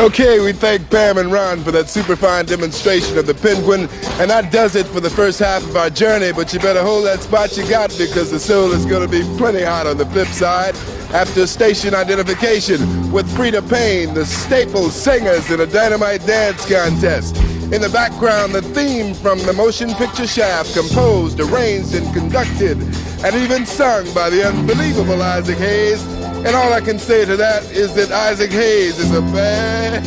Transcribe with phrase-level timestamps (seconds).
[0.00, 3.82] Okay, we thank Pam and Ron for that super fine demonstration of the penguin,
[4.18, 6.32] and that does it for the first half of our journey.
[6.32, 9.20] But you better hold that spot you got because the soul is going to be
[9.36, 10.74] plenty hot on the flip side.
[11.12, 17.36] After station identification with Freda Payne, the staple singers in a dynamite dance contest.
[17.70, 22.78] In the background, the theme from the motion picture Shaft, composed, arranged, and conducted,
[23.22, 26.19] and even sung by the unbelievable Isaac Hayes.
[26.42, 30.02] And all I can say to that is that Isaac Hayes is a bad.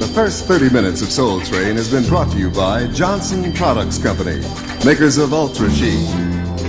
[0.00, 3.98] The first 30 minutes of Soul Train has been brought to you by Johnson Products
[4.02, 4.40] Company,
[4.86, 6.06] makers of Ultra Sheen,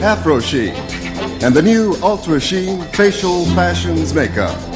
[0.03, 0.75] Afro Sheen,
[1.41, 4.68] and the new Ultra Sheen Facial Fashions Makeup.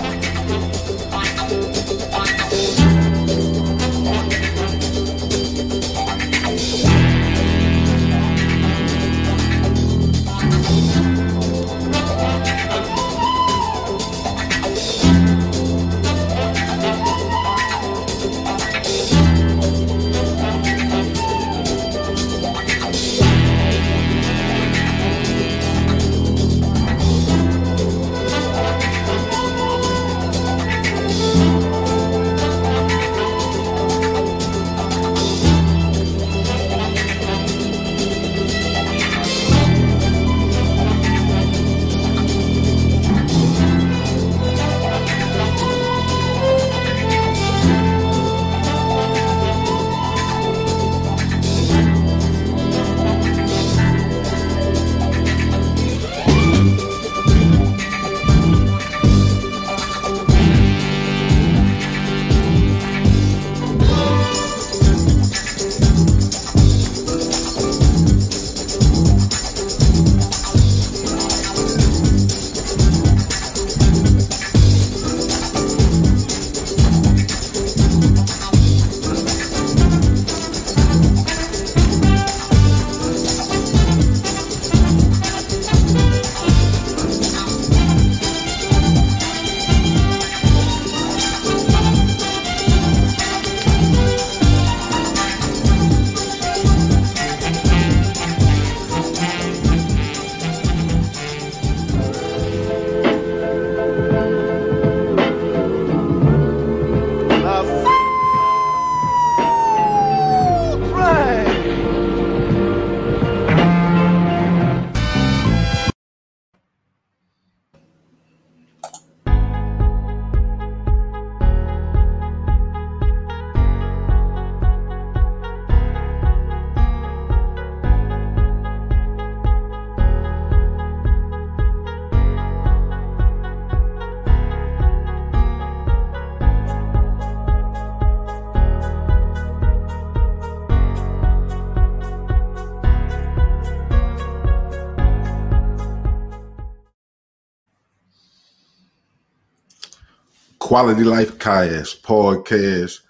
[150.74, 153.02] Quality Life Cast Podcast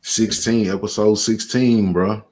[0.00, 2.24] 16, episode 16, bro.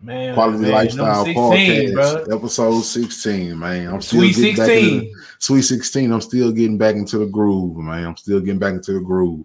[0.00, 2.38] Man, Quality man, Lifestyle 16, Podcast, bro.
[2.38, 3.88] episode 16, man.
[3.88, 5.14] I'm still Sweet getting back into 16.
[5.40, 6.10] Sweet 16.
[6.10, 8.06] I'm still getting back into the groove, man.
[8.06, 9.44] I'm still getting back into the groove.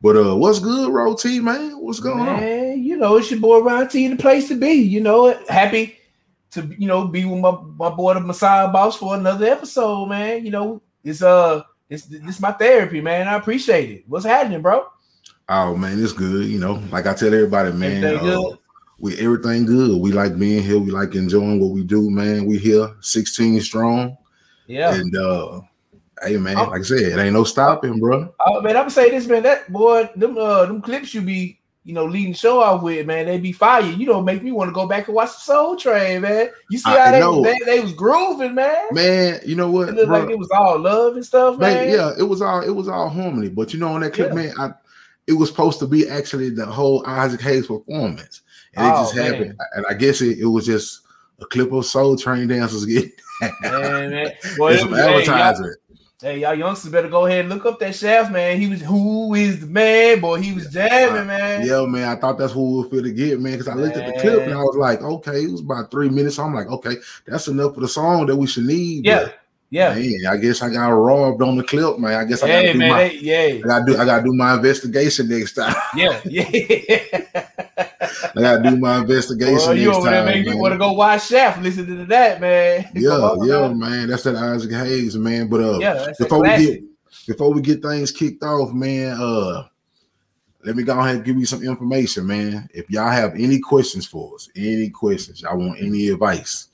[0.00, 1.72] But uh, what's good, Ro T, man?
[1.72, 2.40] What's going on?
[2.40, 4.72] Man, you know, it's your boy Ron T, the place to be.
[4.72, 5.98] You know, happy
[6.52, 10.42] to you know be with my, my boy the Messiah Boss for another episode, man.
[10.42, 13.28] You know, it's uh it's this my therapy, man.
[13.28, 14.04] I appreciate it.
[14.06, 14.86] What's happening, bro?
[15.48, 16.46] Oh man, it's good.
[16.46, 18.04] You know, like I tell everybody, man.
[18.04, 18.56] Uh,
[18.98, 20.00] we everything good.
[20.00, 20.78] We like being here.
[20.78, 22.46] We like enjoying what we do, man.
[22.46, 24.16] We here, 16 strong.
[24.66, 24.94] Yeah.
[24.94, 25.60] And uh
[26.22, 26.64] hey man, Oh.
[26.64, 28.32] like I said, it ain't no stopping, bro.
[28.46, 29.42] Oh man, I'm gonna say this, man.
[29.42, 33.06] That boy, them uh them clips you be, you know, leading the show off with,
[33.06, 33.82] man, they'd be fire.
[33.82, 36.48] You don't make me want to go back and watch the Soul Train, man.
[36.70, 37.42] You see I how they, know.
[37.42, 38.86] they they was grooving, man.
[38.92, 40.20] Man, you know what, It looked bro?
[40.20, 41.74] like it was all love and stuff, man.
[41.86, 43.50] Man, yeah, it was all it was all harmony.
[43.50, 44.34] But you know, on that clip, Yeah.
[44.34, 44.72] man, I
[45.26, 48.42] it was supposed to be actually the whole Isaac Hayes performance,
[48.76, 49.32] and it Oh, just man.
[49.32, 49.60] happened.
[49.74, 51.00] And I guess it, it was just
[51.40, 53.12] a clip of Soul Train dancers getting
[53.62, 54.32] Man, man.
[54.56, 55.74] Boy, it was- advertising.
[56.24, 58.58] Hey, y'all youngsters better go ahead and look up that shaft, man.
[58.58, 60.40] He was who is the man, boy.
[60.40, 61.66] He was jamming, man.
[61.66, 63.52] Yeah, man, I thought that's who we were to get, man.
[63.52, 66.08] Because I looked at the clip and I was like, okay, it was about three
[66.08, 66.36] minutes.
[66.36, 69.04] So I'm like, okay, that's enough for the song that we should need.
[69.04, 69.38] Yeah, But,
[69.68, 69.94] yeah.
[69.94, 72.14] man, I guess I got robbed on the clip, man.
[72.14, 72.88] I guess I gotta Hey, do man.
[72.88, 75.74] my They, yeah, I gotta do I gotta do my investigation next time.
[75.94, 77.84] yeah, yeah.
[78.36, 79.56] I gotta do my investigation.
[79.56, 80.58] Well, you over there time, make me man.
[80.58, 81.62] want to go watch Shaft.
[81.62, 82.90] Listen to that, man.
[82.94, 83.78] Yeah, yeah, man.
[83.78, 84.08] man.
[84.08, 85.48] That's that Isaac Hayes, man.
[85.48, 86.12] But uh, yeah.
[86.18, 86.82] Before we get
[87.26, 89.64] before we get things kicked off, man, uh,
[90.64, 92.68] let me go ahead and give you some information, man.
[92.74, 96.68] If y'all have any questions for us, any questions, y'all want any advice,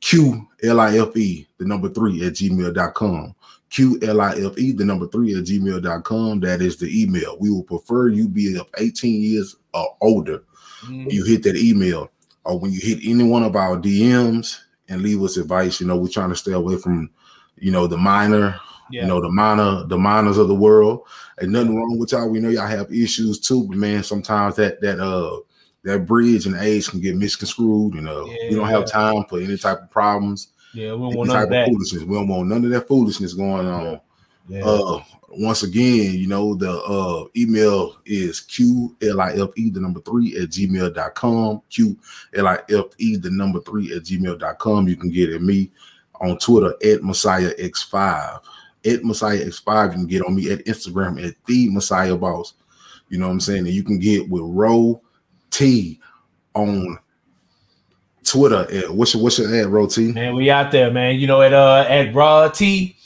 [0.00, 3.34] Q L I F E, the number three at gmail.com.
[3.70, 6.40] Q L I F E, the number three at gmail.com.
[6.40, 7.36] That is the email.
[7.38, 10.42] We will prefer you be of 18 years or older
[10.86, 11.10] Mhm.
[11.12, 12.10] you hit that email
[12.44, 14.56] or when you hit any one of our DMs
[14.88, 15.80] and leave us advice.
[15.80, 17.10] You know, we're trying to stay away from,
[17.58, 18.58] you know, the minor,
[18.90, 19.02] Yeah.
[19.02, 21.02] you know, the minor, the minors of the world.
[21.38, 22.28] And nothing wrong with y'all.
[22.30, 25.40] We know y'all have issues too, but man, sometimes that that uh
[25.84, 27.94] that bridge and age can get misconstrued.
[27.94, 28.86] You know, we don't have Yeah.
[28.86, 31.68] time for any type of problems, yeah, we don't want none of of that.
[31.68, 32.02] foolishness.
[32.02, 33.84] We don't want none of that foolishness going on.
[33.84, 33.98] Yeah.
[34.50, 35.00] Uh,
[35.30, 41.62] once again, you know, the uh email is QLIFE, the number three at gmail.com.
[41.70, 44.88] QLIFE, the number three at gmail.com.
[44.88, 45.70] You can get at me
[46.20, 48.40] on Twitter at Messiah X5.
[48.86, 49.86] At Messiah X5.
[49.86, 52.54] You can get on me at Instagram at the Messiah Boss.
[53.08, 53.66] You know what I'm saying?
[53.66, 55.00] And you can get with Ro
[55.50, 56.00] T
[56.54, 56.98] on
[58.24, 60.12] Twitter at what's your what's your ad, Ro T?
[60.12, 61.18] Man, we out there, man.
[61.18, 62.96] You know, at uh at Raw T,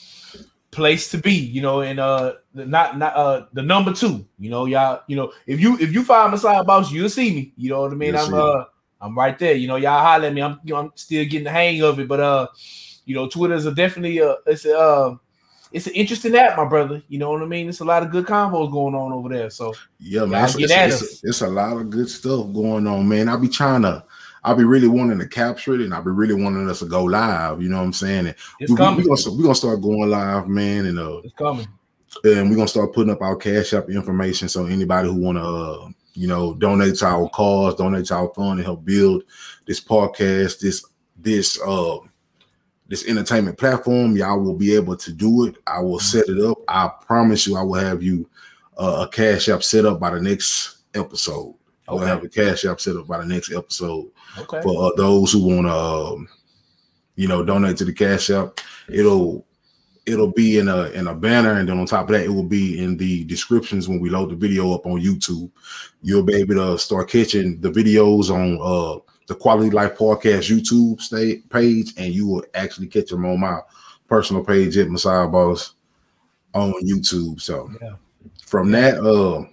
[0.72, 1.34] place to be.
[1.34, 4.26] You know, and uh not not uh the number two.
[4.40, 5.02] You know, y'all.
[5.06, 7.52] You know, if you if you find Messiah Boss, you'll see me.
[7.56, 8.14] You know what I mean?
[8.14, 8.64] You'll I'm uh
[9.00, 9.54] I'm right there.
[9.54, 10.42] You know, y'all holler at me.
[10.42, 12.46] I'm you know, I'm still getting the hang of it, but uh,
[13.04, 15.16] you know, Twitter's a definitely uh it's a uh
[15.72, 17.02] it's an interesting app, my brother.
[17.08, 17.68] You know what I mean?
[17.68, 19.48] It's a lot of good combos going on over there.
[19.48, 20.44] So Yeah, man.
[20.44, 21.20] It's, it's, at it's- us.
[21.24, 23.28] it's a lot of good stuff going on, man.
[23.28, 24.04] I'll be trying to,
[24.44, 27.04] I'll be really wanting to capture it, and I'll be really wanting us to go
[27.04, 27.62] live.
[27.62, 28.26] You know what I'm saying?
[28.26, 29.00] And it's we, coming.
[29.00, 31.68] are gonna we gonna start going live, man, and uh, it's coming.
[32.24, 34.48] and we're gonna start putting up our cash app information.
[34.48, 38.58] So anybody who wanna, uh, you know, donate to our cause, donate to our fund,
[38.58, 39.22] and help build
[39.66, 40.84] this podcast, this
[41.18, 41.98] this uh
[42.88, 45.56] this entertainment platform, y'all will be able to do it.
[45.68, 46.58] I will set it up.
[46.68, 48.28] I promise you, I will have you
[48.76, 51.54] uh, a cash app set up by the next episode.
[51.88, 54.62] I will have a cash app set up by the next episode Okay.
[54.62, 56.28] for uh, those who want to, um,
[57.16, 58.60] you know, donate to the cash app.
[58.88, 59.44] It'll
[60.06, 62.42] it'll be in a in a banner, and then on top of that, it will
[62.42, 65.50] be in the descriptions when we load the video up on YouTube.
[66.02, 71.00] You'll be able to start catching the videos on uh, the Quality Life Podcast YouTube
[71.00, 73.60] state page, and you will actually catch them on my
[74.08, 75.74] personal page at Messiah Boss
[76.54, 77.40] on YouTube.
[77.40, 77.94] So Yeah.
[78.44, 79.44] from that, uh,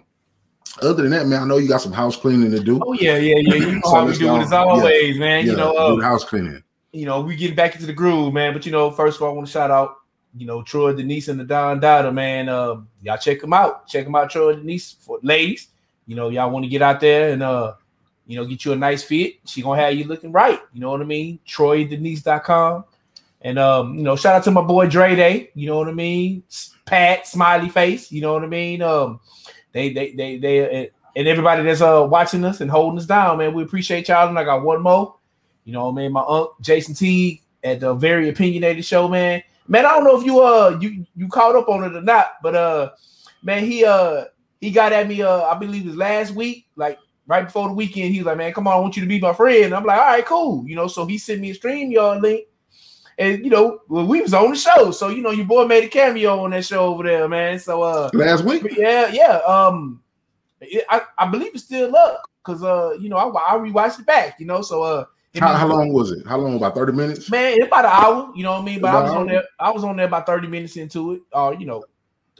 [0.84, 2.80] other than that, man, I know you got some house cleaning to do.
[2.86, 3.54] Oh yeah, yeah, yeah.
[3.56, 5.46] You know So how we do it as always, man.
[5.46, 6.64] yeah, You know, uh, house cleaning.
[6.92, 8.54] you know, we get back into the groove, man.
[8.54, 9.98] But you know, first of all, I want to shout out,
[10.36, 12.50] you know, Troy Denise and the Don Dada, man.
[12.50, 13.88] Uh, y'all check them out.
[13.88, 15.68] Check them out, Troy Denise for ladies.
[16.08, 17.74] You know, y'all want to get out there and uh,
[18.26, 19.36] you know, get you a nice fit.
[19.46, 20.60] She gonna have you looking right.
[20.74, 21.40] You know what I mean?
[21.48, 22.86] TroyDenise.com.
[23.42, 25.94] And um, you know, shout out to my boy Dre Day, you know what I
[25.94, 26.44] mean?
[26.86, 28.81] Pat, smiley face, you know what I mean?
[28.81, 29.22] Um,
[29.71, 33.54] they they they they and everybody that's uh watching us and holding us down, man.
[33.54, 34.30] We appreciate y'all.
[34.30, 35.16] And I got one more.
[35.66, 39.44] You know, mean, my uncle Jason T at the very opinionated show, man.
[39.68, 42.38] Man, I don't know if you uh you you caught up on it or not,
[42.42, 42.92] but uh
[43.44, 44.25] man, he uh
[44.62, 47.74] he got at me uh I believe it was last week, like right before the
[47.74, 48.13] weekend.
[48.13, 49.66] He was like, Man, come on, I want you to be my friend.
[49.66, 50.68] And I'm like, all right, cool.
[50.68, 52.48] You know, so he sent me a stream y'all link.
[53.19, 54.92] And you know, well, we was on the show.
[54.92, 57.59] So you know, your boy made a cameo on that show over there, man.
[57.59, 59.40] So uh Last week, yeah, yeah.
[59.45, 60.02] Um,
[60.61, 64.06] it, I, I believe it's still up because uh, you know, I, I rewatched it
[64.06, 64.61] back, you know.
[64.61, 65.06] So uh,
[65.38, 66.26] how, how long was it?
[66.26, 66.56] How long?
[66.56, 67.30] About thirty minutes.
[67.30, 68.31] Man, it's about an hour.
[68.35, 68.80] You know what I mean?
[68.80, 69.44] But I was on there.
[69.59, 71.21] I was on there about thirty minutes into it.
[71.33, 71.83] Or you know,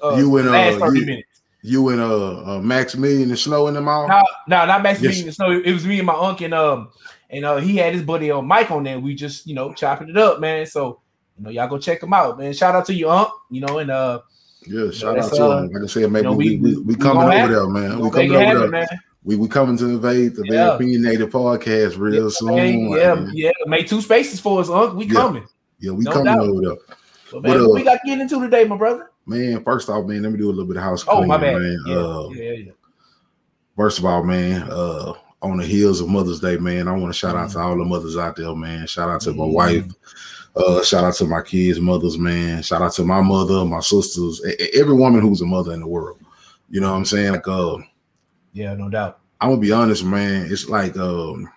[0.02, 1.26] uh, You and, uh, last thirty you- minutes.
[1.62, 4.08] You and uh, uh Maximilian and Snow in the all.
[4.08, 5.18] No, no, not Max Yes.
[5.18, 5.34] Meeting.
[5.34, 6.90] So it was me and my uncle and um,
[7.30, 9.00] and uh, he had his buddy on Mike on there.
[9.00, 10.66] We just you know chopping it up, man.
[10.66, 11.02] So
[11.38, 12.54] you know, y'all go check him out, man.
[12.54, 13.30] Shout out to you, Unc.
[13.50, 14.22] You know, and uh,
[14.68, 15.70] Yeah, shout out to uh, him.
[15.72, 18.00] Like I said, maybe know, we, we- we, we, coming over there, man.
[18.00, 18.70] we coming over there.
[18.70, 18.88] man.
[19.24, 20.52] We we coming to invade the Yeah.
[20.52, 22.56] Very Opinionated podcast real Yeah, soon.
[22.56, 23.32] man, like, yeah, man.
[23.34, 23.52] yeah.
[23.68, 24.96] Make two spaces for us, Unc.
[24.96, 25.14] We Yeah.
[25.14, 25.46] coming.
[25.80, 26.40] Yeah, we No coming doubt.
[26.40, 26.76] over there.
[27.34, 29.12] But But, uh, what we got to get into today, my brother.
[29.26, 31.38] Man, first off, man, let me do a little bit of house Oh, cleaning, my
[31.38, 31.62] bad.
[31.62, 31.80] man.
[31.86, 32.72] Yeah, Uh, yeah, yeah.
[33.78, 37.18] First of all, man, uh, on the heels of Mother's Day, man, I want to
[37.18, 37.62] shout out to Mm.
[37.64, 38.86] all the mothers out there, man.
[38.88, 39.54] Shout out to my Mhm.
[39.54, 39.86] wife.
[40.56, 42.62] Uh, shout out to my kids' mothers, man.
[42.64, 44.42] Shout out to my mother, my sisters,
[44.74, 46.18] every woman who's a mother in the world.
[46.70, 47.32] You know what I'm saying?
[47.34, 47.78] Like, uh,
[48.54, 49.20] Yeah, no doubt.
[49.40, 50.48] I'm gonna be honest, man.
[50.52, 51.48] It's like um,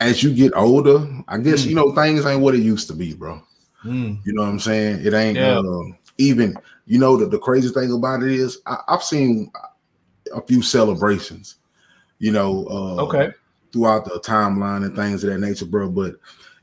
[0.00, 1.68] as you get older, I guess Mm.
[1.70, 3.40] you know things ain't what it used to be, bro.
[3.84, 4.18] Mm.
[4.24, 5.04] You know what I'm saying?
[5.04, 5.58] It ain't Yeah.
[5.58, 6.56] um, even.
[6.86, 9.50] You know the, the crazy thing about it is I, I've seen
[10.34, 11.56] a few celebrations
[12.20, 13.30] you know, uh, Okay.
[13.72, 15.88] throughout the timeline and things of that nature, bro.
[15.90, 16.14] But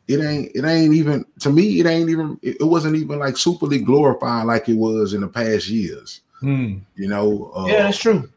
[0.08, 3.34] it ain't it ain't even to me, it ain't even it, it wasn't even like
[3.34, 6.22] superly glorified like it was in the past years.
[6.40, 6.78] Hmm.
[6.96, 8.30] You know, uh, Yeah, that's true.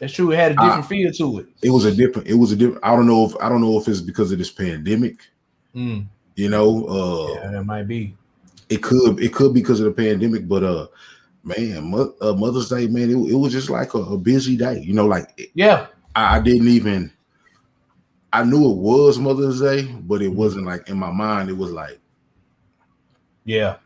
[0.00, 0.30] That's true.
[0.32, 1.46] It had a different feel to it.
[1.60, 2.84] it was a different, it was a different.
[2.84, 5.20] I don't know if I don't know if it's because of this pandemic.
[5.74, 6.02] Hmm.
[6.36, 8.16] You know, uh, Yeah, that might be.
[8.68, 10.86] it could it could be because of the pandemic, but uh,
[11.42, 14.80] man, Mo- uh, Mother's Day, man, it, it was just like a, a busy day.
[14.80, 15.88] You know, like Yeah.
[16.18, 17.12] I, I didn't even.
[18.32, 21.48] I knew it was Mother's Day, but it wasn't like in my mind.
[21.48, 21.98] It was like,
[23.44, 23.76] Yeah.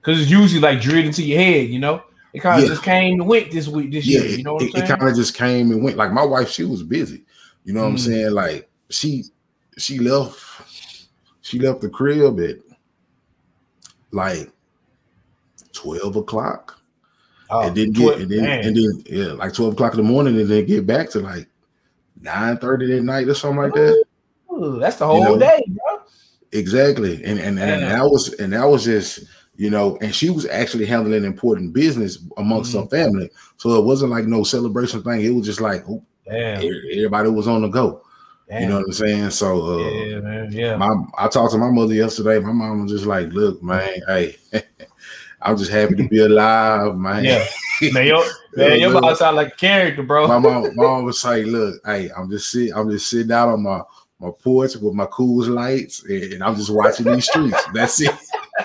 [0.00, 2.02] Because it's usually like drilled into your head, you know?
[2.32, 2.74] It kind of Yeah.
[2.74, 4.38] just came and went this week, this yeah, year.
[4.38, 4.84] You know what it, I'm saying?
[4.84, 5.96] It kind of just came and went.
[5.98, 7.24] Like my wife, she was busy.
[7.64, 8.06] You know what I'm Mm.
[8.06, 8.30] saying?
[8.32, 9.24] Like she
[9.76, 10.40] she left
[11.42, 12.56] she left the crib at
[14.10, 14.50] like
[15.72, 16.80] twelve o'clock.
[17.50, 20.40] Oh, and didn't get and then, and then yeah, like twelve o'clock in the morning,
[20.40, 21.46] and then get back to like
[22.22, 24.04] nine thirty at night or something like that.
[24.52, 25.38] Ooh, that's the whole know?
[25.38, 26.02] day, bro.
[26.52, 27.88] Exactly, and and, and Yeah.
[27.96, 29.24] that was and that was just
[29.56, 32.80] you know, and she was actually handling important business amongst Mm.
[32.82, 35.20] her family, so it wasn't like no celebration thing.
[35.20, 38.02] It was just like oh, everybody was on the go.
[38.48, 38.62] Damn.
[38.62, 39.30] You know what I'm saying?
[39.30, 40.52] So uh, yeah, man.
[40.52, 40.76] Yeah.
[40.76, 42.38] my I talked to my mother yesterday.
[42.38, 44.36] My mom was just like, "Look, man, hey,
[45.42, 47.46] I'm just happy to be alive, man." Yeah.
[47.92, 48.22] man, your,
[48.56, 50.26] man, your mom sound like a character, bro.
[50.28, 53.62] my mom, mom was like, "Look, hey, I'm just sitting, I'm just sitting out on
[53.62, 53.82] my
[54.20, 57.58] my porch with my cool lights, and, and I'm just watching these streets.
[57.74, 58.14] That's it.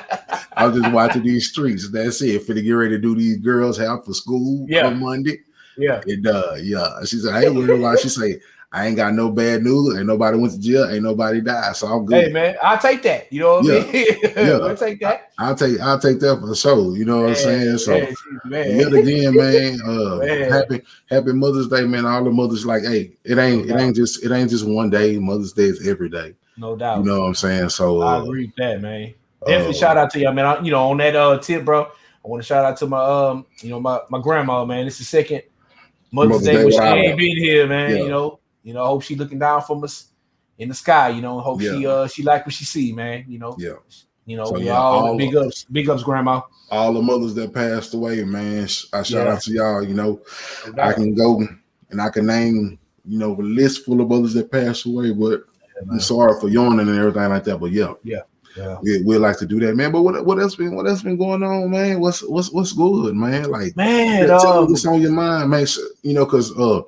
[0.56, 1.89] I'm just watching these streets.
[1.89, 2.44] That's it.
[2.44, 4.88] For to get ready to do these girls have for school Yeah.
[4.88, 5.39] on Monday.
[5.77, 6.01] yeah.
[6.06, 8.00] And uh, yeah, she said, I ain't worried about.
[8.00, 8.39] She say,
[8.71, 9.95] I ain't got no bad news.
[9.97, 10.89] Ain't nobody went to jail.
[10.89, 11.74] Ain't nobody died.
[11.77, 12.25] So I'm good.
[12.25, 13.31] Hey, man, I'll take that.
[13.31, 14.05] You know what I mean?
[14.36, 14.57] Yeah.
[14.57, 15.31] I'll take that.
[15.38, 16.97] I'll take I'll take that for sure.
[16.97, 17.77] You know what I'm saying?
[17.77, 18.13] So Man,
[18.45, 18.79] man.
[18.79, 20.51] yet again, man, uh Man.
[20.51, 22.05] happy happy Mother's Day, man.
[22.05, 24.89] All the mothers like, hey, it ain't No it ain't just it ain't just one
[24.89, 25.17] day.
[25.17, 26.36] Mother's Day is every day.
[26.57, 27.00] no doubt.
[27.00, 27.69] You know what I'm saying?
[27.69, 29.13] So I uh, agree with that, man.
[29.45, 30.45] Definitely uh, shout out to you, man.
[30.45, 31.83] I- You know, on that uh tip, bro.
[31.83, 34.83] I want to shout out to my um, you know, my my grandma, man.
[34.83, 35.43] This is second
[36.12, 37.91] Mother's Mother's Day, Day she ain't been here, man.
[37.91, 38.03] Yeah.
[38.03, 40.07] You know, you know, I hope she looking down from us
[40.59, 41.07] in the sky.
[41.09, 43.24] You know, hope she uh she like what she see, man.
[43.29, 43.75] You know, Yeah.
[44.25, 46.41] you know, so, yeah, all, all big ups, big ups, grandma.
[46.69, 48.63] all the mothers that passed away, man.
[48.63, 49.33] I shout Yeah.
[49.33, 49.83] out to y'all.
[49.83, 50.19] You know,
[50.81, 51.47] I can go
[51.91, 55.43] and I can name, you know, a list full of mothers that passed away, but
[55.89, 57.59] I'm sorry for yawning and everything like that.
[57.59, 58.24] But yeah, Yeah.
[58.81, 59.93] we we like to do that, man.
[59.93, 62.01] But what what else been what else been going on, man?
[62.01, 63.50] What's what's what's good, man?
[63.50, 65.65] Like Man, Yeah, tell me um, what's on your mind, man.
[66.03, 66.81] You know, because uh,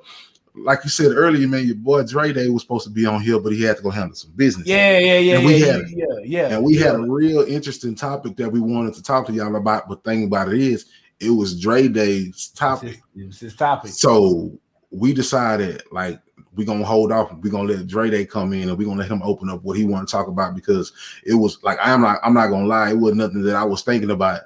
[0.64, 3.38] like you said earlier, man, your boy Dre Day was supposed to be on here,
[3.40, 4.66] but he had to go handle some business.
[4.66, 6.86] yeah, yeah, yeah, And we yeah, had- yeah, yeah, and we yeah.
[6.86, 9.88] had a real interesting topic that we wanted to talk to y'all about.
[9.88, 10.86] But thing about it is,
[11.20, 13.90] it was Dre Day's It's topic, it was his topic.
[13.92, 14.52] so
[14.90, 16.20] we decided like
[16.56, 17.32] we're gonna hold off.
[17.42, 19.76] We're gonna let Dre Day come in, and we're gonna let him open up what
[19.76, 20.92] he want to talk about because
[21.24, 23.82] it was like I'm not I'm not gonna lie, it was nothing that I was
[23.82, 24.40] thinking about.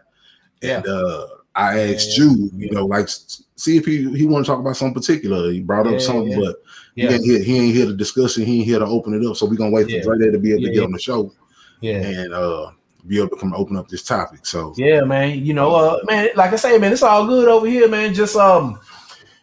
[0.62, 2.24] And uh, I asked Yeah.
[2.24, 3.08] you, you know, like
[3.56, 5.50] see if he he want to talk about something particular.
[5.52, 6.38] He brought up Yeah, something, yeah.
[6.40, 6.56] but
[6.96, 7.42] Yeah, he ain't here.
[7.42, 8.44] He ain't here to discuss it.
[8.46, 9.36] He ain't here to open it up.
[9.36, 10.16] So we're gonna wait for.
[10.16, 11.32] Dre to be able to get on the show
[11.80, 11.98] yeah.
[11.98, 12.70] and uh
[13.06, 14.46] be able to come open up this topic.
[14.46, 15.44] So Yeah, man.
[15.44, 18.14] You know, uh, man, like I say, man, it's all good over here, man.
[18.14, 18.80] Just um,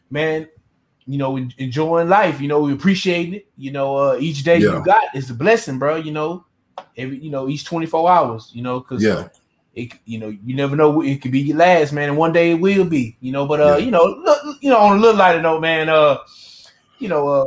[0.09, 0.47] man,
[1.05, 2.41] you know, enjoying life.
[2.41, 3.47] You know, we appreciate it.
[3.57, 5.95] You know, uh, each day you got is a blessing, bro.
[5.97, 6.45] You know,
[6.97, 8.49] every you know, each twenty four hours.
[8.53, 9.29] You know, because Yeah.
[9.73, 12.51] It you know you never know it could be your last, man, and one day
[12.51, 13.17] it will be.
[13.21, 13.85] You know, but uh, Yeah.
[13.85, 15.89] you know, look, you know, on a little lighter note, man.
[15.89, 16.17] Uh,
[16.99, 17.45] you know, uh.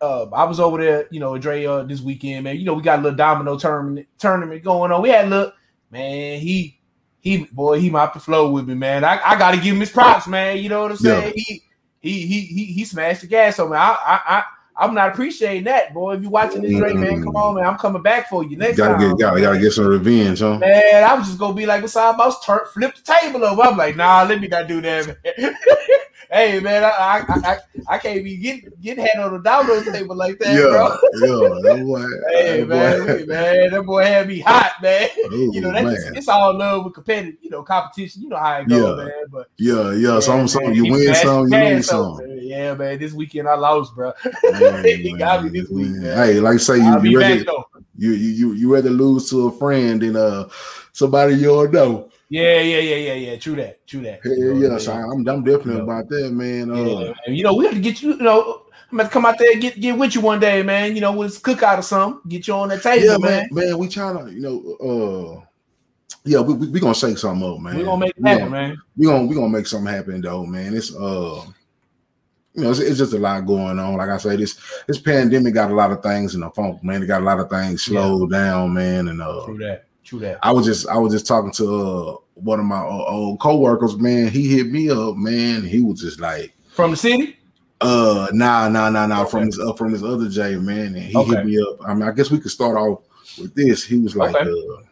[0.00, 2.58] Uh, I was over there, you know, Dre, uh, this weekend, man.
[2.58, 5.00] You know, we got a little domino tournament tournament going on.
[5.00, 5.52] We had a little,
[5.90, 6.40] man.
[6.40, 6.78] He
[7.20, 9.02] he boy, he mopped the flow with me, man.
[9.02, 10.58] I, I gotta give him his props, man.
[10.58, 11.32] You know what I'm saying?
[11.36, 11.62] He,
[12.02, 13.76] he he he he smashed the gas on me.
[13.78, 14.44] I I I
[14.76, 16.14] I'm not appreciating that, boy.
[16.14, 17.64] If you're watching this Drake, man, come on, man.
[17.64, 19.10] I'm coming back for you next gotta time.
[19.16, 20.58] get gotta gotta get some revenge, huh?
[20.58, 22.44] Man, I was just gonna be like, what's up, boss?
[22.44, 23.62] Turn flip the table over.
[23.62, 25.54] I'm like, nah, let me not do that, man.
[26.30, 30.16] hey man, I I, I I can't be getting getting head on the domino table
[30.16, 30.88] like that, bro.
[31.20, 35.08] yeah, that boy, Hey that man, boy- man, that boy had me hot, man.
[35.26, 36.16] Oh, you know, that's man.
[36.16, 38.22] it's all love with competitive, you know, competition.
[38.22, 39.04] You know how it goes, Yeah.
[39.04, 39.12] man.
[39.30, 40.20] But yeah, yeah.
[40.20, 42.18] Some man, some man, you win some, you lose some.
[42.18, 42.33] man.
[42.44, 42.98] Yeah, man.
[42.98, 44.12] This weekend I lost, bro.
[44.84, 46.16] He got me this week, man.
[46.16, 47.44] Hey, like I say, you you rather
[47.96, 50.48] you, you you rather lose to a friend than uh
[50.92, 52.10] somebody you don't know.
[52.28, 53.36] Yeah, yeah, yeah, yeah, yeah.
[53.36, 53.86] True that.
[53.86, 54.20] True that.
[54.22, 55.82] Hell You know, yeah, so I'm I'm definitely Yeah.
[55.82, 56.70] about that, man.
[56.70, 57.36] Uh, Yeah, man.
[57.36, 58.10] You know, we have to get you.
[58.14, 60.94] You know, I'm gonna come out there and get get with you one day, man.
[60.94, 62.20] You know, with cook out or something.
[62.28, 63.48] Get you on that table, yeah, man.
[63.52, 64.56] man, man, we trying to, you know,
[65.40, 65.44] uh,
[66.24, 67.76] yeah, we we, we gonna shake something up, man.
[67.76, 68.76] We're gonna make it We happen, gonna- man.
[68.96, 70.74] we gonna we gonna make something happen though, man.
[70.74, 71.42] It's uh
[72.54, 73.96] you know, it's, it's just a lot going on.
[73.96, 77.02] Like I say, this this pandemic got a lot of things in the funk, man.
[77.02, 79.08] It got a lot of things slowed down, man.
[79.08, 79.86] And uh, True that.
[80.04, 80.38] True that.
[80.42, 83.96] I was just I was just talking to uh, one of my uh, old coworkers,
[83.96, 84.28] man.
[84.28, 85.62] He hit me up, man.
[85.64, 87.38] He was just like, From the city?
[87.80, 89.24] uh, nah, nah, nah, nah.
[89.24, 89.46] From Okay.
[89.46, 90.94] his uh, from his other J, man.
[90.94, 91.30] And he Okay.
[91.34, 91.78] hit me up.
[91.86, 93.00] I mean, I guess we could start off
[93.36, 93.82] with this.
[93.84, 94.48] He was like, Okay.
[94.48, 94.82] uh,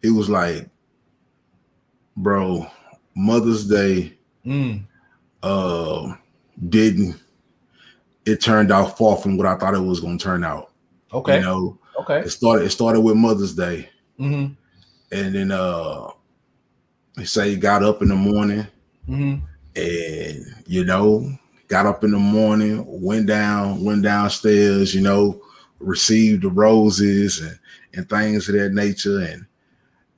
[0.00, 0.68] he was like,
[2.16, 2.66] bro,
[3.14, 4.14] Mother's Day
[4.46, 4.85] Mm.
[5.46, 6.14] Uh
[6.68, 7.16] didn't
[8.24, 10.72] it turned out far from what I thought it was gonna turn out.
[11.12, 11.36] Okay.
[11.36, 12.18] You know, Okay.
[12.20, 13.88] it started it started with Mother's Day,
[14.18, 14.52] Mm-hmm.
[15.12, 16.08] and then uh
[17.16, 18.66] he say he got up in the morning
[19.08, 19.44] Mm-hmm.
[19.76, 21.30] and you know,
[21.68, 25.40] got up in the morning, went down, went downstairs, you know,
[25.78, 27.58] received the roses and
[27.94, 29.45] and things of that nature and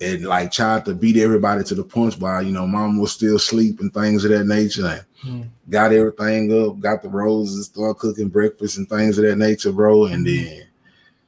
[0.00, 3.36] and like tried to beat everybody to the punch while you know mom was still
[3.36, 5.48] asleep and things of that nature and Mm.
[5.68, 10.04] got everything up, got the roses, started cooking breakfast and things of that nature, bro.
[10.04, 10.62] And then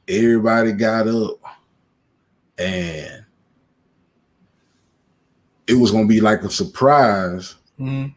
[0.07, 1.37] everybody got up
[2.57, 3.25] and
[5.67, 8.13] it was gonna be like a surprise Mm-hmm.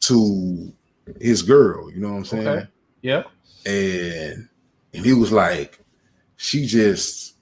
[0.00, 0.72] to
[1.20, 2.46] his girl, you know what I'm saying?
[2.48, 2.66] Okay.
[3.02, 3.26] Yep.
[3.64, 4.48] And
[4.92, 5.78] and he was like,
[6.36, 7.36] she just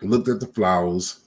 [0.00, 1.20] looked at the flowers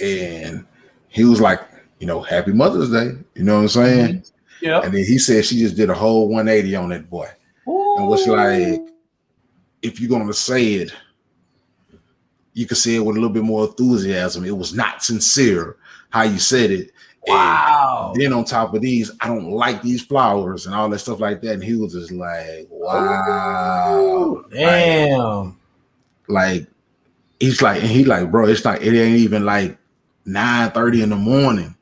[0.00, 0.66] and
[1.08, 1.60] he was like,
[1.98, 3.18] you know, happy Mother's Day.
[3.34, 4.14] You know what I'm saying?
[4.16, 4.64] Mm-hmm.
[4.66, 4.80] Yeah.
[4.80, 7.28] And then he said she just did a whole 180 on that boy.
[7.66, 8.80] And was like,
[9.82, 10.92] if you're gonna say it,
[12.52, 14.44] you could say it with a little bit more enthusiasm.
[14.44, 15.76] It was not sincere
[16.10, 16.92] how you said it.
[17.26, 18.12] And wow.
[18.16, 21.40] then on top of these, I don't like these flowers and all that stuff like
[21.42, 21.54] that.
[21.54, 24.44] And he was just like, wow.
[24.44, 25.58] Like, Damn.
[26.28, 26.66] like
[27.40, 29.76] he's like, and he like, bro, it's like it ain't even like
[30.24, 31.74] 9 30 in the morning.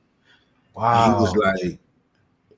[0.75, 1.07] Wow.
[1.07, 1.79] He was like,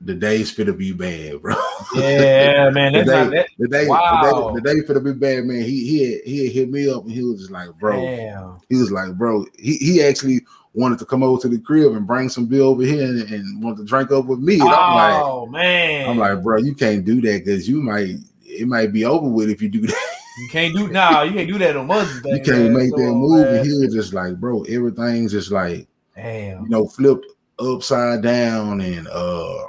[0.00, 1.54] the day's finna be bad, bro.
[1.94, 2.92] yeah, man.
[2.92, 3.48] the day, not that.
[3.58, 4.52] the day, Wow.
[4.54, 5.62] the day, the day finna be bad, man.
[5.62, 8.60] He he had, he had hit me up and he was just like, bro, Damn.
[8.68, 10.40] he was like, bro, he, he actually
[10.74, 13.64] wanted to come over to the crib and bring some beer over here and, and
[13.64, 14.54] wanted to drink up with me.
[14.60, 16.10] And I'm like, Oh man.
[16.10, 19.48] I'm like, bro, you can't do that because you might it might be over with
[19.50, 20.08] if you do that.
[20.38, 22.30] You can't do no, you can't do that on Mother's Day.
[22.30, 22.74] you can't man.
[22.74, 23.44] make Come that move.
[23.44, 23.54] man.
[23.56, 26.64] And he was just like, bro, everything's just like, Damn.
[26.64, 27.26] you know, flipped
[27.58, 28.80] upside down.
[28.80, 29.64] And uh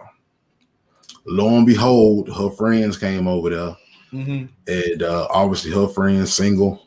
[1.26, 3.76] lo and behold, her friends came over there.
[4.14, 4.46] Mm-hmm.
[4.68, 6.82] And uh obviously her friends single,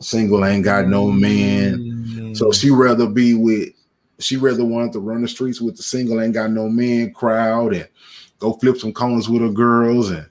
[0.00, 1.78] single ain't got no man.
[1.78, 2.36] Mm.
[2.36, 3.70] So she rather be with
[4.20, 7.72] she rather wanted to run the streets with the single ain't got no man crowd
[7.74, 7.88] and
[8.38, 10.26] go flip some cones with her girls and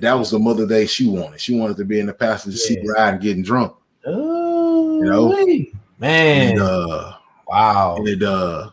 [0.00, 1.40] that was the mother day she wanted.
[1.40, 2.94] She wanted to be in the passenger seat Yes.
[2.96, 3.74] riding, getting drunk.
[4.06, 5.72] Oh, You know?
[5.98, 6.50] man.
[6.52, 7.14] And uh
[7.46, 7.96] wow.
[7.98, 8.70] and uh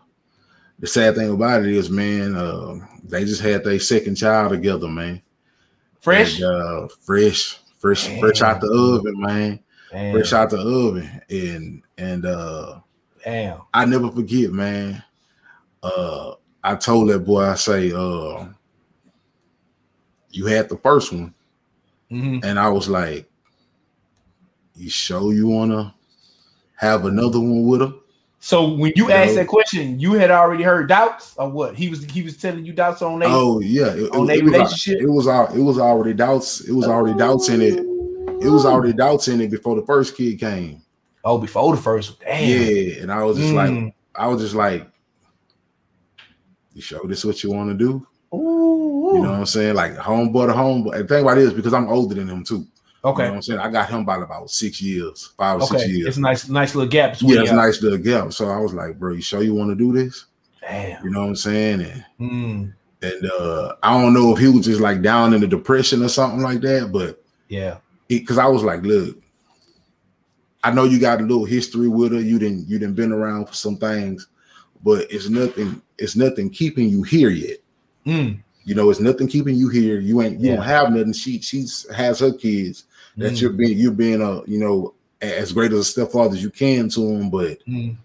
[0.80, 4.90] the sad thing about it is, man, uh, they just had their second child together,
[4.90, 5.22] man.
[6.02, 6.42] Fresh.
[6.42, 9.60] And, uh, fresh, fresh, fresh out the oven, man.
[9.92, 10.14] Damn.
[10.14, 11.22] Fresh out the oven.
[11.30, 12.80] And and uh
[13.24, 13.62] Damn.
[13.74, 15.02] I never forget, man.
[15.82, 16.34] Uh,
[16.64, 18.46] I told that boy, I say, uh,
[20.36, 21.34] you had the first one,
[22.12, 22.44] Mhm.
[22.44, 23.30] and I was like,
[24.76, 25.94] you show you wanna
[26.76, 27.94] have another one with her?
[28.40, 29.36] So when you You asked know?
[29.38, 31.76] that question, you had already heard doubts or what?
[31.76, 34.38] He was he was telling you doubts on they Oh yeah, it, on it- their
[34.38, 35.02] it was, relationship?
[35.02, 36.62] it was it was already doubts.
[36.62, 37.80] It was already doubts in it.
[38.44, 40.82] It was already doubts in it before the first kid came.
[41.24, 42.20] oh before the first one.
[42.28, 42.50] Damn.
[42.50, 43.94] Yeah, and I was just like, Mm.
[44.14, 44.86] I was just like,
[46.76, 48.06] you show this what you want to do?
[49.16, 49.76] You know what I'm saying?
[49.76, 50.96] Like homeboy to homeboy.
[50.96, 52.56] And the thing about it is because I'm older than him too.
[52.56, 53.28] You know Okay.
[53.30, 53.60] what I'm saying?
[53.60, 55.78] I got him by about six years, five or Okay.
[55.78, 56.08] six years.
[56.08, 58.34] It's a nice nice little gap between Yeah, it's a nice little gap.
[58.34, 60.26] So I was like, bro, you sure you want to do this?
[60.62, 61.04] Damn.
[61.04, 61.82] You know what I'm saying?
[61.82, 62.74] And Mm.
[63.04, 66.10] and uh I don't know if he was just like down in the depression or
[66.10, 67.78] something like that, but Yeah.
[68.08, 69.18] because I was like, look,
[70.64, 72.20] I know you got a little history with her.
[72.20, 74.28] You didn't you didn't been around for some things,
[74.84, 77.58] but it's nothing, it's nothing keeping you here yet.
[78.08, 78.40] Mm.
[78.66, 80.00] You know, it's nothing keeping you here.
[80.00, 80.56] You ain't you Yeah.
[80.58, 81.14] don't have nothing.
[81.14, 82.84] She she's has her kids.
[83.18, 83.42] that Mm.
[83.42, 86.90] you're being you're being a you know as great as a stepfather as you can
[86.90, 87.96] to them, but Mm.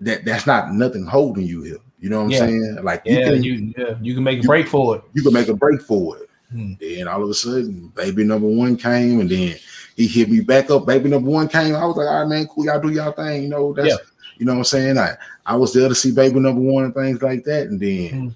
[0.00, 1.78] that that's not nothing holding you here.
[2.00, 2.38] You know what I'm Yeah.
[2.38, 2.78] saying?
[2.84, 5.02] Like you can you you, yeah, you can make a you- break for it.
[5.12, 6.28] You can make a break for it.
[6.52, 6.72] Hmm.
[6.80, 9.56] Then all of a sudden, baby number one came, and then
[9.96, 10.86] he hit me back up.
[10.86, 11.74] Baby number one came.
[11.74, 13.42] I was like, all right, man, cool, y'all do y'all thing.
[13.42, 13.96] You know, that's Yeah.
[14.38, 14.98] you know what I'm saying.
[14.98, 18.08] I I was there to see baby number one and things like that, and then
[18.08, 18.28] Hmm.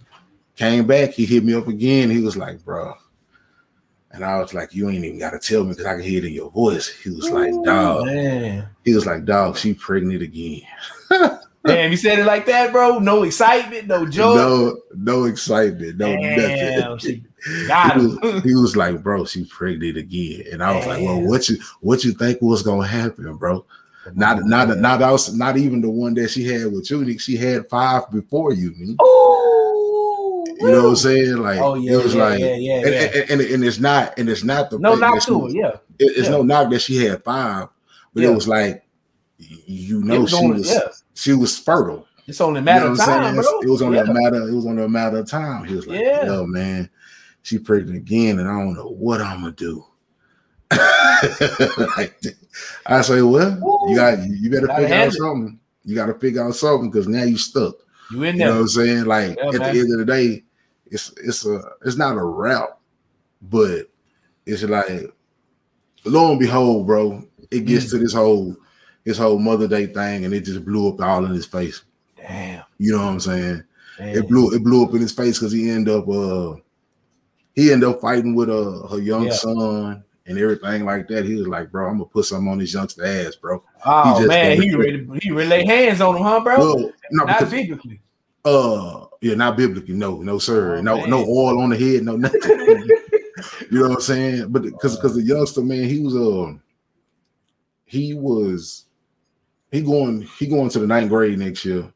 [0.57, 1.11] Came back.
[1.11, 2.11] He hit me up again.
[2.11, 2.95] He was like, bro.
[4.11, 6.27] And I was like, you ain't even gotta tell me because I can hear it
[6.27, 6.89] in your voice.
[6.89, 8.07] He was like, dog.
[8.07, 8.69] Man.
[8.85, 10.63] He was like, dog, she pregnant again.
[11.67, 12.99] Damn, you said it like that, bro.
[12.99, 14.35] No excitement, no joy.
[14.35, 16.99] No, no excitement, no Damn, nothing.
[16.99, 17.25] she
[17.67, 20.45] got he, was, he was like, bro, she pregnant again.
[20.53, 23.65] And I was like, well, what you what you think was gonna happen, bro?
[24.13, 27.19] Not not not else, not even the one that she had with you.
[27.19, 28.71] She had five before you.
[29.03, 29.24] Ooh,
[30.61, 31.37] You know what I'm saying?
[31.39, 33.01] Like Oh yeah, it was yeah, like yeah, yeah, and, yeah.
[33.33, 35.55] and, and, and it's not and it's not the no knock to it.
[35.55, 36.31] Yeah, it- it's Yeah.
[36.31, 37.69] no knock that she had five,
[38.13, 38.31] but Yeah.
[38.31, 38.85] it was like
[39.39, 40.81] you know was she only- was yeah.
[41.15, 42.07] she was fertile.
[42.27, 43.61] it's only a You matter know of time, bro.
[43.61, 44.49] It was only a matter.
[44.49, 45.65] It was only a matter of time.
[45.65, 46.25] He was like, Yeah.
[46.27, 46.89] "Yo, man,
[47.43, 49.85] she pregnant again, and I don't know what I'm gonna do."
[51.97, 52.21] like,
[52.87, 53.91] I say, "Well, Woo.
[53.91, 55.13] you got you better figure out it.
[55.15, 55.59] something.
[55.85, 57.75] You got to figure out something because now you stuck."
[58.11, 58.47] You in there?
[58.49, 59.05] You know what I'm saying?
[59.05, 59.75] Like Yeah, at man.
[59.75, 60.45] the end of the day,
[60.87, 62.79] it's it's a it's not a route,
[63.43, 63.89] but
[64.47, 65.11] it's like
[66.05, 67.91] lo and behold, bro, it gets Mm.
[67.91, 68.57] to this whole
[69.05, 71.83] this whole Mother Day thing, and it just blew up all in his face.
[72.17, 72.63] Damn.
[72.79, 73.65] You know what I'm saying?
[73.99, 74.17] man.
[74.17, 76.55] It blew it blew up in his face because he ended up uh
[77.55, 79.33] he ended up fighting with uh her young Yeah.
[79.33, 81.25] son and everything like that.
[81.25, 83.63] He was like, bro, I'm gonna put something on this youngster ass, bro.
[83.85, 85.07] Oh just man, he ready.
[85.23, 86.59] He really lay hands on him, huh, bro?
[86.59, 88.01] Well, no, Not because, biblically.
[88.45, 90.77] uh yeah, not biblically, no, no, sir.
[90.77, 91.11] Oh, no, man.
[91.11, 92.41] no oil on the head, no nothing.
[93.71, 94.49] you know what I'm saying?
[94.53, 96.55] But because because the youngster man, he was uh
[97.85, 98.85] he was
[99.71, 101.91] he going he going to the ninth grade next year.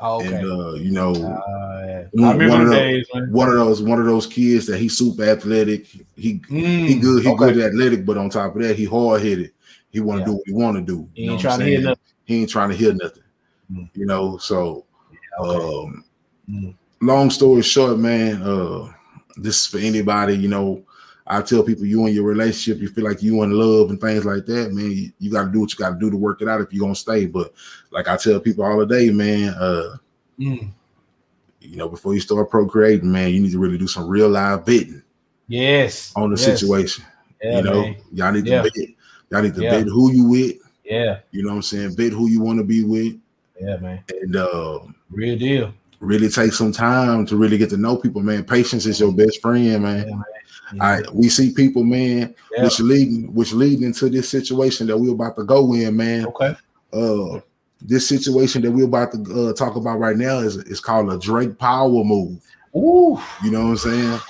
[0.00, 0.34] Oh, okay.
[0.34, 1.71] And uh, you know, Uh,
[2.12, 2.20] yeah.
[2.20, 4.66] one- I remember one of the the- days, one of those one of those kids
[4.66, 5.86] that he's super athletic.
[6.16, 7.52] He Mm, he good, he okay.
[7.52, 9.52] good athletic, but on top of that, he hard headed.
[9.90, 10.26] He want to Yeah.
[10.26, 11.08] do what he want to do.
[11.14, 12.02] He ain't trying to hear nothing.
[12.24, 13.22] He ain't trying to hear nothing.
[13.72, 13.88] Mm.
[13.94, 14.84] You know, so
[15.40, 15.64] Okay.
[15.86, 16.04] um
[16.50, 16.74] Mm.
[17.00, 18.88] long story short, man, uh
[19.36, 20.82] this is for anybody, you know.
[21.24, 24.24] I tell people you in your relationship, you feel like you in love and things
[24.24, 24.90] like that, man.
[24.90, 26.72] You, you got to do what you got to do to work it out if
[26.72, 27.26] you're gonna stay.
[27.26, 27.52] But
[27.92, 29.96] like I tell people all the day, man, uh,
[30.40, 30.70] Mm.
[31.72, 34.62] You know, before you start procreating, man, you need to really do some real live
[34.66, 35.00] vetting
[35.48, 36.12] Yes.
[36.14, 36.60] on the yes.
[36.60, 37.02] situation.
[37.42, 37.96] Yeah, you know, man.
[38.12, 38.62] y'all need to Yeah.
[38.62, 38.72] vet.
[39.30, 39.70] Y'all need to Yeah.
[39.78, 40.56] vet who you with.
[40.84, 41.20] Yeah.
[41.30, 41.96] You know what I'm saying?
[41.96, 43.14] Vet who you want to be with,
[43.58, 44.00] Yeah, man.
[44.20, 44.80] and uh,
[45.10, 45.72] Real deal.
[46.00, 48.44] really take some time to really get to know people, man.
[48.44, 50.06] Patience is your best friend, man.
[50.10, 50.24] Yeah, man.
[50.78, 52.64] I we see people, man, Yeah.
[52.64, 56.26] which leading which leading into this situation that we're about to go in, man.
[56.26, 56.54] Okay.
[56.92, 57.40] Uh,
[57.84, 61.18] this situation that we're about to uh, talk about right now is is called a
[61.18, 62.44] Drake power move.
[62.76, 63.20] Ooh.
[63.44, 64.20] You know what I'm saying?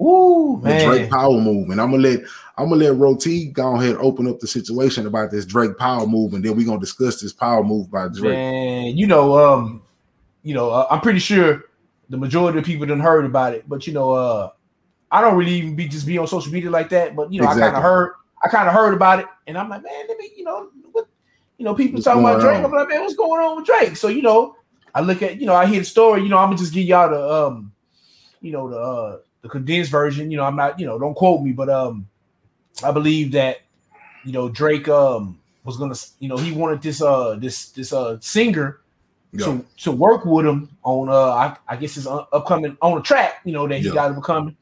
[0.00, 0.88] Ooh, The man.
[0.88, 2.20] Drake power move, and I'm gonna let
[2.58, 6.06] I'm gonna let Roti go ahead and open up the situation about this Drake power
[6.06, 8.34] move, and then we're gonna discuss this power move by Drake.
[8.34, 9.82] Man, you know, um,
[10.42, 11.64] you know, uh, I'm pretty sure
[12.10, 14.50] the majority of people didn't heard about it, but you know, uh,
[15.10, 17.16] I don't really even be just be on social media like that.
[17.16, 18.14] But you know, I kind of heard,
[18.44, 21.06] I kind of heard about it, and I'm like, man, let me, you know, what,
[21.58, 22.58] you know, people What's talking about Drake.
[22.58, 22.64] on?
[22.66, 23.96] I'm like, man, what's going on with Drake?
[23.96, 24.56] So you know,
[24.94, 26.22] I look at, you know, I hear the story.
[26.22, 27.72] You know, I'm gonna just give y'all the, um,
[28.40, 30.30] you know, the uh, the condensed version.
[30.30, 32.08] You know, I'm not, you know, don't quote me, but um,
[32.84, 33.58] I believe that,
[34.24, 38.18] you know, Drake um was gonna, you know, he wanted this uh this this uh
[38.20, 38.80] singer
[39.32, 39.46] Yeah.
[39.46, 43.02] to to work with him on uh I, I guess his uh, upcoming on a
[43.02, 43.94] track, you know, that he Yeah.
[43.94, 44.56] got him coming.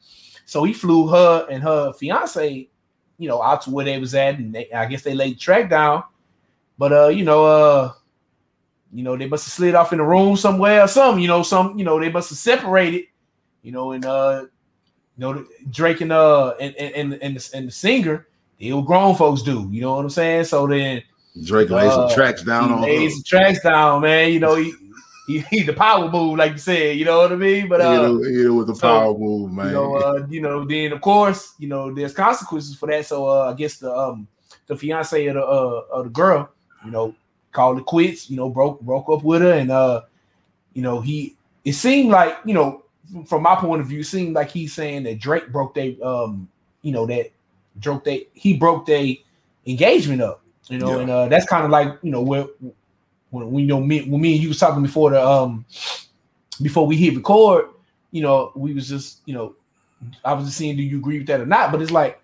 [0.45, 2.69] So he flew her and her fiance,
[3.17, 5.39] you know, out to where they was at, and they, I guess they laid the
[5.39, 6.03] track down.
[6.77, 7.91] But uh, you know, uh,
[8.93, 11.43] you know, they must have slid off in the room somewhere or something, you know,
[11.43, 13.05] some, you know, they must have separated,
[13.61, 14.45] you know, and uh,
[15.17, 18.27] you know, Drake and uh and and and, the, and the singer,
[18.59, 20.45] they were grown folks do, you know what I'm saying?
[20.45, 21.01] So then
[21.43, 23.09] Drake laid some Uh, tracks down he on laid her.
[23.11, 24.31] some tracks down, man.
[24.31, 24.73] You know, he,
[25.27, 26.97] he he the power move, like you said.
[26.97, 27.67] You know what I mean?
[27.67, 29.67] But you uh, know, you know, with the so, power move, man.
[29.67, 33.05] you know, uh, you know, then of course, you know, there's consequences for that.
[33.05, 34.27] So uh, I guess the um
[34.67, 36.49] the fiance of the uh of the girl,
[36.85, 37.13] you know,
[37.51, 38.29] called it quits.
[38.29, 40.01] You know, broke broke up with her, and uh,
[40.73, 42.83] you know, he it seemed like you know
[43.27, 46.47] from my point of view, seemed like he's saying that Drake broke they um
[46.81, 47.31] you know that
[47.79, 49.13] Drake they he broke their
[49.65, 50.41] engagement up.
[50.67, 51.01] You know, Yeah.
[51.01, 52.45] and uh, that's kind of like you know where
[53.29, 55.65] when we you know me when me and you was talking before the um
[56.61, 57.65] before we hit record,
[58.11, 59.55] you know, we was just you know
[60.23, 62.19] I was just seeing do you agree with that or not, but it's like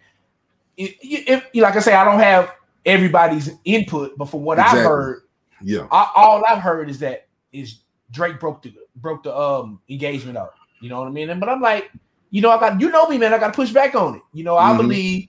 [0.77, 5.21] it, it- like I say, I don't have everybody's input, but from what I've heard,
[5.61, 7.79] yeah, I, all I've heard is that is
[8.11, 10.55] Drake broke the broke the um engagement up.
[10.79, 11.29] You know what I mean?
[11.29, 11.91] And, but I'm like,
[12.31, 13.33] you know, I got you know me, man.
[13.33, 14.21] I got to push back on it.
[14.33, 14.77] You know, I Mhm.
[14.77, 15.27] believe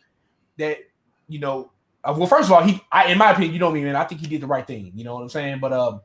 [0.59, 0.79] that
[1.29, 1.71] you know.
[2.05, 3.95] Uh, well, first of all, he, I, in my opinion, you know me, man.
[3.95, 4.91] I think he did the right thing.
[4.97, 5.61] You know what I'm saying?
[5.61, 6.01] But um,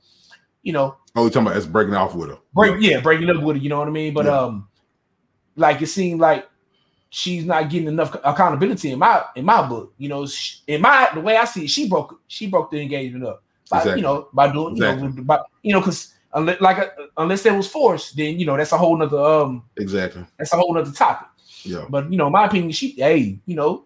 [0.62, 2.38] you know, Oh, you talking about us breaking off with her?
[2.54, 3.62] break yeah, breaking up with her.
[3.64, 4.14] You know what I mean?
[4.14, 4.40] But Yeah.
[4.40, 4.68] um,
[5.56, 6.48] like it seemed like
[7.10, 9.94] she's not getting enough accountability in my in my book.
[9.98, 12.82] You know, sh- in my the way I see it, she broke she broke the
[12.82, 13.44] engagement up.
[13.70, 14.00] By, Exactly.
[14.00, 17.54] You know, by doing you know, by, you know, because unless like uh, unless there
[17.54, 20.26] was force, then you know that's a whole nother um Exactly.
[20.38, 21.28] that's a whole nother topic.
[21.64, 21.86] Yeah.
[21.90, 23.86] But you know, my opinion, she hey, you know,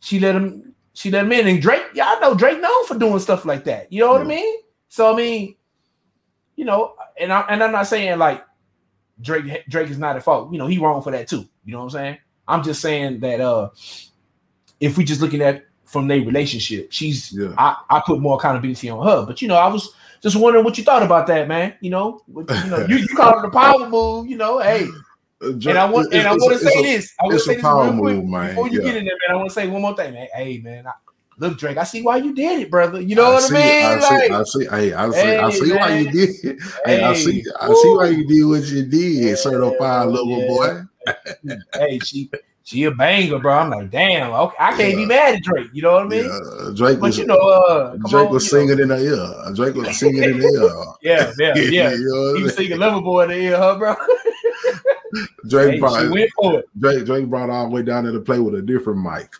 [0.00, 1.46] she let him she let him in.
[1.46, 3.92] And Drake, y'all know Drake known for doing stuff like that.
[3.92, 4.60] You know what I mean?
[4.88, 5.56] So I mean,
[6.56, 8.44] you know, and I and I'm not saying like
[9.20, 10.52] Drake Drake is not at fault.
[10.52, 11.48] You know, he wrong for that too.
[11.64, 12.18] You know what I'm saying?
[12.48, 13.70] I'm just saying that uh
[14.80, 17.54] if we just looking at from their relationship, she's Yeah.
[17.58, 19.24] I, I put more accountability on her.
[19.26, 21.74] But you know, I was just wondering what you thought about that, man.
[21.80, 24.88] You know, what- you know, you, you call it a power move, you know, hey.
[25.42, 27.12] Uh, And I want and I want to say a- this.
[27.20, 28.48] I want to it's a say this power real quick move, man.
[28.48, 28.84] before you Yeah.
[28.86, 29.34] get in there, man.
[29.34, 30.28] I want to say one more thing, man.
[30.34, 30.92] Hey, man, I,
[31.38, 33.00] look, Drake, I see why you did it, brother.
[33.02, 33.82] You know what I see, mean?
[33.84, 36.30] I see, I see, hey, I see, I Hey, see why you did.
[36.42, 36.56] it.
[36.86, 40.40] Hey, I see, Hey, I see why you did what you did, certified Yeah, little
[40.40, 40.46] yeah.
[40.46, 40.82] boy.
[41.74, 42.30] hey, she
[42.66, 43.58] she a banger, bro.
[43.58, 45.68] I'm like, damn, okay, I can't be mad at Drake.
[45.72, 46.24] You know what I mean?
[46.24, 48.66] Yeah, Drake But was, you know, uh, Drake on, was you know.
[48.66, 49.54] singing in the ear.
[49.54, 50.94] Drake was singing in the ear.
[51.00, 51.90] Yeah, yeah, yeah.
[51.92, 53.94] you know He was singing Loverboy in the ear, huh, bro?
[55.48, 56.68] Drake Hey, brought she went for it.
[56.78, 59.30] Drake, Drake brought all the way down there to play with a different mic.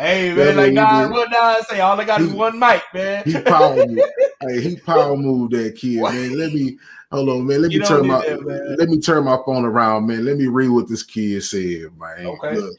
[0.00, 1.10] Hey, man, what like he did.
[1.10, 3.22] what nah, say all I got is one mic, man.
[3.24, 4.00] He power moved.
[4.40, 6.38] hey, he power moved that kid, man.
[6.38, 6.78] Let me
[7.12, 7.62] hold on, man.
[7.62, 10.24] Let me You don't turn my that, let me turn my phone around, man.
[10.24, 12.26] Let me read what this kid said, man.
[12.26, 12.56] Okay.
[12.56, 12.74] Look,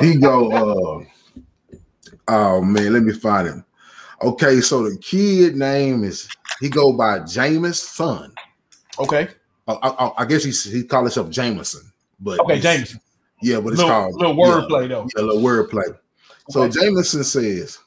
[0.00, 1.04] he go, uh,
[2.28, 3.64] oh man, let me find him.
[4.22, 6.28] Okay, so the kid name is
[6.60, 8.32] he go by James Son.
[8.98, 9.28] Okay,
[9.66, 12.98] I, I, I guess he's he call himself Jameson, but okay, it's- James.
[13.42, 15.08] Yeah, but it's Little, called little yeah, wordplay though.
[15.16, 15.96] Yeah, a little wordplay.
[16.50, 16.68] So.
[16.68, 17.78] Jameson says,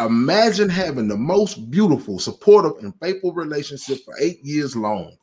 [0.00, 5.16] Imagine having the most beautiful, supportive, and faithful relationship for eight years long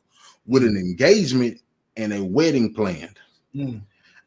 [0.46, 1.58] with an engagement
[1.96, 3.18] and a wedding planned.
[3.54, 3.80] Mm,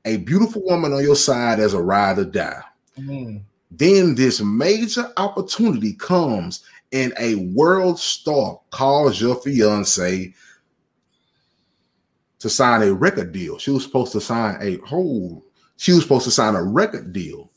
[0.06, 2.64] A beautiful woman on your side as a ride or die.
[2.98, 10.34] mm, Then this major opportunity comes and a world star calls your fiance
[12.40, 13.60] to sign a record deal.
[13.60, 15.46] She was supposed to sign a whole,
[15.78, 17.49] she was supposed to sign a record deal,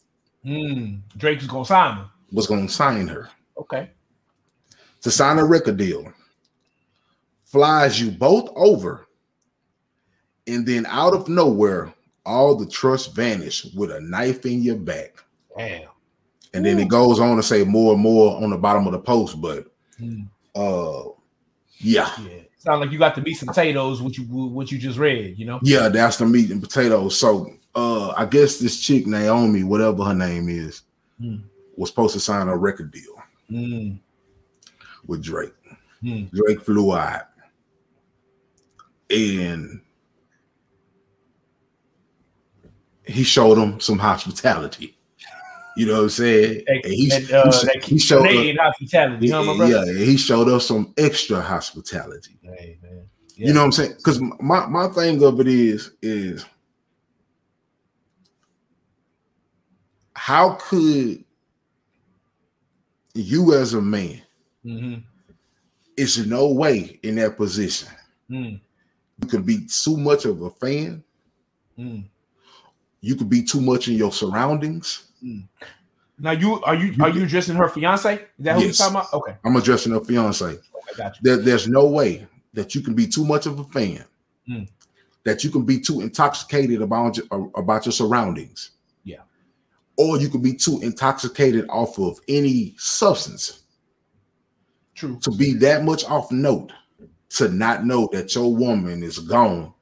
[0.45, 1.01] mm.
[1.17, 2.07] Drake is gonna sign her.
[2.33, 3.29] was to sign her.
[3.59, 3.91] Okay.
[5.03, 6.13] to sign a record deal,
[7.45, 9.07] flies you both over,
[10.47, 11.93] and then out of nowhere,
[12.25, 15.23] all the trust vanish with a knife in your back.
[15.57, 15.89] Damn.
[16.55, 18.99] And then it goes on to say more and more on the bottom of the
[18.99, 19.67] post, but
[20.01, 21.11] Mm, uh
[21.79, 22.11] yeah.
[22.23, 22.41] yeah.
[22.59, 25.45] Sound like you got the meat and potatoes, what you what you just read, you
[25.45, 25.61] know?
[25.63, 27.19] Yeah, that's the meat and potatoes.
[27.19, 30.83] So uh I guess this chick Naomi, whatever her name is,
[31.21, 31.37] Hmm.
[31.77, 33.15] was supposed to sign a record deal
[33.51, 33.99] Mm,
[35.07, 35.53] with Drake.
[36.01, 36.25] Hmm.
[36.33, 37.29] Drake flew out.
[39.11, 39.81] And
[43.07, 44.97] he showed them some hospitality.
[45.77, 46.65] You know what I'm saying?
[46.67, 50.67] And he, that, uh, he, he showed Canadian hospitality, my us, yeah, he showed us
[50.67, 52.37] some extra hospitality.
[52.43, 53.07] Hey, man.
[53.37, 53.95] You know what I'm saying?
[53.97, 56.45] Because my, my thing of it is, is
[60.23, 61.25] how could
[63.15, 64.23] you as a man,
[64.63, 64.95] hmm
[65.97, 67.89] it's no way in that position.
[68.31, 68.61] Mm,
[69.21, 71.03] You can be too much of a fan.
[71.79, 72.05] mm.
[73.03, 75.09] You could be too much in your surroundings.
[76.19, 78.15] Now you are you are you addressing her fiance?
[78.15, 78.79] Is that who Yes.
[78.79, 79.13] you talking about?
[79.13, 80.45] Okay, I'm addressing her fiance.
[80.47, 80.61] okay,
[80.97, 81.21] got you.
[81.25, 84.05] There, there's no way that you can be too much of a fan.
[84.47, 84.63] Hmm.
[85.25, 87.19] That you can be too intoxicated about
[87.57, 88.72] about your surroundings.
[89.97, 93.63] Or you could be too intoxicated off of any substance
[94.95, 95.19] True.
[95.21, 96.73] to be that much off note
[97.31, 99.73] to not know that your woman is gone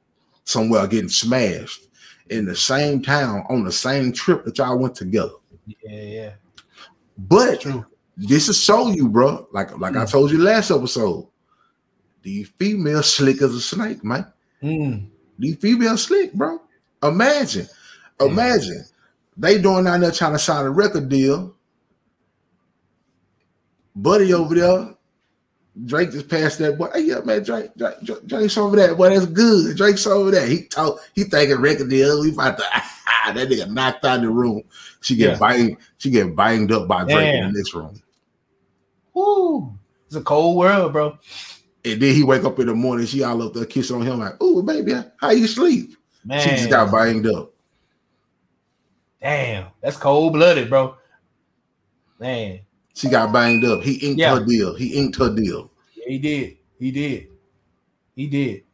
[0.45, 1.87] somewhere getting smashed
[2.29, 5.33] in the same town on the same trip that y'all went together.
[5.67, 6.33] Yeah, yeah.
[7.19, 7.85] But True.
[8.17, 9.47] this is show you, bro.
[9.53, 10.11] Like like I Mm.
[10.11, 11.27] told you last episode,
[12.23, 14.27] these females slick as a snake, man.
[14.63, 16.61] Mm, These females slick, bro.
[17.03, 17.67] Imagine,
[18.21, 18.27] Yeah.
[18.27, 18.85] imagine
[19.41, 21.55] they doing down there trying to sign a record deal.
[23.97, 24.95] Buddy over there,
[25.87, 26.89] Drake just passed that boy.
[26.93, 28.95] Hey, yeah, man, Drake, Drake, Drake, Drake's over there.
[28.95, 29.77] Boy, that's good.
[29.77, 30.47] Drake's over there.
[30.47, 32.21] He talk, he thinking record deal.
[32.21, 34.63] We about to ah, that nigga knocked out of the room.
[35.01, 35.39] She get Yeah.
[35.39, 37.53] banged, she get banged up by Drake in Damn.
[37.53, 38.01] the next room.
[39.15, 39.73] Woo.
[40.07, 41.19] It's a cold world, bro.
[41.85, 44.19] And then he wake up in the morning, she all up there kissing on him
[44.19, 47.50] like, "Oh, baby, how you sleep?" Man, She just got banged up.
[49.21, 50.97] Damn, that's cold blooded, bro.
[52.19, 52.61] Man,
[52.95, 53.83] She got banged up.
[53.83, 54.39] He inked Yeah.
[54.39, 54.75] her deal.
[54.75, 55.71] He inked her deal.
[55.95, 56.57] yeah, he did.
[56.79, 57.29] He did.
[58.15, 58.65] He did.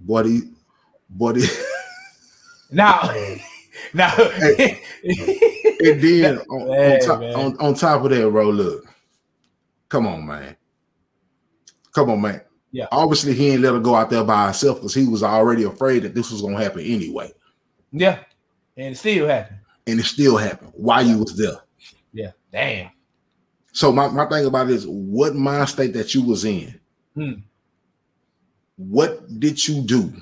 [0.00, 0.42] Buddy,
[1.10, 1.42] buddy.
[2.72, 3.00] Now,
[3.94, 8.84] now, Hey, And then on, Man, on, top, on, on top of that, bro, look,
[9.88, 10.56] come on, man.
[11.94, 12.40] Come on, man.
[12.72, 12.86] Yeah.
[12.90, 16.02] Obviously, he ain't let her go out there by herself because he was already afraid
[16.02, 17.32] that this was gonna happen anyway.
[17.92, 18.18] yeah,
[18.76, 19.58] and it still happened.
[19.86, 21.58] And it still happened while you was there.
[22.12, 22.90] Yeah, damn.
[23.72, 26.78] So my, my thing about it is what mind state that you was in,
[27.14, 27.32] Hmm.
[28.76, 30.12] what did you do?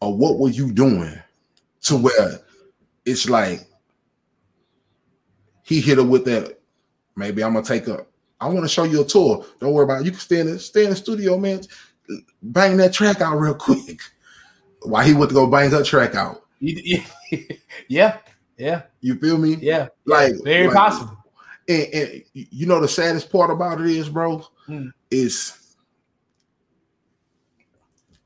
[0.00, 1.12] Or what were you doing
[1.82, 2.40] to where
[3.04, 3.66] it's like
[5.64, 6.58] he hit her with that,
[7.16, 8.06] maybe I'm gonna take a
[8.40, 9.44] I want to show you a tour.
[9.58, 10.04] Don't worry about it.
[10.04, 11.60] You can stay in the stay in the studio, man.
[12.42, 14.00] Bang that track out real quick.
[14.82, 16.42] While he went to go bang her track out.
[16.60, 17.02] You-
[17.88, 18.18] yeah,
[18.56, 19.56] yeah, You feel me?
[19.60, 19.88] yeah.
[20.06, 21.14] Like Very like- possible.
[21.68, 24.88] And, and you know the saddest part about it is, bro, Hmm.
[25.10, 25.74] is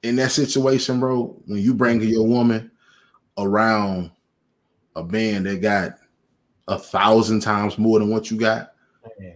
[0.03, 2.71] in that situation, bro, when you bring your woman
[3.39, 4.11] around
[4.97, 5.93] a man that got
[6.69, 8.73] a thousand times more than what you got,
[9.19, 9.35] Man.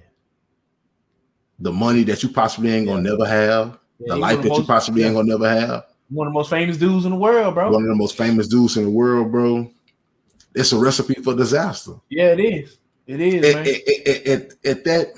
[1.58, 5.02] the money that you possibly ain't gonna never have, Yeah, the life that you possibly
[5.02, 7.70] yeah, ain't gonna never have, one of the most famous dudes in the world, bro.
[7.70, 9.70] one of the most famous dudes in the world, bro.
[10.54, 11.92] It's a recipe for disaster.
[12.08, 12.78] yeah, it is.
[13.06, 13.74] It is, at, man.
[13.74, 15.08] at- at- at- at that,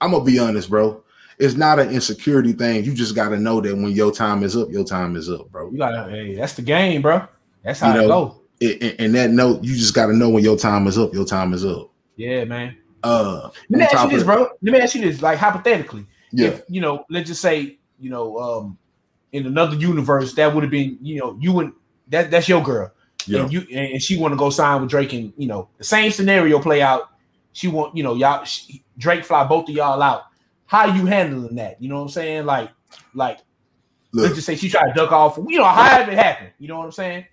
[0.00, 1.02] I'm gonna be honest, bro.
[1.38, 2.84] It's not an insecurity thing.
[2.84, 5.70] You just gotta know that when your time is up, your time is up, bro.
[5.70, 7.26] You gotta, hey, that's the game, bro.
[7.62, 8.96] That's how You it know, go.
[8.98, 11.12] And that note, you just gotta know when your time is up.
[11.12, 11.90] Your time is up.
[12.16, 12.76] Yeah, man.
[13.02, 14.48] Uh, Let me ask you this, bro.
[14.62, 18.08] Let me ask you this, like hypothetically, Yeah, if you know, let's just say, you
[18.10, 18.78] know, um,
[19.36, 21.72] in another universe, that would have been, you know, you and
[22.08, 22.90] that that's your girl,
[23.26, 23.42] yeah.
[23.42, 26.10] and you and she want to go sign with Drake, and you know, the same
[26.10, 27.10] scenario play out.
[27.52, 30.24] She want, you know, y'all she, Drake fly both of y'all out.
[30.66, 31.80] How you handling that?
[31.80, 32.44] You know what I'm saying?
[32.44, 32.70] Like,
[33.14, 33.38] like
[34.12, 35.36] Look, let's just say she tried to duck off.
[35.36, 36.50] You know, however it happened.
[36.58, 37.26] You know what I'm saying?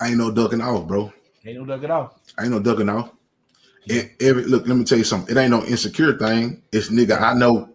[0.00, 1.12] I ain't no ducking off, bro.
[1.44, 2.14] Ain't no ducking off.
[2.38, 3.10] I ain't no ducking off.
[3.86, 5.34] It- every look, let me tell you something.
[5.34, 6.62] It ain't no insecure thing.
[6.72, 7.20] It's nigga.
[7.20, 7.71] I know.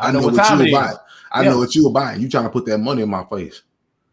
[0.00, 0.92] I, know, what, time you about.
[0.92, 0.98] is.
[1.32, 1.50] I Yeah.
[1.50, 2.18] know what you about.
[2.20, 3.62] You trying to put that money in my face.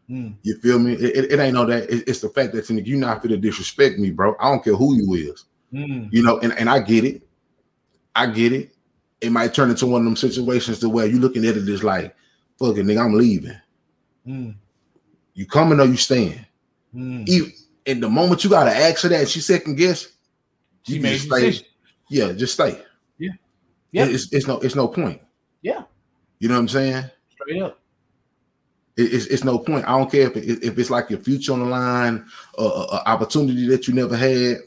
[0.10, 0.36] Mm.
[0.44, 0.94] You feel me?
[0.94, 1.90] It, it, it ain't no that.
[1.90, 4.36] It- it's the fact that you you not fit to disrespect me, bro.
[4.40, 5.46] I don't care who you is.
[5.74, 6.10] Mm.
[6.12, 7.24] You know, and, and I get it.
[8.16, 8.74] I get it.
[9.20, 11.84] It might turn into one of them situations to where you looking at it as
[11.84, 12.16] like,
[12.60, 13.58] fucking nigga, I'm leaving.
[14.26, 14.56] Mm.
[15.34, 16.46] You coming or you staying?
[16.96, 17.28] Mm.
[17.28, 17.52] Even
[17.86, 20.08] in the moment you gotta ask her that, she second guess.
[20.84, 21.42] She you made stay.
[21.42, 21.66] decision.
[22.10, 22.82] Yeah, just stay.
[23.18, 23.32] Yeah.
[23.92, 24.06] Yeah.
[24.06, 25.20] It's, it's no it's no point.
[25.68, 25.84] Yeah.
[26.40, 27.04] You know what I'm saying?
[27.34, 27.80] Straight up.
[28.96, 29.86] It- it's, it's no point.
[29.86, 32.26] I don't care if it, if it's like your future on the line,
[32.58, 34.58] or uh, opportunity that you never had.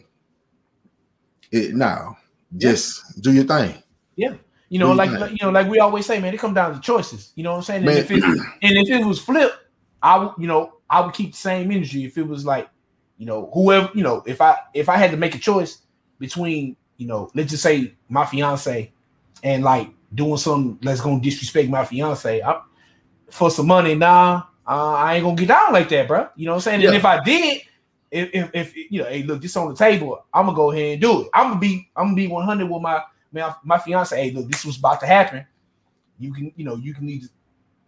[1.53, 2.17] It now,
[2.57, 3.83] just do your thing.
[4.15, 4.35] Yeah.
[4.69, 6.75] You know, like you like, you know, like we always say, man, it come down
[6.75, 7.33] to choices.
[7.35, 7.79] You know what I'm saying?
[7.79, 7.97] And Man.
[7.97, 8.23] if it
[8.63, 9.57] and if it was flipped,
[10.03, 12.05] I would, you know, I would keep the same energy.
[12.05, 12.69] If it was like,
[13.17, 15.79] you know, whoever, you know, if I if I had to make a choice
[16.21, 18.93] between, you know, let's just say my fiance
[19.43, 22.61] and like doing something that's gonna disrespect my fiance, I,
[23.31, 26.29] for some money, nah, uh, I ain't gonna get down like that, bro.
[26.37, 26.85] You know what I'm saying?
[26.87, 27.63] And if I did,
[28.11, 30.93] if, if if you know, hey, look, this on the table, I'm gonna go ahead
[30.93, 31.29] and do it.
[31.35, 34.17] I'm gonna be, I'm gonna be 100 with my my, my fiance.
[34.17, 35.47] Hey, look, this was about to happen.
[36.19, 37.25] You can, you know, you can need.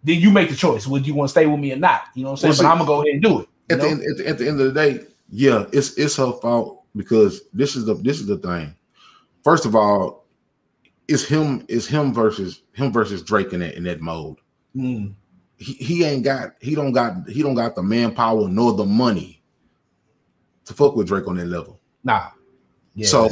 [0.05, 0.87] Then you make the choice.
[0.87, 2.03] Would you want to stay with me or not?
[2.15, 2.51] You know what I'm saying?
[2.51, 3.49] Well, see, but I'm gonna go ahead and do it.
[3.71, 6.33] At the, end, at, the, at the end of the day, yeah, it's it's her
[6.33, 8.75] fault because this is the this is the thing.
[9.45, 10.22] First of all,
[11.09, 14.37] it's him it's him versus him versus Drake in that in that mode.
[14.77, 15.15] Mm,
[15.57, 19.43] He, he ain't got he don't got he don't got the manpower nor the money
[20.65, 21.81] to fuck with Drake on that level.
[22.05, 22.29] nah.
[22.95, 23.07] Yeah.
[23.07, 23.25] So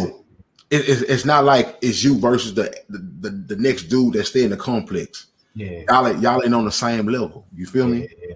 [0.71, 4.25] it, it's, it's not like it's you versus the, the the the next dude that
[4.25, 5.27] stay in the complex.
[5.55, 7.47] yeah, Y'all ain't, y'all ain't on the same level.
[7.55, 8.09] You feel me?
[8.27, 8.35] yeah,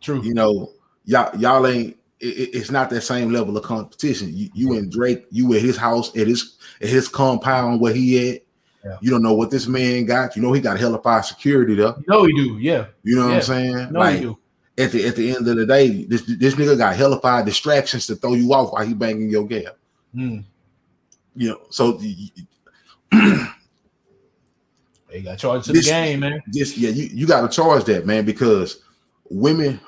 [0.00, 0.22] true.
[0.22, 0.72] You know,
[1.04, 1.96] y'all y'all ain't.
[2.20, 4.30] It, it- it's not that same level of competition.
[4.32, 8.30] You, you and Drake, you at his house, at his at his compound where he
[8.30, 8.42] at.
[8.86, 8.98] Yeah.
[9.00, 10.36] You don't know what this man got.
[10.36, 11.94] You know he got hella fire security there.
[11.98, 12.58] You know you do.
[12.58, 12.86] Yeah.
[13.02, 13.92] You know what I'm saying?
[13.92, 14.38] No, like you
[14.78, 18.06] at the at the end of the day, this this nigga got hella fire distractions
[18.06, 19.72] to throw you off while he banging your do.
[20.14, 20.44] Mm.
[21.34, 21.98] You know, so
[25.10, 26.42] They got charged to This- the game, man.
[26.52, 28.82] just yeah, you, you got to charge that man because
[29.30, 29.80] women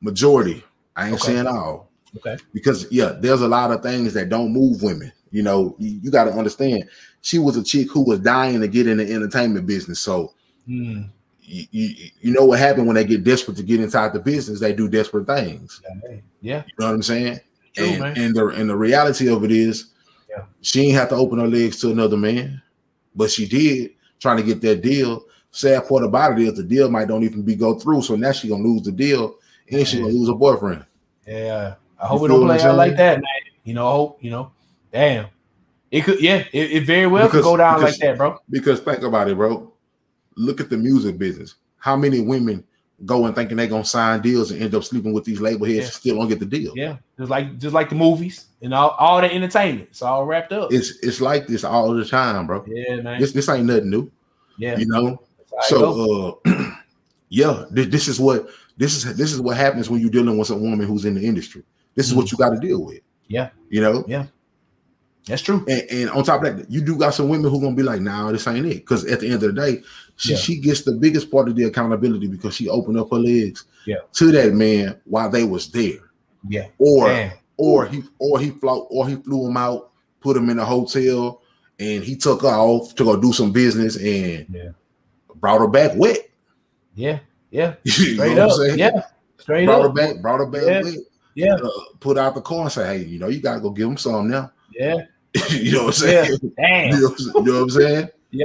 [0.00, 0.62] majority.
[0.94, 1.32] I ain't Okay.
[1.34, 1.90] saying all.
[2.16, 2.36] Okay.
[2.54, 5.12] Because yeah, there's a lot of things that don't move women.
[5.30, 6.84] You know, you, you got to understand.
[7.26, 9.98] She was a chick who was dying to get in the entertainment business.
[9.98, 10.32] So
[10.68, 11.08] Mm.
[11.42, 14.60] you, you, you know what happened when they get desperate to get inside the business?
[14.60, 15.80] They do desperate things.
[16.40, 16.62] Yeah.
[16.66, 17.40] You know what I'm saying?
[17.74, 18.18] True, and, man.
[18.18, 19.86] and the and the reality of it is,
[20.30, 20.44] Yeah.
[20.60, 22.62] she ain't have to open her legs to another man,
[23.16, 25.24] but she did trying to get that deal.
[25.50, 28.02] Sad part about it is the deal might don't even be go through.
[28.02, 29.34] So now she gonna lose the deal,
[29.70, 30.84] and she gonna lose her boyfriend.
[31.26, 33.42] Yeah, I hope You it don't play out like that, man.
[33.64, 34.52] You know, I hope you know.
[34.92, 35.26] Damn,
[35.90, 36.20] it could.
[36.20, 38.38] Yeah, it, it very well could go down because- like that, bro.
[38.50, 39.72] Because think about it, bro.
[40.36, 41.54] Look at the music business.
[41.78, 42.64] How many women
[43.04, 45.76] go and thinking they're gonna sign deals and end up sleeping with these label heads
[45.78, 45.84] Yeah.
[45.84, 46.72] and still don't get the deal?
[46.74, 49.88] Yeah, just like just like the movies and all, all the entertainment.
[49.90, 50.72] It's all wrapped up.
[50.72, 52.64] It's it's like this all the time, bro.
[52.66, 53.20] yeah, man.
[53.20, 54.10] This this ain't nothing new,
[54.58, 54.76] yeah.
[54.76, 55.22] you know.
[55.52, 56.40] That's how it go.
[56.44, 56.70] So uh
[57.28, 60.50] yeah, this, this is what this is this is what happens when you're dealing with
[60.50, 61.62] a woman who's in the industry.
[61.94, 62.96] This is what you got to deal with.
[62.96, 63.02] Mm-hmm.
[63.28, 63.50] Yeah.
[63.70, 64.04] You know,
[65.26, 65.64] that's true.
[65.68, 68.00] and, and on top of that, you do got some women who gonna be like,
[68.00, 69.82] "Nah, this ain't it." Because at the end of the day,
[70.16, 70.36] she Yeah.
[70.38, 73.96] she gets the biggest part of the accountability because she opened up her legs Yeah.
[74.14, 75.98] to that man while they was there,
[76.48, 76.66] Yeah.
[76.78, 77.32] or Damn.
[77.56, 81.42] or he or he flew or he flew him out, put him in a hotel,
[81.78, 84.70] and he took her off to go do some business and Yeah.
[85.40, 86.18] brought her back wet.
[86.94, 87.18] Yeah.
[87.50, 87.74] Yeah.
[87.86, 88.52] Straight up.
[88.76, 89.02] Yeah.
[89.38, 90.82] Straight brought her back, brought her back Yeah.
[90.82, 90.98] wet.
[91.34, 91.54] Yeah.
[91.54, 91.68] Uh,
[92.00, 94.28] put out the car and say, "Hey, you know, you gotta go give him some
[94.30, 95.02] now." Yeah.
[95.50, 96.24] you know what I'm Yeah.
[96.24, 96.52] saying?
[96.56, 96.90] Damn.
[96.94, 98.08] You know, what I'm- you know what I'm saying?
[98.30, 98.44] Yeah.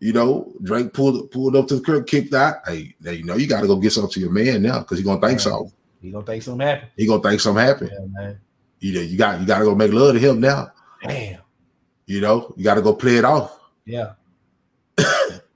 [0.00, 2.56] You know, Drake pulled pulled up to the curb, kicked out.
[2.66, 4.98] Hey, now you know you got to go get something to your man now because
[4.98, 5.40] he gonna think Right.
[5.40, 5.70] so.
[6.00, 6.88] You gonna think something happen?
[6.96, 7.90] He gonna think something happened.
[7.92, 8.40] Yeah, man.
[8.80, 10.72] You know, you got you got to go make love to him now.
[11.04, 11.38] Damn.
[12.06, 13.56] You know, you got to go play it off.
[13.86, 14.14] Yeah.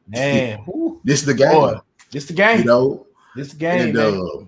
[0.09, 0.65] Man.
[1.05, 1.53] This is the game.
[1.53, 1.75] Boy,
[2.13, 2.61] this the game.
[2.61, 4.15] You know, this the game, and man.
[4.21, 4.45] uh,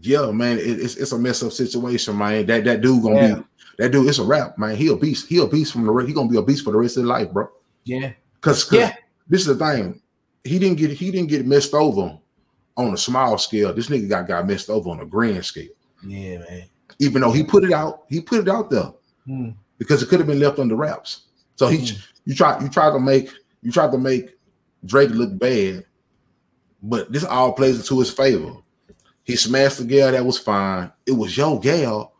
[0.00, 2.46] yeah, man, it, it's it's a mess up situation, man.
[2.46, 3.34] That that dude gonna Yeah.
[3.36, 3.42] be
[3.78, 4.08] that dude.
[4.08, 4.76] It's a rap, man.
[4.76, 5.28] He a beast.
[5.28, 7.08] He a beast from the he gonna be a beast for the rest of his
[7.08, 7.48] life, bro.
[7.84, 8.12] yeah.
[8.40, 8.94] Cause Yeah.
[9.28, 10.00] this is the thing.
[10.44, 12.16] He didn't get he didn't get messed over
[12.76, 13.72] on a small scale.
[13.74, 15.68] This nigga got got messed over on a grand scale.
[16.06, 16.64] Yeah, man.
[17.00, 18.92] Even though he put it out, he put it out there
[19.26, 19.50] Hmm.
[19.78, 21.22] because it could have been left under wraps.
[21.56, 21.98] So he Mm.
[22.24, 23.30] you try you try to make
[23.62, 24.36] you try to make
[24.84, 25.84] Drake look bad,
[26.82, 28.52] but this all plays into his favor.
[29.28, 30.90] He smashed the gal that was fine.
[31.04, 32.14] It was your gal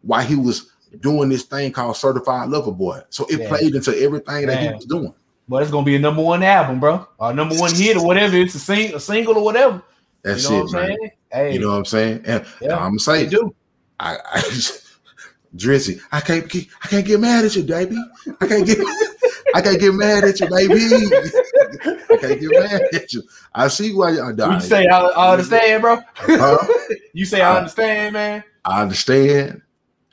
[0.00, 3.02] while he was doing this thing called Certified Lover Boy.
[3.10, 5.12] So it played into everything that he was doing.
[5.46, 7.06] But it's gonna be a number one album, bro.
[7.18, 8.34] Or number one hit or whatever.
[8.36, 9.82] It's a sing a single or whatever.
[10.22, 10.96] That's you know it, what I'm man.
[10.96, 11.10] saying?
[11.30, 12.22] Hey, You know what I'm saying?
[12.24, 13.54] And Yeah, I'm gonna say, do.
[14.00, 14.40] I, I
[15.54, 17.96] Drizzy, I can't get, I can't get mad at you, baby.
[18.40, 18.78] I can't get,
[19.54, 21.10] I can't get mad at you, baby.
[22.14, 23.22] I can't get mad at you.
[23.54, 24.54] I see why y'all What die.
[24.54, 24.86] you say?
[24.86, 25.98] I, I understand, bro.
[26.14, 26.58] Huh?
[27.12, 28.42] You say I understand, man.
[28.64, 29.62] I understand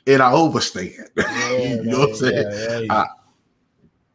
[0.06, 0.92] and I overstand.
[1.16, 2.50] Yeah, you know what I'm saying?
[2.52, 2.92] yeah, yeah.
[2.94, 3.06] I-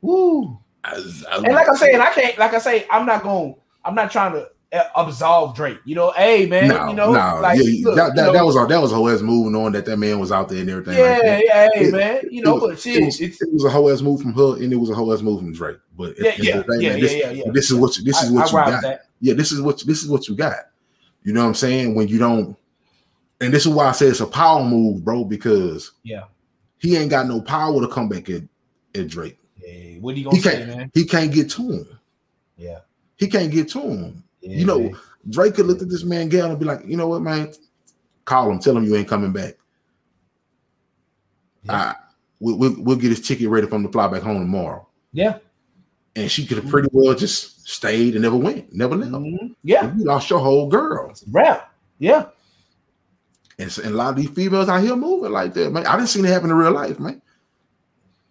[0.02, 0.58] Woo.
[0.84, 0.96] I-
[1.32, 2.38] I- And like I'm saying, I can't.
[2.38, 3.56] Like I say, I'm not going.
[3.84, 4.50] I'm not trying to
[4.96, 5.80] absolve Drake.
[5.86, 6.68] You know, hey man.
[6.68, 8.82] no, you know, no, like yeah, look, that, you that, know, that was our, that
[8.82, 10.98] was a whole ass move knowing that that man was out there and everything.
[10.98, 12.22] yeah, like yeah, hey It- man.
[12.30, 14.56] You know, was- but It was, it's it was a whole ass move from her,
[14.62, 15.78] and it was a whole ass move from Drake.
[15.98, 17.44] But yeah, the yeah, of yeah, man, this, yeah, yeah.
[17.52, 19.00] this is what you, this is what I you rock got.
[19.22, 20.56] yeah, this is what this is what you got.
[21.24, 21.96] You know what I'm saying?
[21.96, 22.56] When you don't,
[23.42, 26.24] and this is why I say it's a power move, bro, because Yeah.
[26.78, 28.44] he ain't got no power to come back at,
[28.96, 29.38] at Drake.
[29.56, 30.92] Hey, what are you gonna He say, man?
[30.94, 32.00] he can't get to him.
[32.58, 32.80] Yeah.
[33.18, 34.24] He can't get to him.
[34.52, 34.96] Yeah you know, man.
[35.30, 37.54] Drake could look at this man Gal and be like, you know what, man?
[38.26, 39.56] Call him, tell him you ain't coming back.
[41.64, 41.74] Yeah.
[41.74, 41.96] I,
[42.40, 44.88] we, we, we'll get his ticket ready for him to fly back home tomorrow.
[45.12, 45.40] yeah,
[46.16, 49.12] And she could have pretty well just stayed and never went, never left.
[49.12, 49.56] Mhm.
[49.64, 51.14] yeah, You lost your whole girl.
[51.32, 52.28] rap, yeah,
[53.60, 55.86] And, so- and a lot of these females out here moving like that, man.
[55.88, 57.22] I didn't see it happen in real life, man.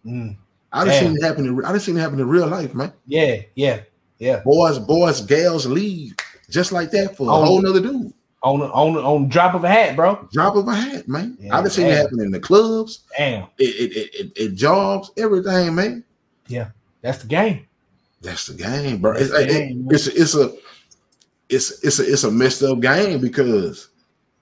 [0.04, 0.36] Mm.
[0.72, 1.46] I didn't see it happen.
[1.46, 2.92] In, I didn't see it happen in real life, man.
[3.06, 3.80] yeah, yeah,
[4.18, 4.40] yeah.
[4.44, 6.14] Boys, boys, gals leave
[6.50, 7.44] just like that for a Oh.
[7.44, 8.12] whole nother dude.
[8.42, 10.28] On the, on on drop of a hat, bro.
[10.32, 11.36] Drop of a hat, man.
[11.40, 11.96] Yeah, I done seen it damn.
[12.02, 16.04] happen in the clubs, Damn, it, it, it, it, jobs, everything, man.
[16.46, 16.68] Yeah,
[17.00, 17.66] that's the game.
[18.20, 19.12] That's the game, bro.
[19.12, 20.52] It's, the it- game, it's, it's a
[21.48, 23.88] it's it's a it's a messed up game because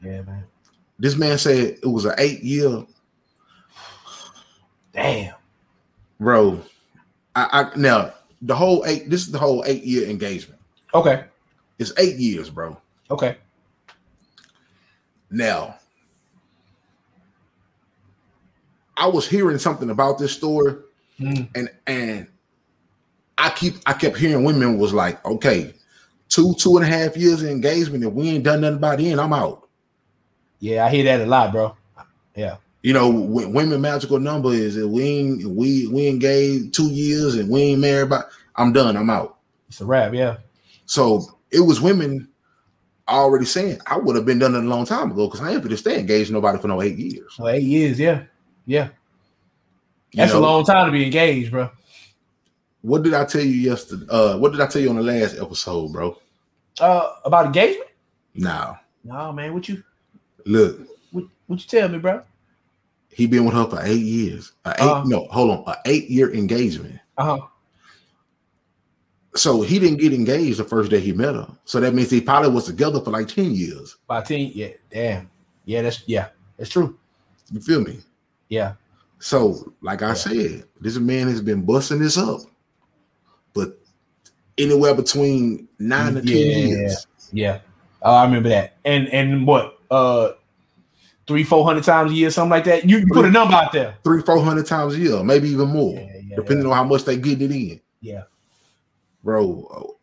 [0.03, 0.45] Yeah, man.
[0.99, 2.85] this man said it was an eight year,
[4.93, 5.35] Damn.
[6.21, 6.61] bro.
[7.35, 8.13] I, I now
[8.45, 9.11] the whole eight.
[9.11, 10.61] This is the whole eight year engagement.
[10.95, 11.25] Okay.
[11.79, 12.81] It's eight years, bro.
[13.11, 13.37] Okay.
[15.31, 15.77] Now,
[18.97, 20.77] I was hearing something about this story,
[21.21, 21.49] Mm.
[21.55, 22.27] and and
[23.39, 25.75] I keep I kept hearing women was like, okay,
[26.29, 29.19] two two and a half years of engagement, and we ain't done nothing by then.
[29.19, 29.69] I'm out.
[30.61, 31.77] Yeah, I hear that a lot, bro.
[32.85, 37.49] You know, women magical number is that we ain't we we engaged two years and
[37.49, 38.11] we ain't married.
[38.11, 38.95] But I'm done.
[38.95, 39.39] I'm out.
[39.69, 40.13] It's a rap.
[40.13, 40.37] Yeah.
[40.85, 42.29] So it was women
[43.09, 45.63] already saying I would have been done it a long time ago because I ain't
[45.63, 47.35] for to stay engaged to nobody for no eight years.
[47.39, 47.99] Well, eight years.
[47.99, 48.25] Yeah.
[48.67, 48.89] Yeah.
[50.11, 50.41] You That's know?
[50.41, 51.71] a long time to be engaged, bro.
[52.83, 54.05] What did I tell you yesterday?
[54.11, 56.19] Uh, what did I tell you on the last episode, bro?
[56.79, 57.89] Uh, about engagement?
[58.35, 59.55] Now, No, man.
[59.55, 59.83] What you?
[60.45, 60.81] look,
[61.13, 62.23] What, What you tell me, bro?
[63.15, 64.53] He been with her for eight years.
[64.65, 65.05] A eight, Uh-huh.
[65.07, 66.99] no, hold on, a eight year engagement.
[67.17, 67.47] Uh huh.
[69.37, 71.49] So he didn't get engaged the first day he met her.
[71.65, 73.97] So that means he probably was together for like 10 years.
[74.07, 74.53] By ten.
[74.55, 74.69] Yeah.
[74.91, 75.29] Damn.
[75.65, 75.83] Yeah.
[75.83, 76.29] That's yeah.
[76.57, 76.97] That's true.
[77.51, 77.99] You feel me?
[78.49, 78.75] Yeah.
[79.19, 80.15] So, like I Yeah.
[80.15, 82.41] said, this man has been busting this up,
[83.55, 83.79] but
[84.59, 87.07] anywhere between nine to 10 years.
[87.33, 87.61] Yeah.
[88.03, 88.77] Oh, I remember that.
[88.85, 89.79] And and what?
[89.91, 90.33] Uh,
[91.27, 92.89] three, four hundred times a year, something like that.
[92.89, 93.97] You, you put a number out there.
[94.05, 96.09] Three, four hundred times a year, maybe even more, Yeah.
[96.29, 96.37] Yeah.
[96.37, 97.81] depending on how much they get it in.
[98.01, 98.23] Yeah.
[99.23, 99.97] Bro,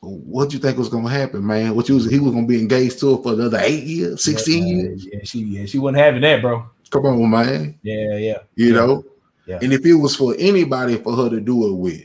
[0.00, 1.74] what you think was gonna happen, man?
[1.76, 4.66] What you was he was gonna be engaged to her for another eight years, 16
[4.66, 5.06] yeah, years?
[5.12, 6.66] Yeah, she yeah, she wasn't having that, bro.
[6.90, 7.78] Come on, man.
[7.82, 8.38] Yeah, yeah.
[8.54, 8.72] You Yeah.
[8.74, 9.04] know?
[9.46, 9.58] Yeah.
[9.62, 12.02] And if it was for anybody for her to do it with,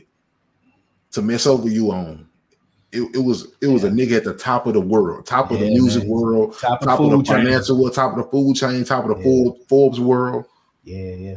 [1.12, 2.27] to mess over you on,
[2.92, 5.58] it, it was it was a nigga at the top of the world, top of
[5.60, 6.10] the music man.
[6.12, 7.36] world, Top, top of of the the food chain.
[7.44, 9.50] financial world, top of the food chain, top of the Yeah.
[9.68, 10.44] Forbes, world.
[10.84, 11.36] Yeah, yeah.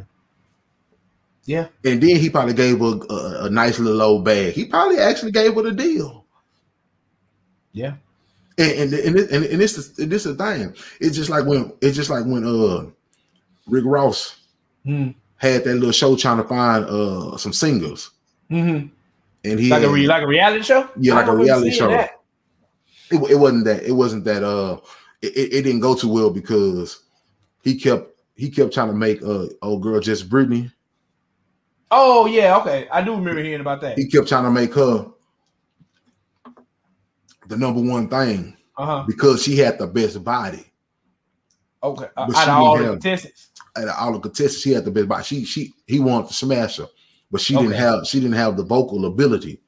[1.46, 1.68] Yeah.
[1.84, 4.54] And then he probably gave her a, a, a nice little old bag.
[4.54, 6.26] He probably actually gave her the deal.
[7.74, 7.96] Yeah.
[8.58, 10.76] And and and, it, and, and this is this is the thing.
[11.00, 12.86] It's just like when it's just like when uh
[13.68, 14.38] Rick Ross
[14.86, 15.10] Hmm.
[15.38, 18.10] had that little show trying to find uh some singers,
[18.50, 18.88] Mm-hmm.
[19.44, 20.90] And he Like a re- like a reality show.
[20.98, 21.90] Yeah, like a reality show.
[21.92, 22.10] it,
[23.12, 24.78] it wasn't that it wasn't that uh
[25.22, 27.04] it, it didn't go too well because
[27.64, 30.72] he kept he kept trying to make uh old girl just Brittany.
[31.92, 32.88] Oh yeah, okay.
[32.92, 33.98] I do remember hearing about that.
[33.98, 35.08] He kept trying to make her
[37.48, 39.04] the number one thing Uh huh.
[39.08, 40.66] because she had the best body.
[41.84, 42.08] Okay.
[42.16, 43.50] Uh, out of all the contestants.
[43.76, 45.24] Out of all the contestants, she had the best body.
[45.24, 46.88] She she he wanted to smash her,
[47.32, 49.60] but she didn't have she didn't have the vocal ability.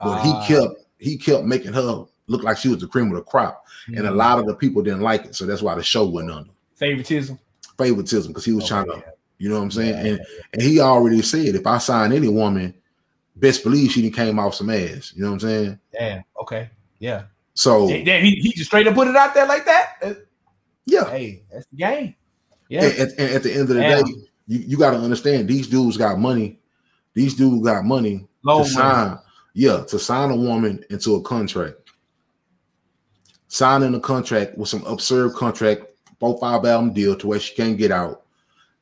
[0.00, 0.22] But Ah.
[0.46, 3.64] he kept he kept making her look like she was the cream of the crop,
[3.88, 5.34] and a lot of the people didn't like it.
[5.34, 7.38] So that's why the show went under favoritism.
[7.76, 9.04] favoritism because he was Okay, trying to.
[9.38, 9.94] You know what I'm saying?
[10.06, 10.20] Yeah, and
[10.52, 12.74] and he already said if I sign any woman,
[13.36, 15.12] best believe she done came off some ass.
[15.14, 15.78] You know what I'm saying?
[15.92, 16.24] Damn.
[16.42, 16.68] Okay.
[16.98, 17.22] Yeah.
[17.54, 19.92] So Hey, damn, he, he just straight up put it out there like that.
[20.02, 20.14] Uh,
[20.86, 21.08] yeah.
[21.08, 22.14] Hey, that's the game.
[22.68, 22.84] Yeah.
[22.84, 24.04] And, and- and at the end of the Damn.
[24.04, 24.10] day,
[24.48, 26.57] you, you got to understand these dudes got money.
[27.18, 28.74] These dudes got money Loan to money.
[28.74, 29.18] sign.
[29.52, 31.74] Yeah, to sign a woman into a contract.
[33.48, 35.82] Signing a contract with some absurd contract,
[36.20, 38.22] four five album deal to where she can't get out,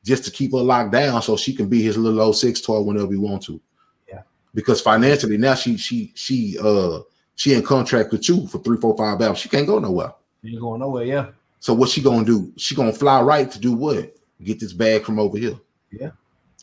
[0.03, 2.79] just to keep her locked down so she can be his little old six toy
[2.79, 3.59] whenever he want to.
[4.07, 4.21] Yeah.
[4.53, 6.99] Because financially now she she she uh
[7.33, 9.39] she in contract with you for three, four, five albums.
[9.39, 10.13] She can't go nowhere.
[10.45, 11.05] Ain't going nowhere.
[11.05, 11.29] Yeah.
[11.59, 12.53] So what she gonna do?
[12.57, 14.15] She gonna fly right to do what?
[14.43, 15.55] Get this bag from over here.
[15.91, 16.11] Yeah.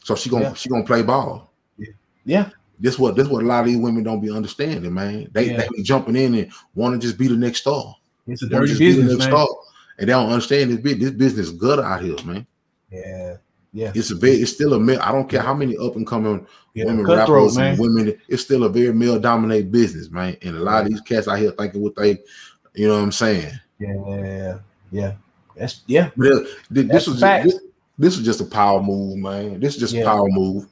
[0.05, 0.55] So she gonna Yeah.
[0.55, 1.44] she gonna play ball.
[2.25, 2.51] Yeah.
[2.81, 5.29] This what this what a lot of these women don't be understanding, man.
[5.33, 5.59] They Yeah.
[5.59, 7.95] they be jumping in and want to just be the next star.
[8.27, 9.29] It's a dirty business, man.
[9.29, 9.49] star.
[9.99, 10.99] And they don't understand this bit.
[10.99, 12.47] This business good out here, man.
[12.91, 13.37] Yeah.
[13.73, 13.93] Yeah.
[13.95, 14.41] It's a bit.
[14.41, 15.01] It's still a male.
[15.01, 16.87] I don't care how many up and coming yeah.
[16.87, 18.17] women rappers and women.
[18.29, 20.37] It's still a very male dominated business, man.
[20.43, 22.19] And a lot of these cats out here thinking what they,
[22.75, 23.53] you know what I'm saying.
[23.79, 24.59] Yeah.
[24.91, 25.13] Yeah.
[25.57, 26.11] That's yeah.
[26.17, 27.61] But it- this, was this,
[27.99, 29.61] this was just a power move, man.
[29.61, 30.03] This is just Yeah.
[30.03, 30.67] a power move.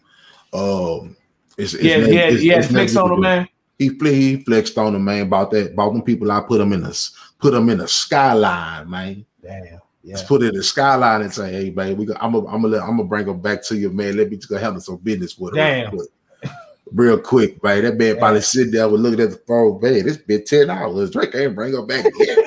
[0.53, 1.16] Um,
[1.59, 1.96] it's, it's Yeah.
[1.98, 2.20] neg- Yeah.
[2.28, 2.59] it's- Yeah.
[2.59, 3.48] it's Flex on him, man.
[3.78, 5.22] He, fle- he flexed on him, man.
[5.22, 6.30] About that, about them people.
[6.30, 9.24] I put them in a s- put them in a skyline, man.
[9.42, 9.64] Damn.
[10.05, 10.14] Yeah.
[10.16, 12.62] Let's put it in the skyline and say, "Hey, babe, we go, I'm gonna, I'm
[12.62, 14.16] gonna, I'm gonna bring her back to you, man.
[14.16, 15.90] Let me just go handle some business with her, Damn.
[15.96, 16.07] real
[16.42, 16.53] quick,
[16.92, 17.82] real quick, man.
[17.84, 20.05] That man probably sitting there, with looking at the phone, man.
[20.05, 21.11] This been ten hours.
[21.11, 22.38] Drake ain't bring her back yet.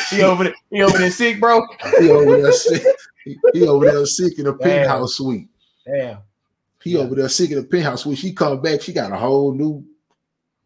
[0.10, 0.54] he over there.
[0.70, 1.62] He over there sick, bro.
[2.00, 2.82] he over there sick.
[3.24, 5.48] He, he over there sick in a penthouse suite.
[5.86, 6.18] Damn.
[6.82, 7.00] He Yeah.
[7.00, 9.84] over there sick in a penthouse When She come back, she got a whole new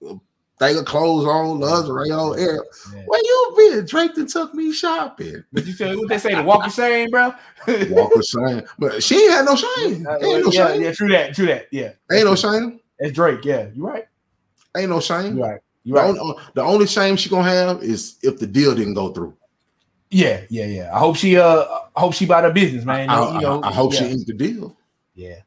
[0.08, 0.14] uh,
[0.58, 2.62] thing of clothes on, lingerie on air.
[2.92, 3.04] Man.
[3.06, 3.84] Where you been?
[3.86, 5.42] Drake done took me shopping.
[5.50, 5.96] What you say?
[5.96, 6.34] What they say?
[6.34, 7.32] The walk of shame, bro.
[7.66, 10.06] walk Walker saying, but she ain't had no shame.
[10.06, 10.82] Uh, Ain't no yeah, shame.
[10.82, 11.66] yeah, true that, true that.
[11.72, 12.80] Yeah, Ain't no shame.
[13.00, 13.44] It's Drake.
[13.44, 14.06] Yeah, you right.
[14.76, 15.36] Ain't no shame.
[15.36, 15.60] You right.
[15.82, 16.16] You The, right.
[16.18, 19.36] only, the only shame she gonna have is if the deal didn't go through.
[20.10, 20.94] Yeah, yeah, yeah.
[20.94, 21.64] I hope she uh
[21.96, 23.10] I hope she about her business, man.
[23.10, 23.98] I, you know, I- I hope yeah.
[24.00, 24.76] she inked the deal.
[25.14, 25.40] Yeah.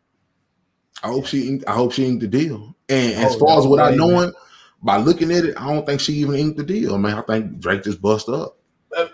[1.04, 2.76] I hope she inked, I hope she inked the deal.
[2.90, 4.32] And as Oh, far as what I knowing,
[4.82, 7.18] by looking at it, I don't think she even inked the deal, man.
[7.18, 8.58] I think Drake just bust up.
[8.96, 9.08] Uh,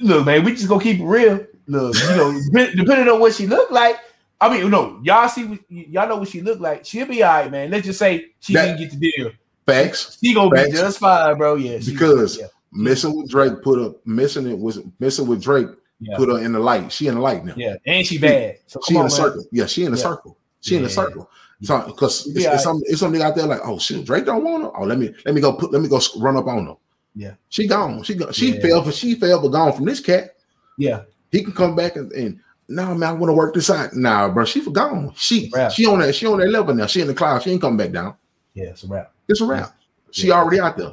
[0.00, 1.44] look, man, we just gonna keep it real.
[1.66, 2.40] Look, you know,
[2.76, 3.96] depending on what she look like.
[4.40, 6.84] I mean, no, y'all see, what- y'all know what she look like.
[6.84, 7.70] She'll be all right, man.
[7.70, 9.30] Let's just say she That- didn't get the deal.
[9.66, 10.18] Facts.
[10.22, 10.70] She gonna Facts.
[10.72, 11.54] be just fine, bro.
[11.54, 15.68] Yeah, Because yeah, messing with Drake put up messing it was messing with Drake
[16.00, 16.92] yeah, put her in the light.
[16.92, 17.54] She in the light now.
[17.56, 18.58] yeah, and she bad.
[18.66, 19.16] So She in on, the man.
[19.16, 19.44] circle.
[19.52, 20.02] Yeah, she in the Yeah.
[20.02, 20.36] circle.
[20.64, 21.30] She in the circle.
[21.62, 22.54] So because it's, Yeah.
[22.54, 24.70] it's some it's something out there like, oh shit, Drake don't want her.
[24.76, 26.74] Oh, let me let me go put let me go run up on her.
[27.14, 27.34] Yeah.
[27.50, 28.02] She gone.
[28.02, 28.60] She go, she Yeah.
[28.60, 30.36] fell for she fell but gone from this cat.
[30.78, 31.02] Yeah.
[31.30, 33.94] He can come back and, and no man, I want to work this out.
[33.94, 35.12] Nah, bro, she gone.
[35.16, 35.72] She Wrap.
[35.72, 36.86] she on that she on that level now.
[36.86, 37.42] She in the cloud.
[37.42, 38.14] She ain't coming back down.
[38.54, 39.12] Yeah, it's a wrap.
[39.28, 39.76] It's a wrap.
[40.10, 40.34] She Yeah.
[40.34, 40.92] already out there.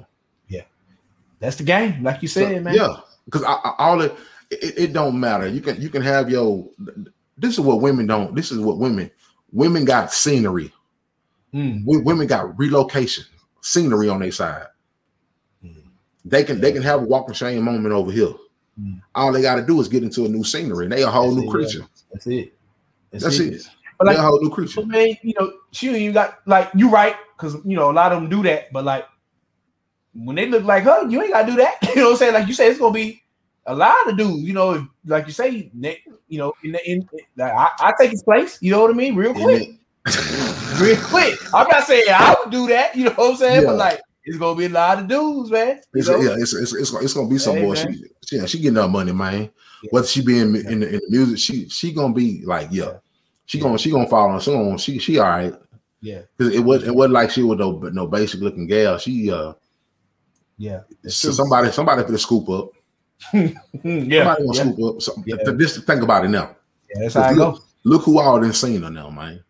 [0.49, 0.63] Yeah,
[1.39, 2.73] that's the game, like you said, So, man.
[2.75, 2.95] Yeah,
[3.25, 4.15] because I, I, all it,
[4.51, 5.47] it it don't matter.
[5.47, 6.67] You can you can have your.
[7.37, 8.35] This is what women don't.
[8.35, 9.09] This is what women
[9.51, 10.71] women got scenery.
[11.53, 11.83] Mm.
[11.85, 13.25] Women got relocation
[13.61, 14.67] scenery on their side.
[15.65, 15.83] Mm.
[16.25, 18.33] They can they can have a walking shame moment over here.
[18.79, 19.01] Mm.
[19.15, 20.85] All they got to do is get into a new scenery.
[20.85, 21.87] and They a whole That's new it, creature.
[22.11, 22.53] That's it.
[23.11, 23.53] That's, That's it.
[23.53, 23.69] it.
[23.99, 24.85] But They a whole new creature.
[24.85, 28.21] Man, you know, she you got like you right because you know a lot of
[28.21, 29.05] them do that, but like
[30.13, 31.77] when they look like her, you ain't gotta do that.
[31.95, 32.33] You know what I'm saying?
[32.33, 33.20] Like you say, it's gonna be
[33.65, 34.43] a lot of dudes.
[34.43, 35.71] You know, like you say,
[36.27, 38.57] you know, in, the, in like, I, I take his place.
[38.61, 39.15] You know what I mean?
[39.15, 39.69] Real quick,
[40.79, 41.39] real quick.
[41.53, 42.95] I'm not saying I would do that.
[42.95, 43.61] You know what I'm saying?
[43.61, 43.67] Yeah.
[43.67, 45.81] But like, it's gonna be a lot of dudes, man.
[45.93, 47.73] It's, yeah, it's, it's, it's, it's gonna be some Hey, boy.
[47.73, 47.93] man.
[48.25, 49.41] She, yeah, she getting her money, man.
[49.83, 49.89] Yeah.
[49.91, 52.97] Whether she be in, in, the, in the music, she she gonna be like, yeah,
[53.45, 54.39] she gonna she gonna fall on.
[54.39, 55.53] She gonna she she all right.
[56.01, 58.97] yeah, Cause it was it wasn't like she was no no basic looking gal.
[58.99, 59.53] She uh
[60.57, 61.33] yeah, It's so true.
[61.35, 62.69] somebody somebody could scoop up.
[63.33, 63.49] Yeah,
[63.83, 64.51] Somebody yeah.
[64.53, 65.01] scoop up.
[65.01, 65.35] So, Yeah.
[65.57, 66.55] Just think about it now.
[66.93, 67.01] yeah.
[67.01, 67.59] That's how I go.
[67.83, 69.43] Look who all done seen her now, man.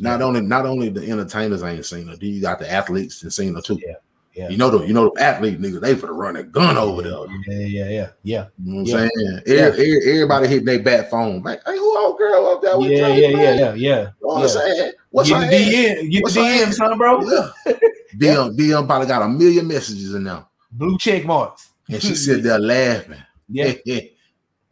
[0.00, 3.54] Not only not only the entertainers ain't seen her, you got the athletes and seen
[3.56, 3.78] her too.
[3.84, 3.94] Yeah,
[4.32, 4.48] yeah.
[4.48, 7.02] You know the you know the athlete niggas, they for the run a gun over
[7.02, 7.26] there.
[7.48, 8.46] Yeah, yeah, yeah, yeah.
[8.62, 8.94] You know what Yeah.
[8.96, 9.40] I'm saying?
[9.48, 9.58] Every-
[9.96, 11.42] every- everybody hitting their bat phone.
[11.42, 13.98] Man, hey, who old girl up there with Yeah, yeah, yeah, yeah, yeah.
[14.00, 14.92] You know what I'm saying?
[15.10, 15.56] What's get her the?
[15.56, 17.20] DM, get What's the DM, son, bro.
[17.28, 17.50] Yeah.
[18.16, 20.44] DM, DM probably got a million messages in there.
[20.70, 21.70] Blue check marks.
[21.90, 23.22] And she sit there laughing.
[23.48, 24.02] Yeah, and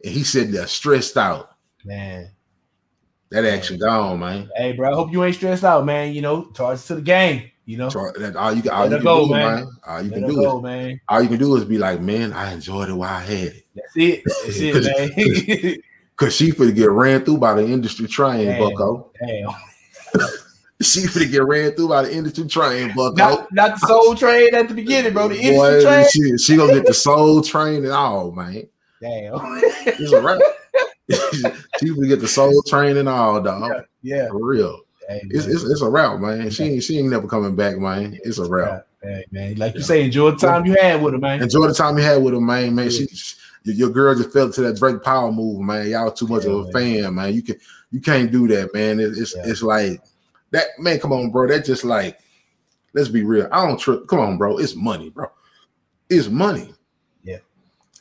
[0.03, 1.51] he said they're stressed out.
[1.83, 2.31] man.
[3.29, 4.49] That action gone, man.
[4.55, 4.89] Hey, bro.
[4.89, 6.13] I hope you ain't stressed out, man.
[6.13, 7.51] You know, charge to the game.
[7.65, 9.55] You know, So that all you can, all Let you can go, do, man.
[9.55, 9.67] man.
[9.85, 11.01] All you let can do go, is man.
[11.09, 13.65] all you can do is be like, man, I enjoyed it while I had it.
[13.75, 14.23] That's it.
[14.25, 15.77] That's it, man.
[16.15, 18.59] Cause she finna get ran through by the industry Damn.
[18.59, 19.11] Bucko.
[19.19, 19.49] Damn.
[20.81, 23.15] She finna get ran through by the industry train, Bucko.
[23.15, 25.27] Not, not the soul train at the beginning, bro.
[25.27, 25.41] The Boy,
[25.75, 26.07] instant trade.
[26.11, 28.67] she, she gonna get the soul train and all, man.
[29.01, 29.39] Damn.
[29.87, 30.39] It's a wrap.
[31.79, 33.85] she gonna get the soul train and all, dog.
[34.01, 34.27] yeah.
[34.27, 34.81] For real.
[35.09, 36.49] Hey, It's, it's it's a route, man.
[36.49, 38.19] She ain't she ain't never coming back, man.
[38.23, 38.85] It's a route.
[39.01, 39.55] Hey, man.
[39.55, 41.41] Like you say, enjoy the time you had with her, man.
[41.41, 42.75] Enjoy the time you had with her, man.
[42.75, 42.91] Man, Yeah.
[42.91, 43.07] she
[43.63, 45.87] your, your girl just fell to that Drake Power move, man.
[45.89, 47.03] Y'all too much Yeah, of a man.
[47.03, 47.33] fan, man.
[47.33, 47.55] You can
[47.91, 48.99] you can't do that, man.
[48.99, 49.43] It, it's Yeah.
[49.45, 50.01] it's like
[50.51, 50.99] that, man.
[50.99, 51.47] Come on, bro.
[51.47, 52.19] That just like
[52.93, 53.47] let's be real.
[53.51, 54.07] I don't trip.
[54.07, 54.57] Come on, bro.
[54.57, 55.27] It's money, bro.
[56.09, 56.73] It's money.
[57.23, 57.37] Yeah.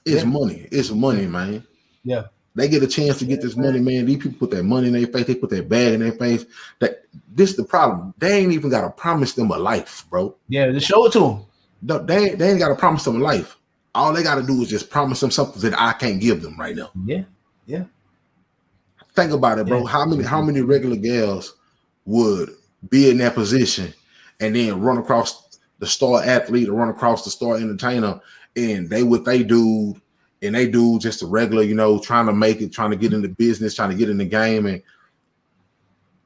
[0.05, 0.29] It's Yeah.
[0.29, 0.69] money.
[0.71, 1.65] It's money, man.
[2.05, 2.25] Yeah.
[2.55, 4.07] They get a chance to get this money, man.
[4.07, 5.27] These people put their money in their face.
[5.27, 6.47] They put their bag in their face.
[6.79, 7.03] That
[7.35, 8.15] this is the problem.
[8.19, 10.35] They ain't even got to promise them a life, bro.
[10.49, 11.45] Yeah, just show it to them.
[11.83, 13.59] No, they, ain't- they ain't got to promise them a life.
[13.95, 16.59] All they got to do is just promise them something that I can't give them
[16.59, 16.91] right now.
[17.05, 17.25] Yeah,
[17.67, 17.85] yeah.
[19.15, 19.81] Think about it, bro.
[19.81, 19.89] Yeah.
[19.89, 21.55] How many how many regular gals
[22.07, 22.51] would
[22.89, 23.93] be in that position
[24.41, 28.19] and then run across the star athlete or run across the star entertainer
[28.57, 29.95] and they with they do
[30.43, 33.13] and they do just a regular, you know, trying to make it, trying to get
[33.13, 34.83] into business, trying to get in the game, and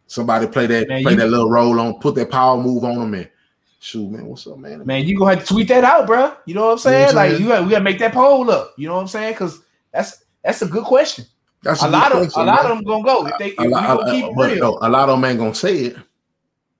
[0.06, 2.98] somebody play that Man, play you- that little role on, put that power move on
[2.98, 3.30] them, and
[3.78, 4.84] shoot, man, what's up, man?
[4.84, 6.34] Man, you gonna have to tweet that out, bro.
[6.44, 7.06] You know what I'm saying?
[7.06, 8.74] what I'm like you got we gotta make that poll up.
[8.76, 9.34] You know what I'm saying?
[9.34, 9.60] Because
[9.92, 11.24] that's that's a good question.
[11.62, 12.72] That's A lot of question, a lot man.
[12.72, 14.56] of them gonna go if they if a lot, keep a, real.
[14.56, 15.96] no, a lot of them ain't gonna say it.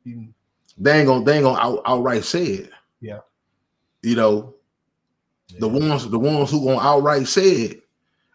[0.07, 0.33] Mm.
[0.79, 2.71] They ain't gonna they ain't gonna out, outright say it.
[3.01, 3.19] Yeah.
[4.03, 4.55] You know,
[5.59, 7.83] the ones the ones who gonna outright say it, it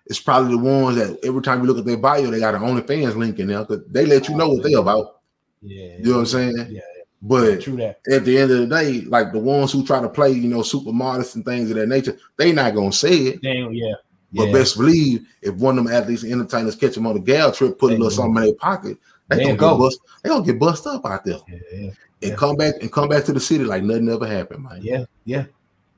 [0.06, 2.62] is probably the ones that every time you look at their bio, they got an
[2.62, 5.22] OnlyFans link in there because they let you know what they're about.
[5.64, 6.68] Yeah, You know what I'm saying?
[6.70, 6.82] Yeah,
[7.24, 8.02] But true that.
[8.12, 10.62] at the end of the day, like the ones who try to play, you know,
[10.62, 13.42] super modest and things of that nature, they not gonna say it.
[13.42, 13.96] Damn, yeah.
[14.36, 14.54] But yeah.
[14.54, 17.80] best believe if one of them athletes and entertainers catch them on a gal trip,
[17.80, 18.98] put a little something in their pocket,
[19.30, 19.72] they They'll gonna go.
[19.72, 21.40] get bust, they gonna get bust up out there.
[21.48, 24.64] yeah, yeah, and come back and come back to the city like nothing ever happened,
[24.64, 24.80] man.
[24.82, 25.46] yeah, yeah,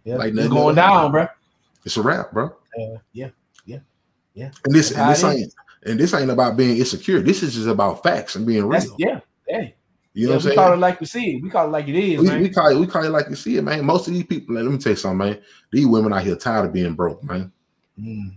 [0.04, 0.16] yeah.
[0.16, 1.28] Like nothing going down, bro.
[1.84, 2.48] It's a wrap, bro.
[2.80, 3.30] Uh, yeah,
[3.66, 3.80] yeah,
[4.34, 4.52] yeah.
[4.66, 5.54] And this and this ain't
[5.86, 7.22] and this ain't about being insecure.
[7.22, 8.70] This is just about facts and being real.
[8.80, 9.20] that's yeah.
[9.48, 9.76] Hey,
[10.14, 11.44] you yeah, know what we I'm saying call it like we see it.
[11.44, 12.42] We call it like it is, We, man.
[12.42, 13.86] we call it we call it like you see it, man.
[13.86, 15.40] Most of these people, let me tell you something, man.
[15.72, 17.52] These women out here tired of being broke, man.
[18.00, 18.36] Mm,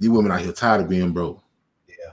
[0.00, 1.42] These women out here tired of being broke.
[1.88, 2.12] Yeah.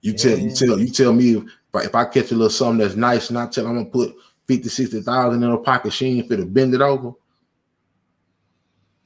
[0.00, 1.44] You tell you tell you tell me if
[1.74, 4.14] I, if I catch a little something that's nice and I tell I'm gonna put
[4.46, 7.12] 50, 60,000 in her pocket, she ain't fit to bend it over.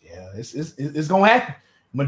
[0.03, 1.55] yeah, it's, it's it's gonna happen.
[1.93, 2.05] Ma-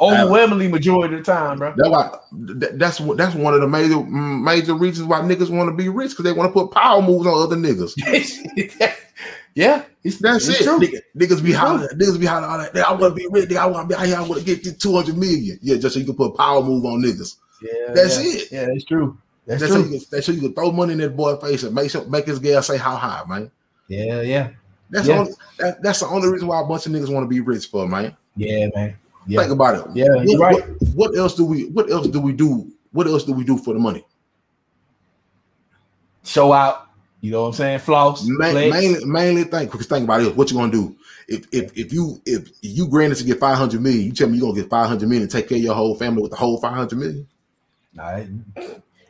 [0.00, 1.74] Overwhelmingly majority of the time, bro.
[1.76, 5.74] That's why that's what that's one of the major major reasons why niggas want to
[5.74, 7.94] be rich because they want to put power moves on other niggas.
[9.54, 10.64] Yeah, it's, That's it's it.
[10.64, 10.78] true.
[10.80, 11.88] Nigga, niggas be It's hollering.
[11.96, 12.50] Niggas be hollering.
[12.50, 12.76] all that.
[12.76, 13.48] I want to be rich.
[13.48, 14.16] Nigga, I want to be out here.
[14.16, 15.58] I want to get this two hundred million.
[15.62, 17.36] Yeah, just so you can put a power move on niggas.
[17.62, 18.30] Yeah, That's yeah.
[18.32, 18.52] it.
[18.52, 19.16] Yeah, that's true.
[19.46, 19.92] That's, That's so, true.
[19.92, 22.04] you can, that's so you can throw money in that boy's face and make sure,
[22.06, 23.50] make his girl say how high, man.
[23.88, 24.50] Yeah, yeah,
[24.88, 25.14] That's Yeah.
[25.16, 27.40] the only, that, that's the only reason why a bunch of niggas want to be
[27.40, 28.16] rich for, man.
[28.36, 28.96] yeah, man.
[29.26, 29.84] Yeah, Think about it.
[29.94, 30.68] Yeah, what, you're right.
[30.80, 31.66] What, what else do we?
[31.66, 32.72] What else do we do?
[32.92, 34.04] What else do we do for the money?
[36.22, 36.83] show out.
[37.24, 37.78] You know what I'm saying?
[37.78, 38.22] Floss.
[38.26, 40.36] Ma- mainly, mainly think because think about it.
[40.36, 40.94] What you gonna do
[41.26, 44.02] if if if you if you granted to get five hundred million?
[44.04, 45.74] You tell me you are gonna get five hundred million and take care of your
[45.74, 47.26] whole family with the whole five hundred million?
[47.94, 48.44] Nah, you,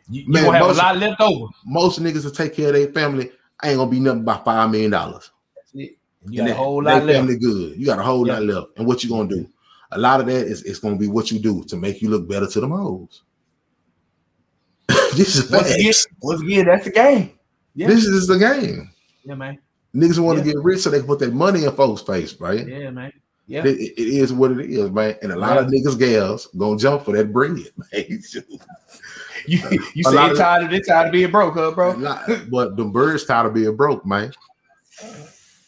[0.08, 1.46] you Man, gonna have most- a lot left over.
[1.66, 3.32] Most niggas that take care of their family
[3.64, 5.32] ain't gonna be nothing about five million dollars.
[5.56, 5.96] That's it.
[6.24, 7.18] And you And got a whole lot left.
[7.18, 7.76] family good.
[7.76, 8.34] You got a whole Yeah.
[8.34, 8.66] lot left.
[8.78, 9.48] And what you gonna do?
[9.90, 12.28] A lot of that is it's gonna be what you do to make you look
[12.28, 13.22] better to the hoes.
[15.16, 15.92] this is Once again,
[16.22, 17.32] once again, that's the game.
[17.74, 18.90] Yeah, This is the game.
[19.24, 19.58] yeah, man.
[19.94, 20.54] Niggas want to Yeah.
[20.54, 22.66] get rich so they can put their money in folks' face, right?
[22.66, 23.12] Yeah, man.
[23.46, 23.64] Yeah.
[23.64, 25.16] It, it is what it is, man.
[25.22, 27.52] And a lot of niggas, gals, gonna jump for that bread,
[27.92, 28.22] man.
[29.46, 29.58] You
[29.94, 31.90] you A say lot you of- tired of this, tired of being broke, huh, bro?
[31.92, 34.32] lot- but the birds tired of being broke, man.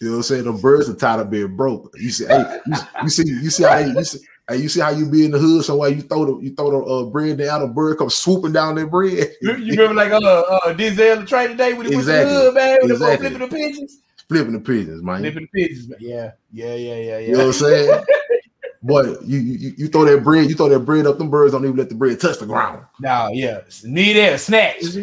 [0.01, 0.45] You know what I'm saying?
[0.45, 1.95] The birds are tired of being broke.
[1.99, 4.91] You see, hey, you, you see, you see how you see, hey, you see how
[4.91, 5.91] you be in the hood somewhere.
[5.91, 8.87] You throw the you throw the uh, bread down, the bird comes swooping down their
[8.87, 12.25] bread, You you remember like uh uh Denzel the Training Day when he Exactly.
[12.25, 13.29] went to the hood, man, with Exactly.
[13.29, 13.99] the flipping the pigeons?
[14.29, 15.21] flipping the pigeons, man.
[15.21, 15.99] Flipping the pigeons, man.
[16.01, 17.67] Yeah, yeah, yeah, yeah, You know what yeah.
[17.67, 18.05] I'm saying?
[18.83, 21.65] Boy, you, you you throw that bread, you throw that bread up, them birds don't
[21.65, 22.85] even let the bread touch the ground.
[23.01, 23.61] Nah, yeah.
[23.83, 24.77] Need that snatch.
[24.79, 24.97] It's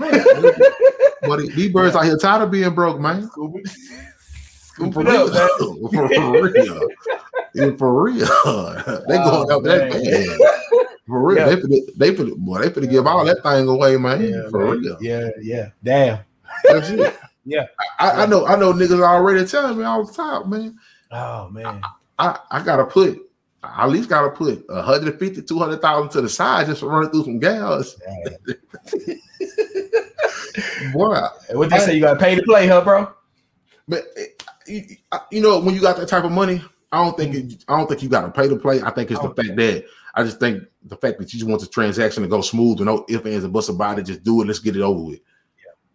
[1.21, 3.29] but these birds out here tired of being broke, man.
[4.73, 4.93] Scoop.
[4.93, 5.27] For real.
[5.29, 6.89] for, for real.
[7.53, 8.17] Yeah, for real.
[9.07, 10.03] they Oh, going up that man.
[10.03, 10.87] bad.
[11.07, 11.37] For real.
[11.37, 11.45] Yeah.
[11.45, 14.21] They finna, they finna, boy, they put give all that thing away, man.
[14.23, 14.79] Yeah, for man.
[14.79, 14.97] real.
[15.01, 15.69] Yeah, yeah.
[15.83, 16.19] Damn.
[16.69, 17.15] That's it.
[17.45, 17.65] Yeah.
[17.99, 20.79] I, I know I know niggas already telling me all the time, man.
[21.11, 21.81] Oh man.
[22.17, 23.19] I, I gotta put
[23.61, 27.39] I at least gotta put 150, 200,000 to the side just for running through some
[27.39, 27.97] gals.
[30.93, 31.19] Boy,
[31.51, 31.95] What they say?
[31.95, 33.11] You gotta pay to play, huh, bro?
[33.89, 34.05] But
[34.67, 34.97] you-
[35.31, 36.61] you know, when you got that type of money,
[36.91, 37.49] I don't think mm-hmm.
[37.49, 38.81] it, I don't think you got to pay to play.
[38.81, 39.47] I think it's the Okay.
[39.47, 39.85] fact that
[40.15, 42.85] I just think the fact that you just want the transaction to go smooth and
[42.85, 44.03] no if ands and buts about it.
[44.03, 44.45] Just do it.
[44.45, 45.19] Let's get it over with.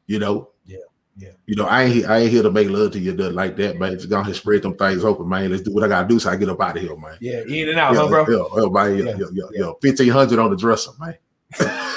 [0.06, 0.50] You know.
[0.66, 0.78] Yeah,
[1.16, 1.32] yeah.
[1.46, 3.92] You know, I ain't I ain't here to make love to you like that, man.
[3.92, 5.50] Just go ahead and spread them things open, man.
[5.50, 7.16] Let's do what I gotta do so I get up out of here, man.
[7.20, 8.26] Yeah, in and out, yeah, huh, bro?
[8.28, 9.72] yeah, yeah, yeah, Yeah, yeah, yeah, yeah.
[9.80, 11.16] Fifteen hundred on the dresser, man.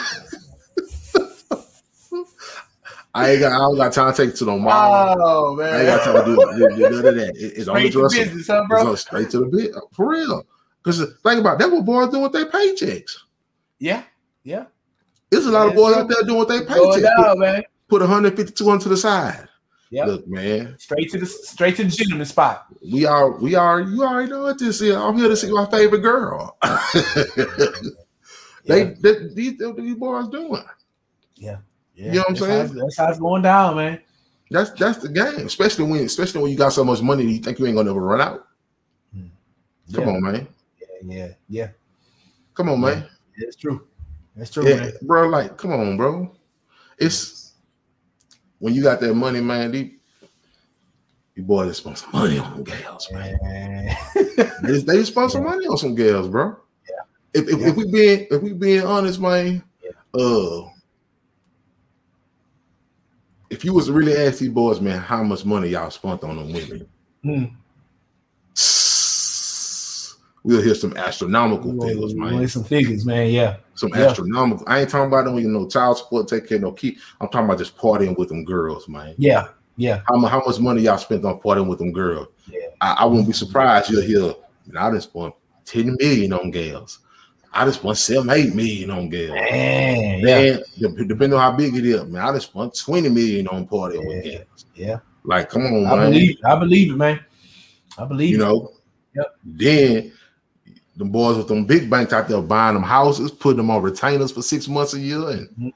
[3.13, 5.15] I ain't got I don't got time to take it to no mall.
[5.19, 7.35] Oh man, I ain't got time to do, do, do none of that.
[7.35, 8.23] It- it's on the Straight to dresser.
[8.25, 8.87] business, huh, It's bro?
[8.89, 10.43] on straight to the bit for real.
[10.83, 13.17] Because think about it, that's what boys doing with their paychecks.
[13.79, 14.03] Yeah,
[14.43, 14.65] yeah.
[15.29, 17.15] There's a lot of boys out there doing with their Going paychecks.
[17.15, 17.63] Put, down, man.
[17.87, 19.47] put 150, 200 to the side.
[19.91, 20.05] Yeah.
[20.05, 22.65] Look, man, Straight to the straight to the gentleman spot.
[22.81, 24.95] we are, we are, you already know what this is.
[24.95, 26.57] I'm here to see my favorite girl.
[28.65, 30.63] they, they, these, these boys doing.
[31.35, 31.57] Yeah.
[32.05, 32.67] You know what I'm saying?
[32.67, 33.99] How, that's how it's going down, man.
[34.49, 37.59] That's that's the game, especially when especially when you got so much money you think
[37.59, 38.47] you ain't gonna never run out.
[39.13, 39.31] Come
[39.87, 40.09] Yeah.
[40.09, 40.47] on, man.
[40.79, 40.87] Yeah,
[41.17, 41.67] yeah, yeah.
[42.55, 43.07] Come on, man.
[43.37, 43.87] That's true.
[44.35, 44.91] That's true, Yeah, man.
[45.03, 45.27] bro.
[45.29, 46.35] Like, come on, bro.
[46.97, 47.53] It's
[48.59, 49.71] when you got that money, man.
[49.71, 49.91] These,
[51.35, 53.95] these boys just spend some money on them gals, man.
[54.63, 56.55] They, they spend some money on some gals, bro.
[56.89, 56.95] Yeah.
[57.41, 57.67] If if, Yeah.
[57.69, 59.63] if we being if we being honest, man,
[60.13, 60.61] uh,
[63.51, 66.37] if you was to really ask these boys, man, how much money y'all spent on
[66.37, 66.87] them women,
[67.23, 67.43] Hmm.
[70.43, 72.47] we'll hear some astronomical We figures, man.
[72.47, 73.29] some figures, man.
[73.29, 73.57] Yeah.
[73.75, 74.07] Some Yeah.
[74.07, 74.65] astronomical.
[74.67, 76.97] I ain't talking about them, you know, child support, take care, of no key.
[77.19, 79.13] I'm talking about just partying with them girls, man.
[79.17, 79.49] Yeah.
[79.77, 80.01] Yeah.
[80.07, 82.27] How, how much money y'all spent on partying with them girls?
[82.47, 82.59] Yeah.
[82.81, 84.33] I, I wouldn't be surprised you'll hear,
[84.67, 85.33] man, I just spent
[85.65, 86.99] 10 million on gals.
[87.53, 89.31] I just spent seven, eight million on gals.
[89.35, 90.19] Man.
[90.19, 90.25] Yeah.
[90.25, 93.67] Man, dep- depending on how big it is, man, I just want 20 million on
[93.67, 94.39] partying with Yeah.
[94.75, 94.99] Yeah.
[95.23, 96.11] Like, come on, I man.
[96.11, 97.19] believe I believe it, man.
[97.97, 98.39] I believe you it.
[98.39, 98.71] know.
[99.15, 99.35] Yep.
[99.45, 100.11] Then
[100.95, 104.31] the boys with them big banks out there buying them houses, putting them on retainers
[104.31, 105.73] for six months a year, and Mhm.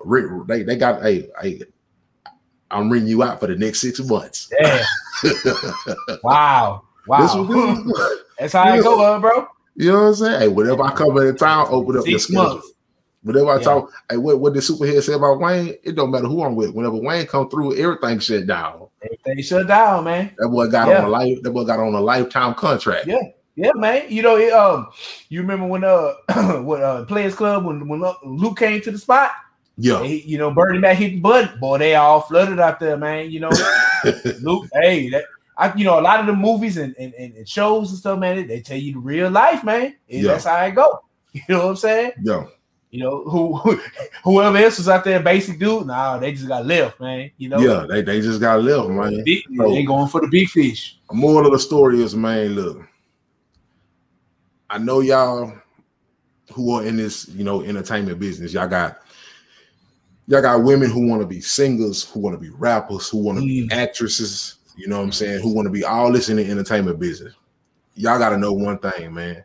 [0.00, 1.62] re- they they got hey, hey,
[2.70, 4.50] I'm renting you out for the next six months.
[4.58, 4.84] Damn.
[6.24, 6.82] wow.
[7.06, 7.84] Wow.
[8.38, 9.46] That's how it go, bro.
[9.76, 10.40] You know what I'm saying?
[10.40, 12.42] Hey, whenever I come into town, open up Six schedule.
[12.42, 12.72] months.
[13.24, 13.62] Whenever I Yeah.
[13.62, 16.74] talk, hey, what what the superhead said about Wayne, it don't matter who I'm with.
[16.74, 18.88] Whenever Wayne come through, everything shut down.
[19.04, 20.32] Everything shut down, man.
[20.38, 20.98] That boy got Yeah.
[20.98, 21.38] on a life.
[21.42, 23.06] That boy got on a lifetime contract.
[23.06, 23.20] Yeah.
[23.54, 24.04] Yeah, man.
[24.08, 24.88] You know, it, um,
[25.28, 26.14] you remember when uh,
[26.62, 29.30] what uh, Players Club when when uh, Luke came to the spot,
[29.76, 30.02] Yeah.
[30.02, 31.60] he, you know, Bernie Mac hit the button.
[31.60, 33.30] Boy, they all flooded out there, man.
[33.30, 33.50] You know,
[34.40, 35.24] Luke, hey, that
[35.56, 38.46] I you know a lot of the movies and, and, and shows and stuff, man,
[38.46, 39.96] they tell you the real life, man.
[40.08, 40.32] Yeah.
[40.32, 41.04] That's how it go.
[41.34, 42.12] You know what I'm saying?
[42.22, 42.44] Yeah.
[42.90, 43.56] You know, who
[44.24, 47.30] whoever else was out there, basic dude, nah, they just got left, man.
[47.38, 49.24] You know, yeah, they, they just got left, man.
[49.24, 50.98] Big, So- they going for the big fish.
[51.10, 52.86] Moral of the story is, man, look,
[54.68, 55.52] I know y'all
[56.52, 58.52] who are in this, you know, entertainment business.
[58.52, 58.98] Y'all got
[60.26, 63.38] y'all got women who want to be singers, who want to be rappers, who want
[63.38, 63.72] to be Mm.
[63.72, 64.56] actresses.
[64.76, 65.42] You know what I'm saying?
[65.42, 67.34] Who want to be all this in the entertainment business.
[67.94, 69.44] Y'all got to know one thing, man.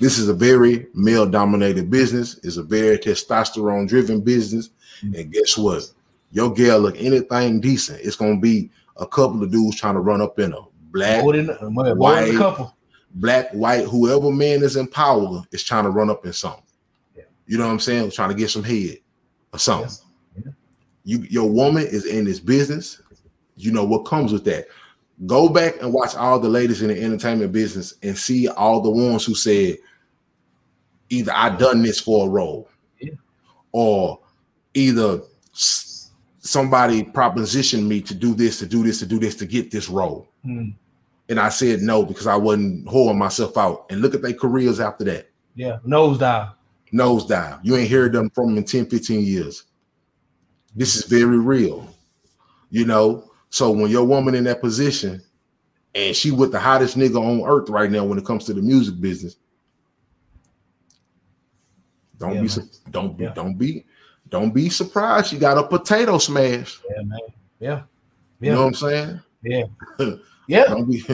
[0.00, 2.38] This is a very male dominated business.
[2.44, 4.70] It's a very testosterone driven business.
[5.02, 5.82] And guess what?
[6.30, 8.00] Your girl look anything decent.
[8.02, 10.58] It's gonna be a couple of dudes trying to run up in her.
[10.92, 11.48] Black, than,
[11.96, 12.74] white, a couple.
[13.14, 16.62] black, white, whoever man is in power is trying to run up in something.
[17.16, 17.24] Yeah.
[17.46, 18.10] You know what I'm saying?
[18.10, 18.98] Trying to get some head
[19.52, 19.90] or something.
[20.36, 20.52] Yeah.
[21.04, 23.00] You your woman is in this business.
[23.58, 24.66] You know what comes with that.
[25.26, 28.90] Go back and watch all the ladies in the entertainment business and see all the
[28.90, 29.76] ones who said
[31.10, 32.68] either I done this for a role
[33.00, 33.14] Yeah.
[33.72, 34.20] or
[34.74, 35.20] either
[35.52, 39.88] somebody propositioned me to do this, to do this, to do this, to get this
[39.88, 40.28] role.
[40.44, 40.68] Hmm.
[41.28, 43.86] And I said no because I wasn't whoring myself out.
[43.90, 45.28] And look at their careers after that.
[45.56, 46.54] Yeah, nosedive.
[46.92, 47.60] Nosedive.
[47.62, 49.64] You ain't heard them from them in 10, 15 years.
[50.74, 51.86] This is very real.
[52.70, 55.22] You know, so when your woman in that position
[55.94, 58.62] and she with the hottest nigga on earth right now when it comes to the
[58.62, 59.36] music business,
[62.18, 62.70] don't Yeah, be man.
[62.90, 63.32] don't be Yeah.
[63.34, 63.84] don't be
[64.30, 66.80] don't be surprised she got a potato smash.
[66.90, 67.18] Yeah, man.
[67.60, 67.82] Yeah,
[68.40, 69.20] You know what I'm saying?
[69.42, 69.64] yeah,
[70.46, 71.04] yeah, Don't be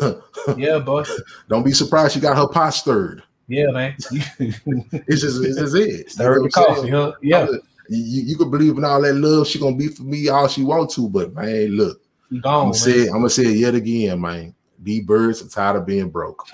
[0.56, 1.04] yeah, boy.
[1.48, 3.22] don't be surprised she got her pot stirred.
[3.48, 3.94] Yeah, man.
[4.00, 6.10] It's just it's just it.
[6.10, 7.12] Stir You know the coffee, huh?
[7.22, 7.46] Yeah,
[7.88, 10.62] You, you could believe in all that love she gonna be for me all she
[10.64, 12.74] want to, but man, look, you I'm gone, gonna man.
[12.74, 14.54] say it, I'm gonna say it yet again, man.
[14.82, 16.46] These birds are tired of being broke.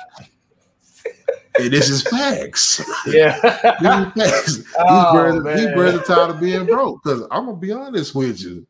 [1.57, 2.83] Hey, this is facts.
[3.07, 3.35] Yeah.
[3.81, 4.57] These, facts.
[4.57, 7.03] These, Oh, birds, these birds are tired of being broke.
[7.03, 8.67] Because I'm gonna be honest with you.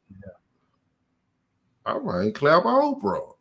[1.85, 3.35] I might clap my Oprah.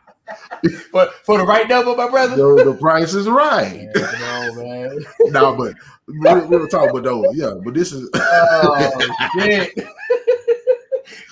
[0.90, 2.36] for, for the right number, my brother.
[2.36, 3.88] the, the price is right.
[3.94, 4.98] No, man.
[5.32, 5.74] no, but
[6.06, 7.30] we're, we're talking about though.
[7.32, 9.08] Yeah, but this is Oh,
[9.38, 9.72] shit.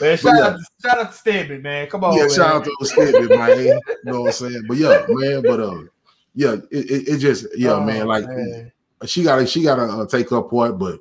[0.01, 0.47] Man, shout, yeah.
[0.47, 1.86] out, shout out to Stedman, man.
[1.88, 2.30] Come on, yeah, man.
[2.30, 3.59] shout out to the statement, man.
[3.59, 4.64] You know what I'm saying?
[4.68, 5.78] But yeah, man, but uh
[6.34, 8.72] yeah, it, it, it just yeah, Oh, man, like man.
[9.07, 11.01] she gotta she gotta uh, take her part, but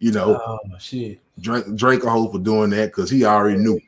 [0.00, 1.20] you know, Oh, shit.
[1.40, 3.78] Drake Drake a hoe for doing that because he already knew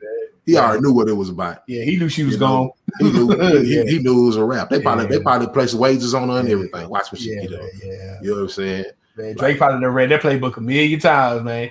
[0.45, 0.65] he Yeah.
[0.65, 1.59] already knew what it was about.
[1.67, 3.11] Yeah, he knew she was You know, gone.
[3.11, 3.29] He knew
[3.63, 3.83] he, Yeah.
[3.83, 4.69] he knew it was a rap.
[4.69, 5.09] They probably Yeah.
[5.11, 6.55] they probably placed wages on her and Yeah.
[6.55, 6.89] everything.
[6.89, 8.17] Watch what she Yeah, man, yeah.
[8.21, 8.85] You know what I'm saying?
[9.17, 11.69] Man, Drake probably done read that playbook a million times, man.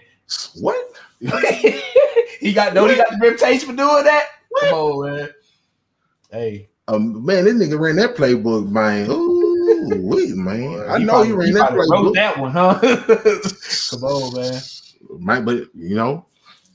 [0.61, 0.77] What?
[2.41, 4.27] he got no, he got the reputation for doing that.
[4.61, 5.29] Come on, man.
[6.31, 9.09] Hey, Um, man, this nigga ran that playbook, man.
[9.11, 10.85] Ooh, wait, man.
[10.89, 11.91] I he know probably- you ran he that playbook.
[11.91, 12.79] Wrote that one, huh?
[13.91, 14.61] Come on, man.
[15.11, 16.27] Right, but you know,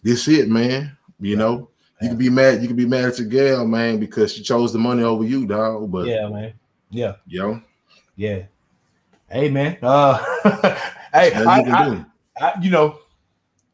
[0.03, 0.95] this it, man.
[1.19, 1.69] You know,
[2.01, 2.61] you could be mad.
[2.61, 5.45] You could be mad at your girl, man, because she chose the money over you,
[5.45, 5.91] dog.
[5.91, 6.53] But Yeah, man.
[6.89, 7.61] Yeah, know,
[8.15, 8.43] yeah.
[9.29, 9.77] Hey, man.
[9.81, 10.17] Uh,
[11.13, 12.05] hey, I, you I.
[12.39, 12.99] I, you know,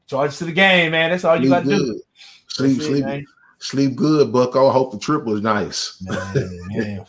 [0.07, 1.11] charge to the game, man.
[1.11, 2.01] That's all you got to do.
[2.47, 3.25] Sleep, That's sleep,
[3.59, 4.69] sleep good, Bucko.
[4.69, 6.01] I hope the trip was nice.
[6.01, 7.05] Man, man,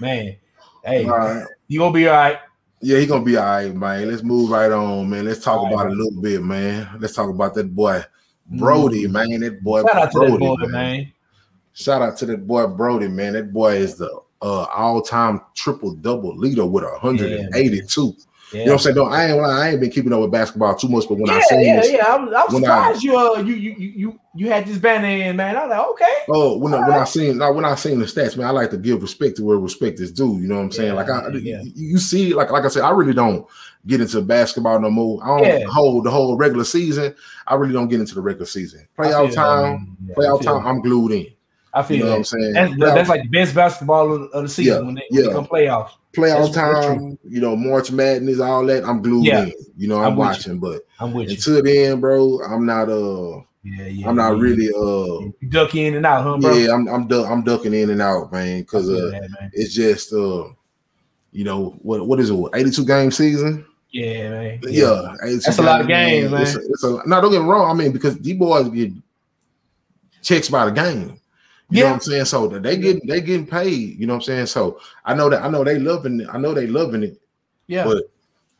[0.00, 0.36] man.
[0.84, 1.46] Hey, right.
[1.68, 2.38] you gonna be all right.
[2.80, 4.10] Yeah, he gonna be all right, man.
[4.10, 5.24] Let's move right on, man.
[5.24, 6.88] Let's talk All right, about it a little bit, man.
[7.00, 8.04] Let's talk about that boy
[8.46, 9.40] Brodie, man.
[9.40, 9.88] That boy Mm.
[9.88, 11.12] Shout out to Brodie, that boy, man.
[11.72, 13.32] Shout out to that boy Brodie, man.
[13.34, 14.10] That boy is the
[14.42, 18.04] uh, all-time triple double leader with 182.
[18.06, 18.12] Yeah,
[18.52, 18.96] You know what I'm saying?
[18.96, 21.36] Don't I ain't I ain't been keeping up with basketball too much, but when I
[21.36, 22.04] yeah, seen yeah, this, yeah.
[22.06, 25.08] I'm, I was when I- surprised you, uh, you, you, you, you, had this banner
[25.08, 25.56] in, man.
[25.56, 26.16] I was like, okay.
[26.28, 28.70] oh, when, I, when I seen now when I seen the stats, man, I like
[28.70, 30.38] to give respect to where respect is due.
[30.38, 30.88] You know what I'm saying?
[30.88, 31.62] Yeah, like I, yeah.
[31.62, 33.46] you, you see, like like I said, I really don't
[33.86, 35.22] get into basketball no more.
[35.22, 35.66] I don't Yeah.
[35.66, 37.14] hold the whole regular season.
[37.46, 38.86] I really don't get into the regular season.
[38.98, 39.96] I Playoff time.
[40.06, 40.68] Yeah, I playoff time, that.
[40.68, 41.26] I'm glued in.
[41.74, 42.52] I feel You know what I'm saying?
[42.52, 45.46] That's, that's like the best basketball of, the season Yeah, when they, when they come
[45.46, 45.90] playoffs.
[46.14, 48.84] Playoff That's- time, you know, March Madness, all that.
[48.84, 49.44] I'm glued Yeah.
[49.44, 49.52] in.
[49.76, 50.28] You know, I'm, I'm with you.
[50.28, 51.34] watching, but I'm with you.
[51.34, 54.08] until then, bro, I'm not uh Yeah, yeah.
[54.08, 54.42] I'm not yeah.
[54.42, 56.54] really uh You duck in and out, huh, bro?
[56.54, 59.50] yeah, I'm I'm du- I'm ducking in and out, man, because uh that, man.
[59.52, 60.44] it's just uh
[61.32, 63.66] you know what what is it, what, 82 game season?
[63.90, 64.60] Yeah, man.
[64.62, 67.46] Yeah, 82 That's a lot of games, It's a, it's a, no, don't get me
[67.48, 67.70] wrong.
[67.70, 68.92] I mean, because these boys get
[70.22, 71.20] checks by the game.
[71.74, 72.24] You know what I'm saying?
[72.26, 73.98] So they get they getting paid.
[73.98, 74.46] You know what I'm saying?
[74.46, 76.28] So I know that I know they loving it.
[76.30, 77.20] I know they loving it.
[77.66, 77.84] Yeah.
[77.84, 78.04] But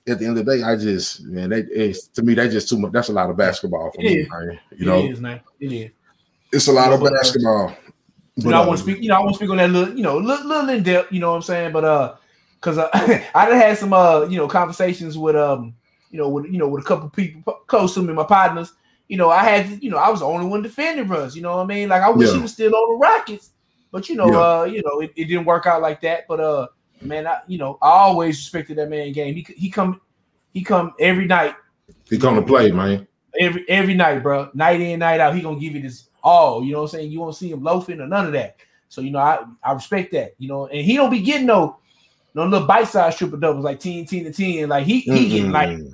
[0.07, 2.69] at the end of the day, I just man, they it's to me they just
[2.69, 2.93] too much.
[2.93, 4.61] That's a lot of basketball for It me, man.
[4.73, 5.41] You It know, is, man.
[5.61, 5.91] It is.
[6.53, 7.77] It's a lot of know, but, uh, basketball.
[8.37, 9.03] You know, I uh, want to speak.
[9.03, 11.13] You know, I want to speak on that little, you know, little, little in depth.
[11.13, 11.73] You know what I'm saying?
[11.73, 12.15] But uh,
[12.55, 12.89] because uh,
[13.35, 15.75] I done had some uh, you know, conversations with um,
[16.11, 18.73] you know, with you know, with a couple people close to me, my partners.
[19.09, 21.37] You know, I had, you know, I was the only one defending Russ.
[21.37, 21.89] You know what I mean?
[21.89, 22.37] Like I wish Yeah.
[22.37, 23.51] he was still on the Rockets,
[23.93, 24.39] but you know, Yeah.
[24.61, 26.27] uh, you know, it, it didn't work out like that.
[26.27, 26.69] But uh,
[27.03, 29.35] man, I, you know, I always respected that man game.
[29.35, 30.01] He he come,
[30.53, 31.55] he come every night
[32.09, 33.07] he come to play, man.
[33.39, 34.49] every every night, bro.
[34.55, 35.35] Night in, night out.
[35.35, 36.65] He gonna give you this all.
[36.65, 37.11] You know what I'm saying?
[37.13, 38.57] You won't see him loafing or none of that.
[38.89, 40.33] So you know, I I respect that.
[40.39, 41.77] You know, and he don't be getting no
[42.35, 44.69] no little bite size triple doubles like 10, 10 to 10.
[44.69, 45.91] Like he he getting like Mm-mm.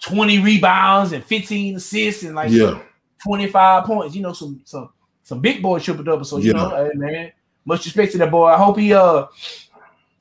[0.00, 2.80] 20 rebounds and 15 assists and like yeah,
[3.24, 4.14] 25 points.
[4.14, 4.90] You know, some some
[5.22, 6.30] some big boy triple doubles.
[6.30, 6.52] So you Yeah.
[6.52, 7.32] know, hey, man,
[7.64, 8.46] much respect to that boy.
[8.46, 9.26] I hope he uh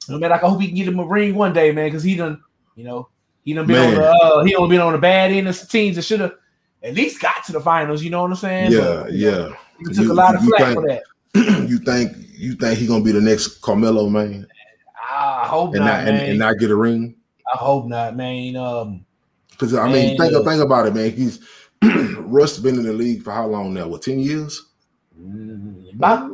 [0.09, 2.15] man, like I hope he can get him a ring one day, man, because he
[2.15, 2.41] done,
[2.75, 3.09] you know,
[3.43, 5.67] he done been on the uh he done been on the bad end of some
[5.67, 6.33] teams that should have
[6.83, 8.71] at least got to the finals, you know what I'm saying?
[8.71, 9.49] yeah, But, yeah.
[9.79, 11.03] He took You- a lot of flack think- for that.
[11.69, 14.47] you think you think he gonna be the next Carmelo man
[15.11, 16.29] I hope and not, not and, man.
[16.29, 17.15] and not get a ring?
[17.53, 18.55] I hope not, man.
[18.55, 19.05] Um,
[19.57, 21.11] Because I mean, think think about it, man.
[21.11, 21.39] He's
[22.19, 23.87] Russ been in the league for how long now?
[23.87, 24.69] What ten years?
[25.93, 26.29] about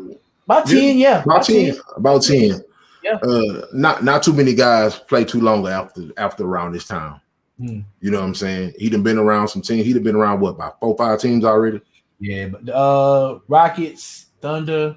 [0.45, 1.77] about ten, yeah, About ten.
[1.95, 2.61] About ten.
[3.03, 3.15] Yeah.
[3.23, 7.19] Uh, not not too many guys play too long after after around this time.
[7.59, 7.79] Hmm.
[7.99, 8.73] You know what I'm saying?
[8.77, 9.85] He'd have been around some teams.
[9.85, 11.81] He'd have been around what about four five teams already?
[12.19, 14.95] Yeah, but uh, Rockets, Thunder,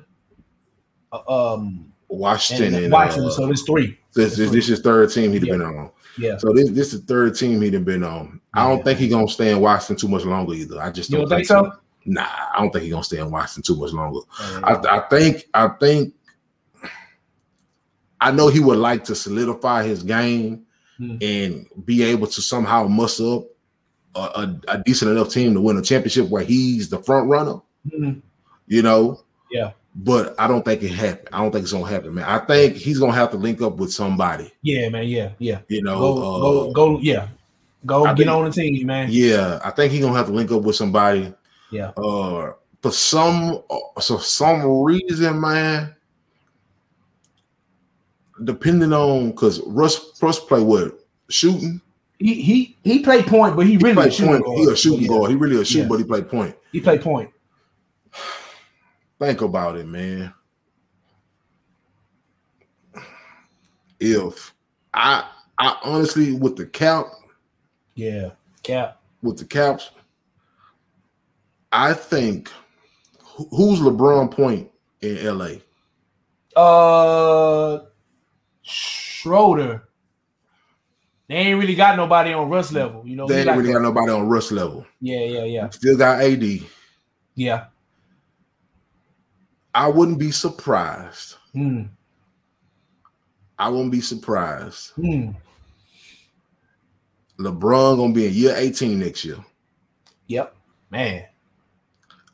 [1.12, 3.26] uh, um, Washington and and, Washington.
[3.28, 3.98] uh, so there's three.
[4.14, 5.52] this, this this is third team he'd have Yeah.
[5.52, 5.90] been on.
[6.18, 8.40] Yeah, So this this is the third team he'd have been on.
[8.54, 8.84] I don't Yeah.
[8.84, 10.80] think he's gonna stay in Washington too much longer either.
[10.80, 11.72] I just you don't, don't think so?
[12.06, 12.22] Nah,
[12.54, 14.20] I don't think he's gonna stay in Washington too much longer.
[14.38, 16.14] Uh, I, I think I think
[18.20, 20.62] I know he would like to solidify his game
[20.96, 21.16] Hmm.
[21.20, 23.48] and be able to somehow muscle
[24.14, 27.28] up a, a, a decent enough team to win a championship where he's the front
[27.28, 27.56] runner,
[27.92, 28.22] mhm.
[28.68, 29.20] you know.
[29.50, 29.72] Yeah.
[29.97, 31.28] But I don't think it happened.
[31.32, 32.24] I don't think it's gonna happen, man.
[32.24, 35.07] I think he's gonna have to link up with somebody, yeah, man.
[35.07, 35.61] Yeah, yeah.
[35.68, 35.99] you know.
[35.99, 36.99] Go, uh, go, go.
[37.01, 37.28] Yeah,
[37.86, 39.09] go I get think- on the team, man.
[39.11, 41.32] Yeah, I think he's gonna have to link up with somebody.
[41.70, 41.90] Yeah.
[41.97, 45.95] Uh, for some, uh, so some reason, man.
[48.42, 50.99] Depending on because Russ Russ play what
[51.30, 51.80] shooting.
[52.18, 54.59] He he he played point, but he He really a shooting point.
[54.59, 55.30] He a shooting Yeah, guard.
[55.30, 55.88] He really a shooting, Yeah.
[55.88, 56.57] but he play point.
[56.72, 57.30] He played point.
[59.18, 60.32] Think about it, man.
[64.00, 64.52] If
[64.92, 67.06] I I honestly with the cap
[67.94, 68.30] Yeah,
[68.62, 69.00] cap.
[69.22, 69.90] with the caps,
[71.72, 72.50] I think
[73.50, 75.54] who's LeBron point in LA?
[76.60, 77.84] Uh,
[78.62, 79.88] Schroeder.
[81.28, 83.26] They ain't really got nobody on Russ level, you know.
[83.26, 84.84] They ain't like really got nobody on Russ level.
[85.00, 86.44] yeah, yeah, yeah, Still got AD.
[87.34, 87.66] yeah.
[89.74, 91.34] I wouldn't be surprised.
[91.52, 91.82] Hmm.
[93.58, 94.92] I wouldn't be surprised.
[94.92, 95.30] Hmm.
[97.38, 99.36] LeBron gonna be in year 18 next year.
[100.28, 100.54] Yep,
[100.90, 101.24] man.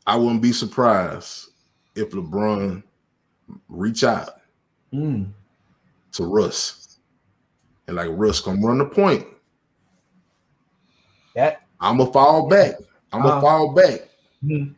[0.05, 1.49] I wouldn't be surprised
[1.95, 2.83] if LeBron
[3.69, 4.41] reach out
[4.91, 5.25] Hmm.
[6.13, 6.99] to Russ
[7.87, 9.25] and like Russ come run the point.
[11.35, 11.63] That.
[11.79, 12.75] I'm gonna fall back.
[13.11, 13.41] I'm gonna Uh-huh.
[13.41, 14.01] fall back.
[14.41, 14.73] Hmm.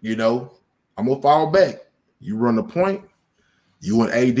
[0.00, 0.52] You know,
[0.98, 1.76] I'm gonna fall back.
[2.20, 3.02] You run the point.
[3.80, 4.38] You and AD,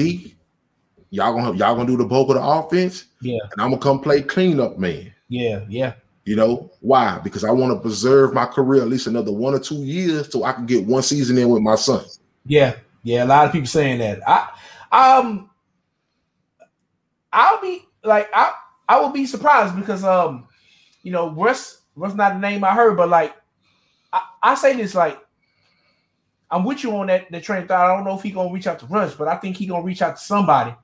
[1.10, 4.00] y'all gonna y'all gonna do the bulk of the offense, Yeah, and I'm gonna come
[4.00, 5.12] play cleanup man.
[5.28, 5.94] yeah, yeah.
[6.24, 7.18] You know why?
[7.22, 10.44] Because I want to preserve my career at least another one or two years so
[10.44, 12.02] I can get one season in with my son.
[12.46, 14.20] Yeah, yeah, a lot of people saying that.
[14.26, 14.48] I
[14.90, 15.50] um
[17.32, 18.54] I'll be like I
[18.88, 20.46] I will be surprised because um
[21.02, 23.34] you know Russ Russ not the name I heard, but like
[24.12, 25.18] I, I say this like
[26.54, 27.90] I'm with you on that that train of thought.
[27.90, 29.82] I don't know if he gonna reach out to Russ, but I think he gonna
[29.82, 30.74] reach out to somebody.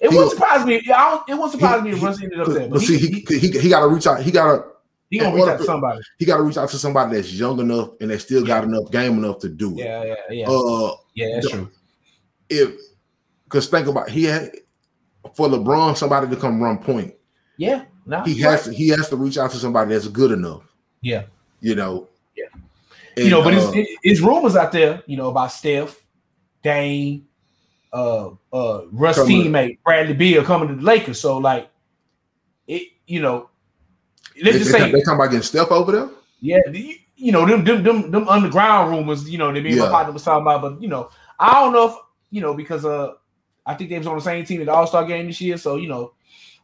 [0.00, 0.76] It He wouldn't surprise me.
[0.94, 2.68] I don't, it wouldn't surprise me if He- Russ ended up But, there.
[2.68, 4.22] but see, he, he, he, got to reach out.
[4.22, 4.64] He got to
[5.10, 6.00] he gonna reach out to somebody.
[6.18, 8.90] he got to reach out to somebody that's young enough and that still got enough
[8.90, 9.84] game enough to do it.
[9.84, 11.34] Yeah, yeah, yeah, Uh, yeah.
[11.34, 11.70] That's the- true.
[12.48, 12.70] if
[13.44, 14.50] because think about he had
[15.34, 17.14] for LeBron somebody to come run point.
[17.58, 20.62] Yeah, no, He has to, he has to reach out to somebody that's good enough.
[21.02, 21.24] Yeah.
[21.60, 22.08] You know.
[22.36, 22.46] Yeah.
[23.16, 25.96] And, you know, but uh, it's, it- it's rumors out there, you know, about Steph,
[26.62, 27.26] Dame,
[27.92, 31.20] uh, uh, Russ teammate Bradley Beal coming to the Lakers.
[31.20, 31.68] So, like,
[32.68, 33.50] it, you know,
[34.36, 36.08] they, let's just they, say, they talking about getting Steph over there.
[36.40, 39.78] yeah, the- you know, them, them, them, them underground rumors, you know, that me and
[39.80, 39.90] my Yeah.
[39.90, 41.94] partner was talking about, but you know, I don't know if
[42.30, 43.12] you know because uh,
[43.66, 45.58] I think they was on the same team at the All Star game this year,
[45.58, 46.14] so you know,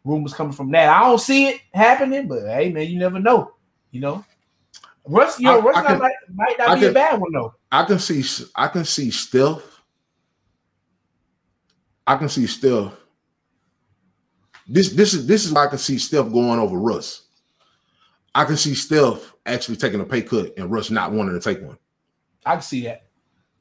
[0.02, 0.88] rumors coming from that.
[0.88, 3.52] I don't see it happening, but hey, man, you never know,
[3.90, 4.24] you know.
[5.08, 7.20] Russ, you know, I- Russ I not can- might, might not I be a bad
[7.20, 7.54] one though.
[7.70, 8.22] I can see
[8.54, 9.62] I can see Steph.
[12.06, 12.92] I can see Steph.
[14.68, 17.22] This this is this is why I can see Steph going over Russ.
[18.34, 21.64] I can see Steph actually taking a pay cut and Russ not wanting to take
[21.64, 21.78] one.
[22.44, 23.02] I can see that.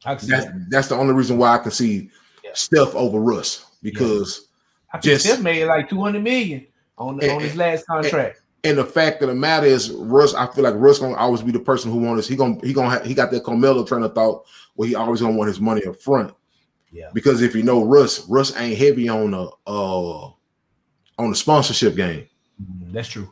[0.03, 0.65] I can see That's that.
[0.69, 2.09] that's the only reason why I can see
[2.43, 2.51] Yeah.
[2.53, 4.47] Steph over Russ because
[4.93, 6.67] I think just- Steph made like two hundred million
[6.97, 8.37] on And- on his last contract.
[8.37, 10.33] and the fact of the matter is Russ.
[10.33, 12.27] I feel like Russ gonna always be the person who wants.
[12.27, 14.45] He gonna he gonna ha- he got that Carmelo train of thought
[14.75, 16.33] where he always gonna want his money up front.
[16.91, 17.09] Yeah.
[17.13, 20.25] Because if you know Russ, Russ ain't heavy on the uh
[21.17, 22.27] on the sponsorship game.
[22.61, 23.31] Mm, That's true.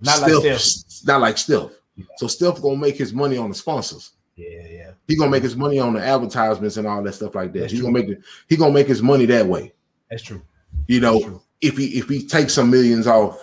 [0.00, 1.06] Not like Steph.
[1.06, 1.70] Not like Steph.
[1.96, 2.04] Yeah.
[2.16, 4.12] So Steph gonna make his money on the sponsors.
[4.36, 4.90] Yeah, yeah.
[5.06, 7.60] He gonna make his money on the advertisements and all that stuff like that.
[7.60, 7.86] That's He true.
[7.92, 8.22] gonna make it.
[8.48, 9.72] He gonna make his money that way.
[10.10, 10.42] That's true.
[10.88, 13.38] You know, if he if he takes some millions off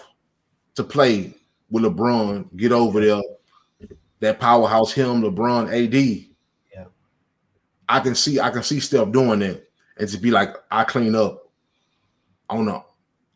[0.76, 1.34] to play
[1.70, 3.22] with LeBron, get over there,
[4.20, 6.26] that powerhouse him, LeBron, AD.
[6.74, 6.86] Yeah.
[7.88, 11.16] I can see I can see Steph doing that and to be like, I clean
[11.16, 11.50] up
[12.50, 12.84] on the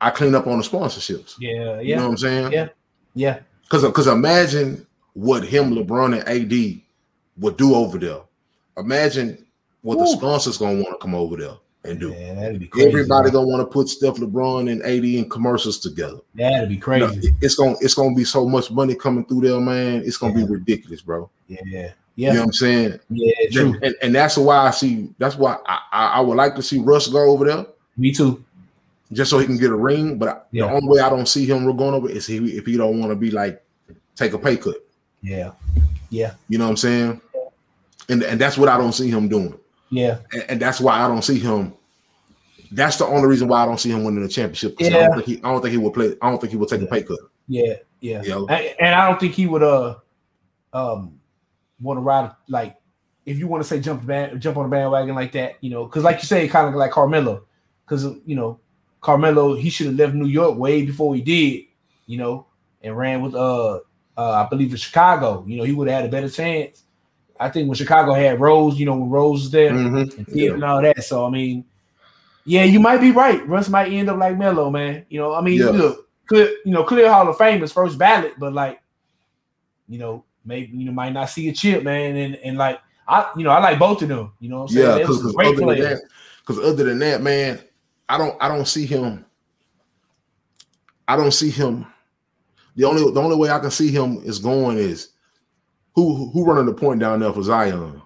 [0.02, 1.36] I clean up on the sponsorships.
[1.40, 1.82] Yeah, yeah.
[1.82, 2.52] You know what I'm saying?
[2.52, 2.70] Yeah.
[3.14, 3.40] yeah.
[3.70, 6.82] Cause because imagine what him, LeBron, and AD
[7.38, 8.22] would do over there.
[8.78, 9.46] Imagine
[9.82, 12.12] what the sponsors gonna want to come over there and do.
[12.12, 12.88] Yeah, that'd be crazy.
[12.88, 13.42] Everybody bro.
[13.42, 16.20] gonna want to put Steph, LeBron, and AD in commercials together.
[16.36, 17.06] That'd be You crazy.
[17.30, 20.02] know, it's gonna it's gonna be so much money coming through there, man.
[20.06, 20.46] It's gonna Yeah.
[20.46, 21.30] be ridiculous, bro.
[21.48, 21.92] Yeah, Yeah.
[22.16, 23.00] You know what I'm saying?
[23.10, 23.34] yeah.
[23.52, 23.76] True.
[23.82, 25.10] And, and that's why I see.
[25.18, 27.66] That's why I, I, I would like to see Russ go over there
[27.98, 28.44] Me too.
[29.12, 30.18] just so he can get a ring.
[30.20, 30.68] But I- Yeah.
[30.68, 33.12] the only way I don't see him going over is he, if he don't want
[33.12, 33.62] to be like
[34.16, 34.76] take a pay cut.
[35.24, 35.52] Yeah,
[36.10, 37.22] yeah, You know what I'm saying?
[38.10, 39.56] And and that's what I don't see him doing.
[39.94, 40.18] Yeah.
[40.32, 41.74] And, and that's why I don't see him.
[42.72, 44.78] That's the only reason why I don't see him winning the championship.
[44.78, 45.08] 'cause I Yeah.
[45.08, 45.38] don't think he.
[45.44, 46.16] I don't think he will play.
[46.22, 47.20] I don't think he will take a pay cut.
[47.48, 48.24] Yeah, yeah.
[48.24, 48.48] You know?
[48.48, 49.96] And, and I don't think he would uh
[50.74, 51.20] um
[51.82, 52.76] want to ride like
[53.26, 55.86] if you want to say jump band, jump on a bandwagon like that, you know,
[55.86, 57.46] because like you say, kind of like Carmelo,
[57.86, 58.60] because you know
[59.02, 61.66] Carmelo he should have left New York way before he did,
[62.08, 62.48] you know,
[62.82, 63.80] and ran with uh
[64.18, 65.44] uh I believe in Chicago.
[65.48, 66.84] You know, he would have had a better chance.
[67.40, 70.18] I think when Chicago had Rose, you know, when Rose was there Mhm.
[70.18, 71.04] and Thibs and all that.
[71.04, 71.66] So I mean,
[72.46, 73.46] yeah, you might be right.
[73.48, 75.06] Russ might end up like Melo, man.
[75.10, 75.70] You know, I mean, Yeah.
[75.70, 78.82] look, clear, you know, clear Hall of Fame is first ballot, but like,
[79.88, 82.16] you know, maybe you know, might not see a chip, man.
[82.16, 84.32] And and like I, you know, I like both of them.
[84.40, 84.98] You know what I'm saying?
[85.00, 86.02] Yeah, because other than that,
[86.46, 87.60] because other than that, man,
[88.08, 89.26] I don't I don't see him.
[91.08, 91.86] I don't see him.
[92.76, 95.10] The only the only way I can see him is going is
[95.96, 98.02] who who running the point down there for Zion,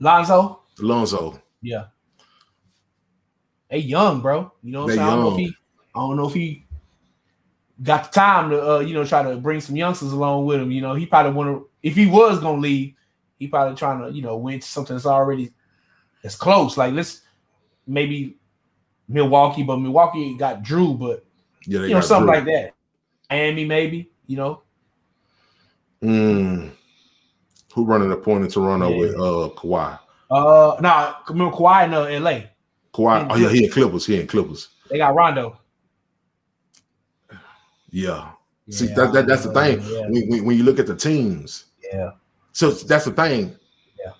[0.00, 1.40] Lonzo, Lonzo.
[1.62, 1.86] yeah.
[3.68, 4.52] Hey, young, bro.
[4.62, 5.08] You know what I'm saying?
[5.08, 5.54] I don't know if he,
[5.94, 6.66] I don't know if he
[7.82, 10.70] got the time to, uh, you know, try to bring some youngsters along with him.
[10.70, 11.68] You know, he probably want to.
[11.82, 12.94] If he was gonna leave,
[13.38, 15.52] he probably trying to, you know, win to something that's already
[16.22, 16.76] that's close.
[16.76, 17.22] Like let's
[17.86, 18.36] maybe
[19.08, 21.24] Milwaukee, but Milwaukee got Jrue, but
[21.66, 22.36] Yeah, you know, something Jrue.
[22.36, 22.72] like that.
[23.30, 24.10] Miami, maybe.
[24.28, 24.62] You know,
[26.02, 26.70] Mm.
[27.74, 28.98] Who running the point in Toronto Yeah.
[28.98, 29.98] with uh Kawhi?
[30.30, 32.50] uh, nah, remember Kawhi in uh, L.A.
[32.92, 33.26] Kawhi.
[33.30, 34.06] Oh yeah, he in Clippers.
[34.06, 34.68] He in Clippers.
[34.90, 35.58] They got Rondo.
[37.90, 38.30] Yeah.
[38.68, 39.80] See that, that that's the thing.
[39.82, 42.10] Yeah, When, when, you look at the teams, yeah,
[42.50, 43.54] so that's the thing.
[43.96, 44.10] Yeah.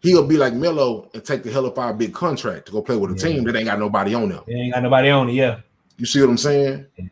[0.00, 2.96] He'll be like Melo and take the hell up our big contract to go play
[2.96, 3.34] with a Yeah.
[3.36, 4.42] team that ain't got nobody on them.
[4.48, 5.34] they ain't got nobody on it.
[5.34, 5.60] Yeah,
[5.96, 6.86] You see what I'm saying?
[6.96, 7.06] Yeah.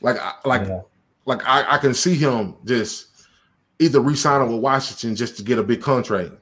[0.00, 0.82] Like, I, like, Yeah.
[1.26, 3.08] like I, I can see him just
[3.78, 6.32] either re-signing with Washington just to get a big contract.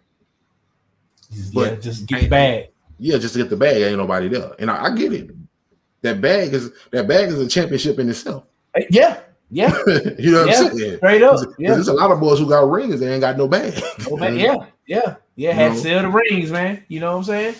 [1.54, 2.68] But yeah, just get bad.
[2.98, 3.78] Yeah, just to get the bag.
[3.82, 5.30] Ain't nobody there, and I, I get it.
[6.02, 8.44] That bag is that bag is a championship in itself.
[8.90, 9.76] Yeah, yeah,
[10.18, 10.60] you know what Yeah.
[10.68, 10.96] I'm saying?
[10.98, 11.36] straight up.
[11.36, 13.00] 'Cause- 'cause Yeah, There's a lot of boys who got rings.
[13.00, 13.80] They ain't got no bag.
[14.10, 14.56] Oh, man, yeah,
[14.86, 15.52] yeah, yeah.
[15.52, 16.84] Had to sell the rings, man.
[16.88, 17.54] You know what I'm saying?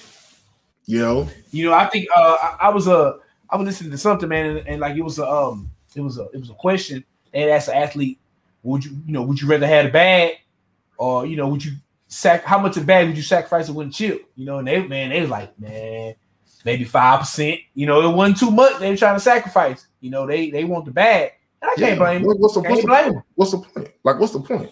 [0.86, 1.28] You know.
[1.51, 3.15] You know, I think uh, I, I was uh,
[3.49, 6.19] I was listening to something, man, and, and like it was a um, it was
[6.19, 7.05] a it was a question.
[7.32, 8.19] and asked an athlete,
[8.63, 10.35] "Would you, you know, would you rather have a bag,
[10.99, 11.73] or you know, would you
[12.09, 12.45] sac?
[12.45, 14.25] How much of the bag would you sacrifice to win a chip?
[14.37, 16.15] You know?" And they man, they was like, man,
[16.65, 17.61] maybe five percent.
[17.75, 18.79] You know, it wasn't too much.
[18.79, 19.87] They were trying to sacrifice.
[20.01, 21.97] You know, they they want the bag, and I can't Yeah.
[21.99, 22.23] blame.
[22.25, 23.89] What- What's the, what's, the what's the point?
[24.05, 24.71] Like, what's the point?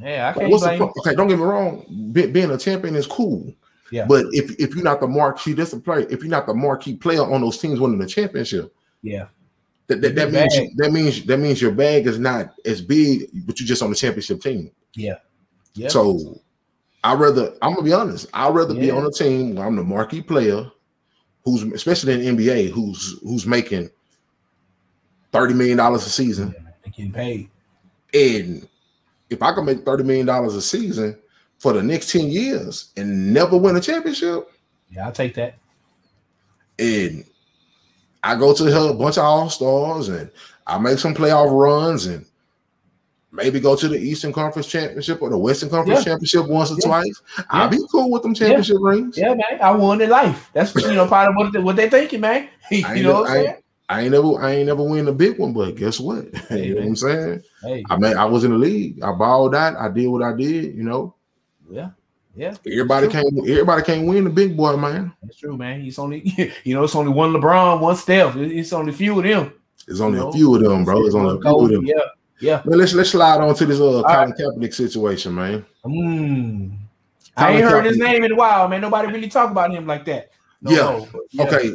[0.00, 0.78] Yeah, I can't what's the blame.
[0.80, 0.92] point?
[0.98, 2.10] Okay, don't get me wrong.
[2.12, 3.54] Be- being a champion is cool.
[3.92, 4.06] Yeah.
[4.06, 6.06] But if if you're not the marquee, that's the player.
[6.10, 9.26] If you're not the marquee player on those teams winning the championship, Yeah,
[9.86, 10.76] that, that, that means bag.
[10.76, 13.96] that means that means your bag is not as big, but you're just on the
[13.96, 14.70] championship team.
[14.94, 15.16] yeah,
[15.74, 15.88] yeah.
[15.88, 16.40] So
[17.02, 18.26] I rather I'm gonna be honest.
[18.32, 20.70] I'd rather be on a team where I'm the marquee player,
[21.44, 23.90] who's especially in the NBA, who's who's making
[25.32, 26.54] thirty million dollars a season,
[26.84, 27.50] They getting paid.
[28.14, 28.66] and
[29.30, 31.18] if I can make thirty million dollars a season
[31.58, 34.50] for the next ten years and never win a championship,
[34.90, 35.56] Yeah, I'll take that.
[36.78, 37.24] and
[38.24, 40.30] I go to a bunch of all stars and
[40.66, 42.24] I make some playoff runs and
[43.30, 46.12] maybe go to the Eastern Conference Championship or the Western Conference Yeah.
[46.12, 46.86] Championship once or Yeah.
[46.86, 47.22] twice.
[47.50, 49.18] I'll be cool with them championship rings.
[49.18, 49.60] Yeah, man.
[49.60, 50.50] I won in life.
[50.54, 52.48] That's you know part of what they, what they thinking, man.
[52.70, 53.62] You know what I, I'm ain't, saying?
[53.90, 56.34] I ain't never I ain't never win a big one, but guess what?
[56.48, 56.88] Hey, you know what.
[56.88, 57.42] I'm saying?
[57.62, 59.02] Hey, I mean, I was in the league.
[59.02, 59.76] I balled out.
[59.76, 60.74] I did what I did.
[60.74, 61.14] You know,
[61.70, 61.90] yeah,
[62.36, 62.54] yeah.
[62.66, 63.26] everybody can't.
[63.38, 65.12] Everybody can't win the big boy, man.
[65.22, 65.80] That's true, man.
[65.82, 68.36] He's only you know it's only one LeBron, one Steph.
[68.36, 69.52] It's only a few of them.
[69.86, 70.28] It's only No.
[70.28, 71.02] a few of them, bro.
[71.02, 71.86] There's only a few of them.
[71.86, 71.94] Yeah,
[72.40, 72.62] yeah.
[72.64, 74.34] Man, let's let's slide on to this uh Colin right.
[74.38, 75.64] Kaepernick situation, man.
[75.84, 76.76] Mm.
[77.36, 78.80] I Colin ain't heard his name in a while, man.
[78.80, 80.30] Nobody really talk about him like that.
[80.62, 80.76] No, Yeah.
[80.78, 81.42] no, yeah.
[81.44, 81.70] Okay.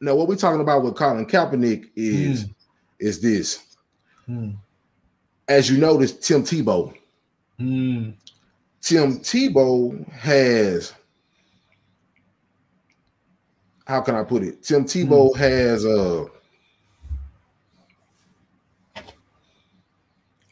[0.00, 2.46] Now, what we're talking about with Colin Kaepernick is
[2.98, 3.76] is this.
[4.28, 4.56] Mm.
[5.48, 6.94] As you notice, Tim Tebow.
[7.58, 8.14] Mm.
[8.80, 10.94] Tim Tebow has.
[13.86, 14.62] How can I put it?
[14.62, 16.26] Tim Tebow has uh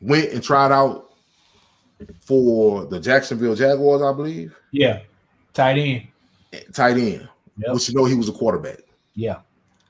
[0.00, 1.12] went and tried out
[2.20, 5.00] for the Jacksonville Jaguars, I believe, Yeah,
[5.52, 6.08] tight end.
[6.72, 7.28] tight end.
[7.58, 7.74] Yep.
[7.74, 8.78] Which you know he was a quarterback.
[9.14, 9.40] Yeah.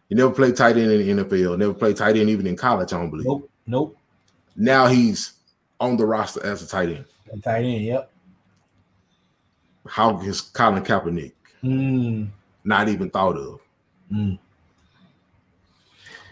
[0.09, 1.59] He never played tight end in the NFL.
[1.59, 2.95] Never played tight end even in college.
[2.95, 3.27] I don't believe.
[3.27, 3.51] Nope.
[3.67, 3.97] Nope.
[4.57, 5.35] Now he's
[5.79, 7.05] on the roster as a tight end.
[7.43, 7.85] Tight end.
[7.85, 8.11] Yep.
[9.89, 11.33] How is Colin Kaepernick
[11.63, 12.29] Mm.
[12.65, 13.61] not even thought of?
[14.13, 14.39] Mm.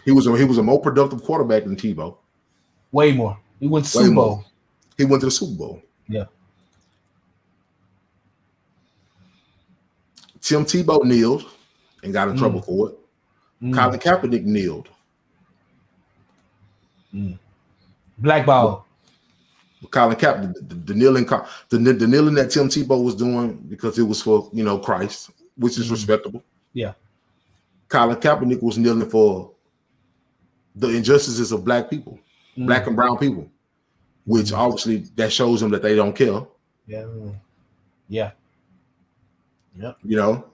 [0.05, 2.15] He was a, he was a more productive quarterback than Tebow.
[2.91, 3.37] Way more.
[3.59, 4.25] He went to Way Super more.
[4.25, 4.45] Bowl.
[4.97, 5.81] He went to the Super Bowl.
[6.07, 6.25] Yeah.
[10.41, 11.43] Tim Tebow kneeled
[12.03, 12.39] and got in Mm.
[12.39, 12.99] trouble for it.
[13.61, 13.73] Mm.
[13.73, 14.87] Colin Kaepernick kneeled.
[18.19, 18.85] Blackball.
[19.91, 23.97] Colin Kaepernick, the, the, the kneeling, the, the kneeling that Tim Tebow was doing because
[23.99, 25.91] it was for you know Christ, which is Mhm.
[25.91, 26.43] respectable.
[26.73, 26.93] Yeah.
[27.87, 29.51] Colin Kaepernick was kneeling for
[30.75, 32.19] the injustices of black people,
[32.57, 32.65] Mm.
[32.67, 33.47] black and brown people,
[34.25, 34.57] which Mhm.
[34.57, 36.41] obviously that shows them that they don't care.
[36.87, 37.05] Yeah.
[38.09, 38.31] Yeah.
[39.79, 39.93] Yeah.
[40.03, 40.45] You know.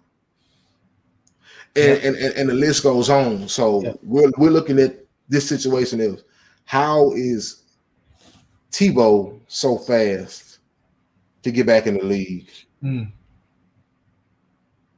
[1.76, 3.48] And, and, and and the list goes on.
[3.48, 3.94] So Yeah.
[4.04, 6.24] we're we're looking at this situation is
[6.66, 7.63] how is
[8.74, 10.58] Tebow so fast
[11.44, 12.50] to get back in the league?
[12.84, 13.12] Mm.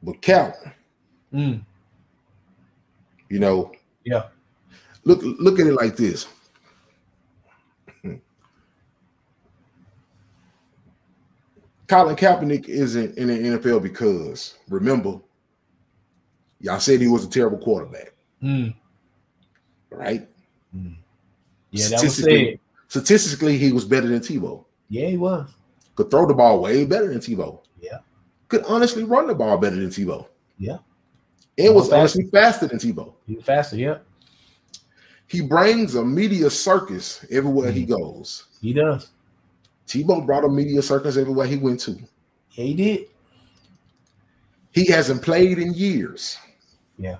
[0.01, 0.55] But Cap,
[1.33, 1.61] Mm.
[3.29, 3.73] you know,
[4.05, 4.29] Yeah.
[5.03, 6.25] look look at it like this.
[11.87, 15.19] Colin Kaepernick isn't in the NFL because remember,
[16.59, 18.73] y'all said he was a terrible quarterback, Mm.
[19.91, 20.27] right?
[21.71, 22.59] Yeah, that was said.
[22.95, 24.63] Statistically, he was better than Tebow.
[24.87, 25.49] Yeah, he was.
[25.95, 27.59] Could throw the ball way better than Tebow.
[27.81, 27.97] Yeah.
[28.47, 30.25] Could honestly run the ball better than Tebow.
[30.57, 30.77] Yeah.
[31.57, 33.13] And was More honestly faster than Tebow.
[33.27, 33.75] He was faster.
[33.75, 33.97] Yeah,
[35.27, 38.01] He brings a media circus everywhere he mm-hmm.
[38.01, 38.45] goes.
[38.61, 39.09] he does.
[39.87, 41.99] Tebow brought a media circus everywhere he went to.
[42.51, 43.07] Yeah, he did.
[44.71, 46.37] He hasn't played in years.
[46.97, 47.17] Yeah.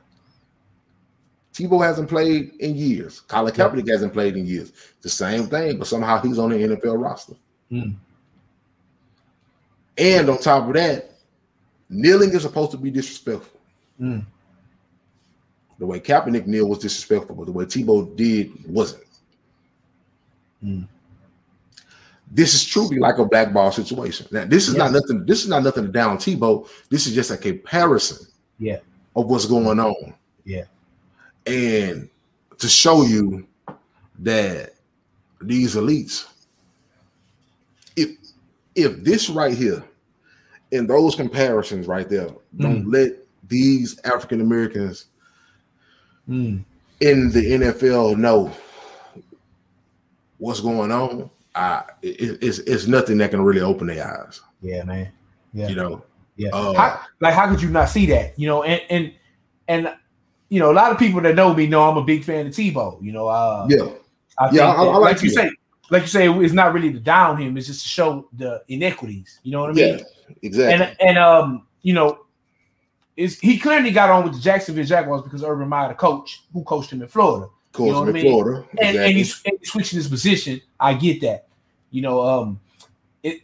[1.56, 3.22] Tebow hasn't played in years.
[3.22, 3.54] Colin.
[3.54, 4.74] Kaepernick hasn't played in years.
[5.02, 7.36] The same thing, but somehow he's on the NFL roster.
[7.72, 7.96] Mm.
[9.98, 11.12] And on top of that,
[11.90, 13.58] kneeling is supposed to be disrespectful.
[14.02, 14.26] Mm.
[15.80, 19.06] The way Kaepernick kneel was disrespectful, but the way Tebow did wasn't.
[20.62, 20.86] Mm.
[22.30, 24.28] This is truly like a blackball situation.
[24.30, 24.90] Now, this is Yeah.
[24.90, 25.26] not nothing.
[25.26, 26.68] This is not nothing to down Tebow.
[26.90, 28.28] This is just a comparison
[28.60, 28.80] Yeah.
[29.16, 30.14] of what's going on.
[30.44, 30.66] Yeah.
[31.46, 32.10] And
[32.58, 33.46] to show you
[34.20, 34.74] that
[35.42, 36.26] these elites,
[37.96, 38.10] if
[38.76, 39.84] if this right here,
[40.72, 43.12] and those comparisons right there, don't let
[43.48, 45.06] these African Americans
[46.28, 46.64] Mm.
[47.02, 48.52] in the NFL know
[50.40, 54.42] what's going on, uh, it, it's it's nothing that can really open their eyes.
[54.62, 55.12] Yeah, man.
[55.54, 55.68] Yeah.
[55.68, 56.04] You know,
[56.36, 56.50] Yeah.
[56.50, 58.38] Uh, how, like, how could you not see that?
[58.40, 59.14] You know, and and
[59.68, 59.96] and
[60.50, 62.54] you know, a lot of people that know me know I'm a big fan of
[62.54, 63.02] Tebow.
[63.04, 63.84] You know, uh, yeah,
[64.38, 65.50] I Yeah, think I- I like like you say,
[65.90, 69.40] like you say, it's not really to down him; it's just to show the inequities.
[69.44, 70.00] You know what I mean?
[70.00, 70.04] yeah,
[70.42, 70.86] exactly.
[70.86, 72.20] And and um, you know,
[73.18, 76.64] is he clearly got on with the Jacksonville Jaguars because Urban Meyer, the coach, who
[76.64, 78.24] coached him in Florida, course, you know in mean?
[78.24, 79.06] Florida, and, exactly.
[79.06, 80.62] and he's, and he's switching his position.
[80.80, 81.48] I get that.
[81.92, 82.60] You know, um,
[83.24, 83.42] it.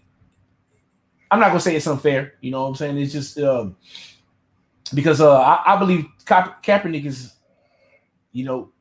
[1.30, 2.34] I'm not gonna say it's unfair.
[2.42, 2.98] You know what I'm saying?
[2.98, 3.76] It's just um,
[4.94, 7.34] because uh, I, I believe Ka- Kaepernick is,
[8.32, 8.72] you know,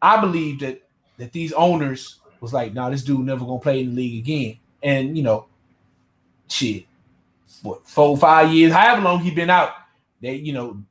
[0.00, 0.82] I believe that
[1.18, 4.58] that these owners was like, nah, this dude never gonna play in the league again.
[4.82, 5.46] And you know,
[6.48, 6.86] shit,
[7.62, 9.72] what four, five years, however long he been out,
[10.22, 10.82] that you know,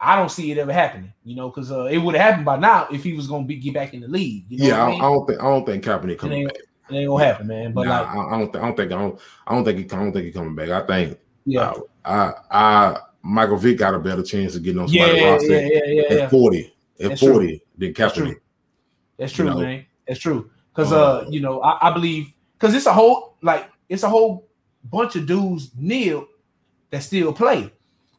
[0.00, 2.56] I don't see it ever happening, you know, because uh, it would have happened by
[2.56, 4.44] now if he was gonna be get back in the league.
[4.48, 5.00] You know yeah, I, I, mean?
[5.00, 6.56] I don't think I don't think Kaepernick coming back.
[6.56, 7.72] it ain't gonna happen, man.
[7.72, 9.84] But Nah, like, I, don't think I don't think I don't I don't think he
[9.84, 10.68] I don't think he coming back.
[10.70, 11.72] I think yeah,
[12.04, 15.68] I I Michael Vick got a better chance of getting on somebody's yeah, roster yeah,
[15.72, 16.28] yeah, yeah, at yeah.
[16.28, 17.32] 40 at That's true.
[17.32, 18.24] 40 than That's Kaepernick.
[18.24, 18.40] true.
[19.18, 19.60] That's true, You know?
[19.60, 19.86] man.
[20.06, 20.50] That's true.
[20.72, 24.08] Because Uh, uh, you know, I, I believe because it's a whole like it's a
[24.08, 24.46] whole
[24.84, 26.26] bunch of dudes kneel
[26.90, 27.72] that still play.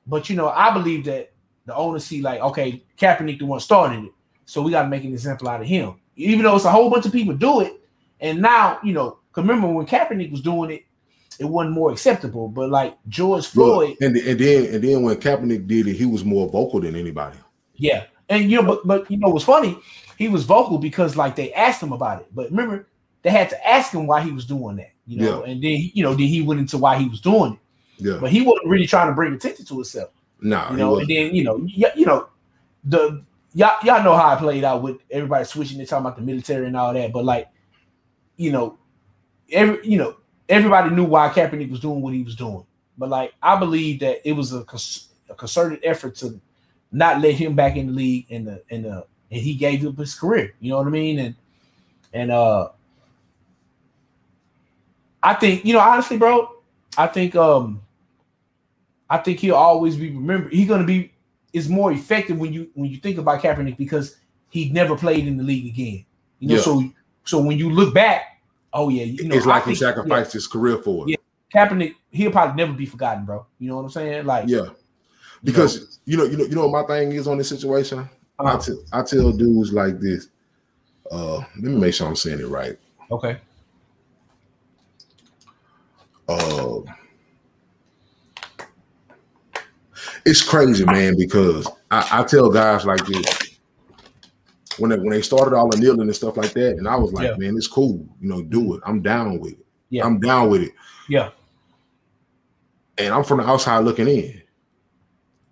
[0.06, 1.32] But you know, I believe that
[1.66, 4.12] the owner see like, okay, Kaepernick the one started it,
[4.46, 5.96] so we got to make an example out of him.
[6.16, 7.80] Even though it's a whole bunch of people do it,
[8.20, 10.84] and now you know, 'cause remember when Kaepernick was doing it,
[11.40, 12.48] it wasn't more acceptable.
[12.48, 16.06] But like George Floyd, Look, and, and then and then when Kaepernick did it, he
[16.06, 17.38] was more vocal than anybody.
[17.76, 19.78] Yeah, and you know, but but you know what's funny?
[20.18, 22.28] He was vocal because like they asked him about it.
[22.34, 22.88] But remember,
[23.22, 24.92] they had to ask him why he was doing that.
[25.06, 27.54] You know, and then he- you know, then he went into why he was doing
[27.54, 27.60] it.
[28.00, 30.10] Yeah, But he wasn't really trying to bring attention to himself.
[30.42, 32.28] nah, You know, and then you know, y- you know,
[32.84, 33.24] the
[33.54, 36.66] y'all y'all know how it played out with everybody switching and talking about the military
[36.68, 37.14] and all that.
[37.14, 37.48] But like,
[38.38, 38.78] you know,
[39.52, 40.16] every you know,
[40.49, 42.65] everybody knew why Kaepernick was doing what he was doing.
[42.98, 46.40] But like, I believe that it was a, cons- a concerted effort to
[46.91, 49.98] not let him back in the league and the and the and he gave up
[49.98, 50.53] his career.
[50.61, 51.19] You know what I mean?
[51.19, 51.36] And
[52.14, 52.69] and uh
[55.22, 56.49] I think, you know, honestly, bro,
[56.98, 57.82] I think um
[59.10, 60.53] I think he'll always be remembered.
[60.53, 61.11] He's gonna be
[61.53, 64.18] is more effective when you when you think about Kaepernick because
[64.49, 66.06] he never played in the league again.
[66.40, 66.61] You know, Yeah.
[66.61, 66.84] so
[67.26, 68.37] so when you look back,
[68.73, 71.11] oh yeah, you know, it's I like he think- yeah, sacrificed his career for it.
[71.11, 71.15] Yeah.
[71.53, 73.45] Kaepernick, he'll probably never be forgotten, bro.
[73.57, 74.26] You know what I'm saying?
[74.26, 74.68] Like, Yeah.
[75.44, 78.10] Because you know, you know, you know what my thing is on this situation.
[78.39, 80.27] I uh, tell I tell dudes like this.
[81.11, 82.77] Uh, let me make sure I'm saying it right.
[83.11, 83.38] okay,
[86.27, 86.80] Uh,
[90.26, 93.47] it's crazy, man, because I, I tell guys like this
[94.80, 97.14] when they when they started all the kneeling and stuff like that, and I was
[97.14, 97.38] like, Yeah.
[97.38, 98.82] man, it's cool, you know, do it.
[98.86, 99.66] I'm down with it.
[99.90, 100.06] Yeah.
[100.06, 100.74] I'm down with it.
[101.10, 101.30] yeah,
[102.98, 104.41] and I'm from the outside looking in.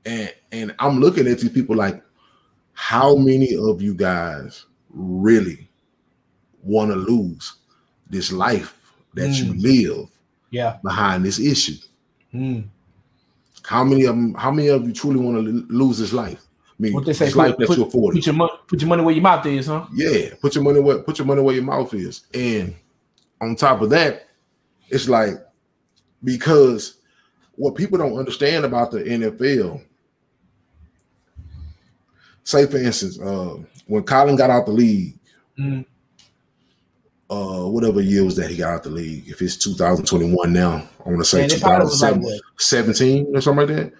[0.05, 2.03] And and I'm looking at these people like,
[2.73, 5.69] how many of you guys really
[6.63, 7.55] want to lose
[8.09, 8.77] this life
[9.13, 10.09] that you live
[10.51, 10.77] yeah.
[10.83, 11.77] behind this issue?
[12.33, 12.67] Mm.
[13.63, 14.33] How many of them?
[14.35, 16.45] How many of you truly want to lose this life?
[16.77, 17.31] I mean, What they say?
[17.31, 18.17] life Put, you afforded.
[18.17, 19.85] put your money, put your money where your mouth is, huh?
[19.93, 22.25] Yeah, put your money where put your money where your mouth is.
[22.33, 22.75] And
[23.39, 24.27] on top of that,
[24.89, 25.35] it's like
[26.23, 26.95] because
[27.55, 29.81] what people don't understand about the NFL,
[32.43, 33.55] say for instance, uh,
[33.87, 35.17] when Colin got out the league,
[35.57, 35.85] Mm.
[37.29, 41.09] uh, whatever year was that he got out the league, if it's 2021 now, I
[41.09, 43.93] want to say And it like 2017 17 or something like that.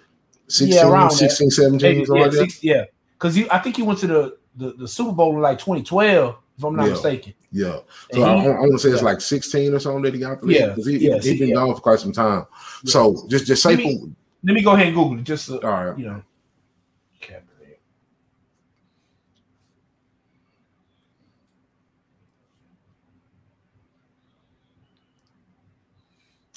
[0.48, 1.16] 16, around that.
[1.18, 2.84] 16, 17, Maybe, yeah, like six, yeah.
[3.18, 6.36] Because you, I think he went to the, the the Super Bowl in like 2012,
[6.58, 6.90] if I'm not Yeah.
[6.90, 7.34] mistaken.
[7.52, 7.78] Yeah.
[8.10, 10.46] And So I, I want to say it's like 16 or something that he got.
[10.46, 11.54] Yeah, Because he, yeah, he, see, been yeah.
[11.54, 12.44] gone for quite some time.
[12.84, 12.92] Yeah.
[12.92, 14.06] So just just say Let me- for
[14.44, 15.98] Let me go ahead and Google it, just so, all right.
[15.98, 16.22] you know.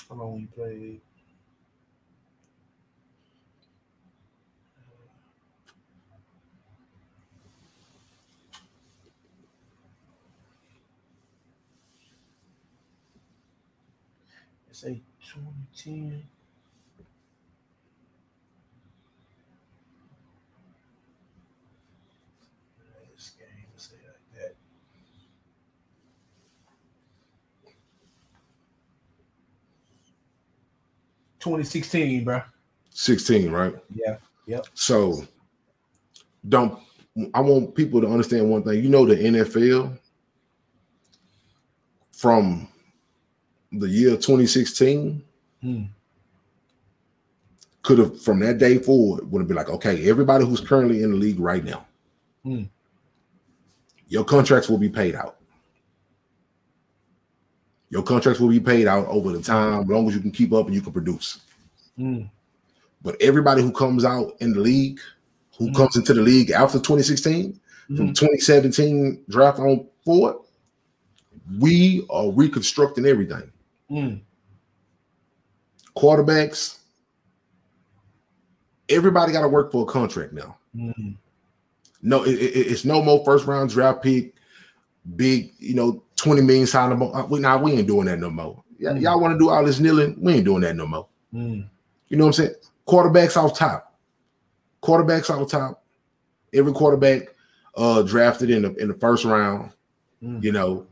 [0.10, 1.02] How long he played?
[14.84, 16.24] A 2010.
[23.16, 24.56] This game, let's say like that.
[31.40, 32.42] Twenty sixteen, bro.
[32.92, 33.76] 16, right?
[33.94, 34.18] Yeah.
[34.46, 34.68] Yep.
[34.74, 35.26] So
[36.48, 36.80] don't
[37.34, 38.84] I want people to understand one thing.
[38.84, 39.98] You know the NFL
[42.12, 42.68] from
[43.72, 45.24] the year 2016
[45.62, 45.84] Hmm.
[47.84, 51.12] could have from that day forward would have been like, okay, everybody who's currently in
[51.12, 51.86] the league right now,
[52.44, 52.64] Hmm.
[54.08, 55.38] your contracts will be paid out.
[57.90, 60.54] Your contracts will be paid out over the time, as long as you can keep
[60.54, 61.40] up and you can produce.
[61.98, 62.22] Hmm.
[63.02, 65.00] But everybody who comes out in the league,
[65.58, 65.76] who Mhm.
[65.76, 68.16] comes into the league after 2016, from Mhm.
[68.16, 70.36] 2017 draft on forward,
[71.60, 73.52] we are reconstructing everything.
[73.90, 74.16] Hmm.
[75.98, 76.78] Quarterbacks,
[78.88, 80.56] everybody got to work for a contract now.
[80.76, 81.12] Hmm.
[82.02, 84.34] No, it, it- it's no more first round draft pick,
[85.16, 86.98] big, you know, 20 million sign.
[87.30, 88.64] We now we ain't doing that no more.
[88.80, 90.16] y- y'all want to do all this kneeling?
[90.22, 91.08] We ain't doing that no more.
[91.34, 91.68] Mm.
[92.08, 92.56] You know what I'm saying?
[92.88, 93.96] Quarterbacks off top.
[94.82, 95.84] Quarterbacks off top.
[96.54, 97.24] Every quarterback
[97.76, 99.72] uh drafted in the in the first round,
[100.24, 100.44] Mm.
[100.44, 100.86] you know,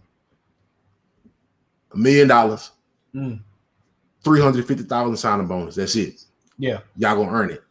[1.94, 2.72] a million dollars,
[3.18, 3.40] Mm.
[4.24, 5.76] 350,000 signing bonus.
[5.76, 6.22] That's it.
[6.60, 7.64] Yeah, Y'all gonna earn it.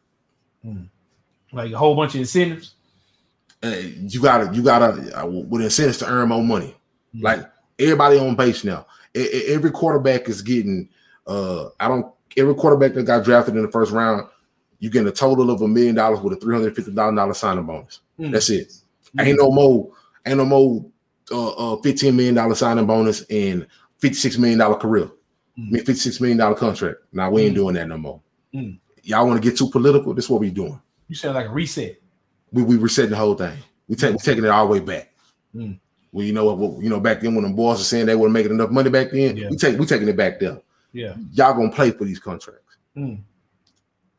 [1.53, 2.75] like a whole bunch of incentives.
[3.63, 6.77] Uh, you gotta, you gotta, uh, with incentives to earn more money.
[7.15, 7.23] Mm.
[7.23, 7.41] Like
[7.79, 8.87] everybody on base now.
[9.17, 10.89] E- every quarterback is getting.
[11.27, 12.07] Uh, I don't.
[12.37, 14.27] Every quarterback that got drafted in the first round,
[14.79, 17.39] you getting a total of a million dollars with a three hundred fifty thousand dollars
[17.39, 18.01] signing bonus.
[18.21, 18.31] Mm.
[18.33, 18.73] That's it.
[19.17, 19.27] Mm.
[19.27, 19.91] Ain't no more.
[20.27, 20.85] Ain't no more.
[21.31, 23.67] Uh, uh, fifteen million dollar signing bonus and
[23.99, 25.11] fifty six million dollar career.
[25.57, 26.99] Mean, fifty six million dollar contract.
[27.13, 27.57] Now we ain't Mm.
[27.57, 28.21] doing that no more.
[28.55, 28.79] Mm.
[29.03, 30.13] Y'all want to get too political?
[30.13, 30.81] This is what we doing.
[31.09, 31.97] You sound like a reset.
[32.53, 33.57] We we resetting the whole thing.
[33.89, 35.15] We take we taking it all the way back.
[35.55, 35.79] Mm.
[36.13, 36.83] Well, you know what?
[36.83, 39.11] You know back then when the boys were saying they weren't making enough money back
[39.13, 39.37] then.
[39.37, 39.49] Yeah.
[39.49, 40.61] We take we taking it back there.
[40.93, 41.15] Yeah.
[41.33, 42.77] Y'all gonna play for these contracts.
[42.97, 43.21] Mm.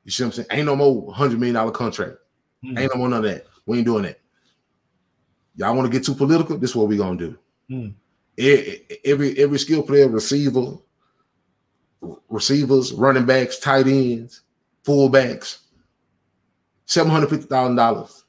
[0.05, 0.47] You see what I'm saying?
[0.51, 2.17] Ain't no more hundred million dollar contract.
[2.63, 2.79] Mm.
[2.79, 3.45] Ain't no more none of that.
[3.65, 4.19] We ain't doing that.
[5.55, 6.57] Y'all want to get too political?
[6.57, 7.37] This is what we gonna do.
[7.69, 7.93] Mm.
[9.05, 10.77] Every every skill player, receiver,
[12.29, 14.41] receivers, running backs, tight ends,
[14.83, 15.59] fullbacks,
[16.85, 18.23] seven hundred fifty thousand dollars,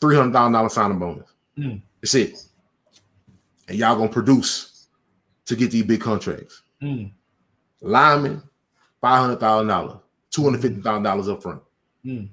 [0.00, 1.30] three hundred thousand dollars signing bonus.
[1.58, 1.82] Mm.
[2.00, 2.44] That's it.
[3.68, 4.88] And y'all gonna produce
[5.46, 6.62] to get these big contracts.
[6.82, 7.10] Mm.
[7.82, 8.42] Linemen,
[9.00, 9.96] five hundred thousand dollars,
[10.30, 11.62] two hundred fifty thousand dollars up front.
[12.04, 12.28] Mm.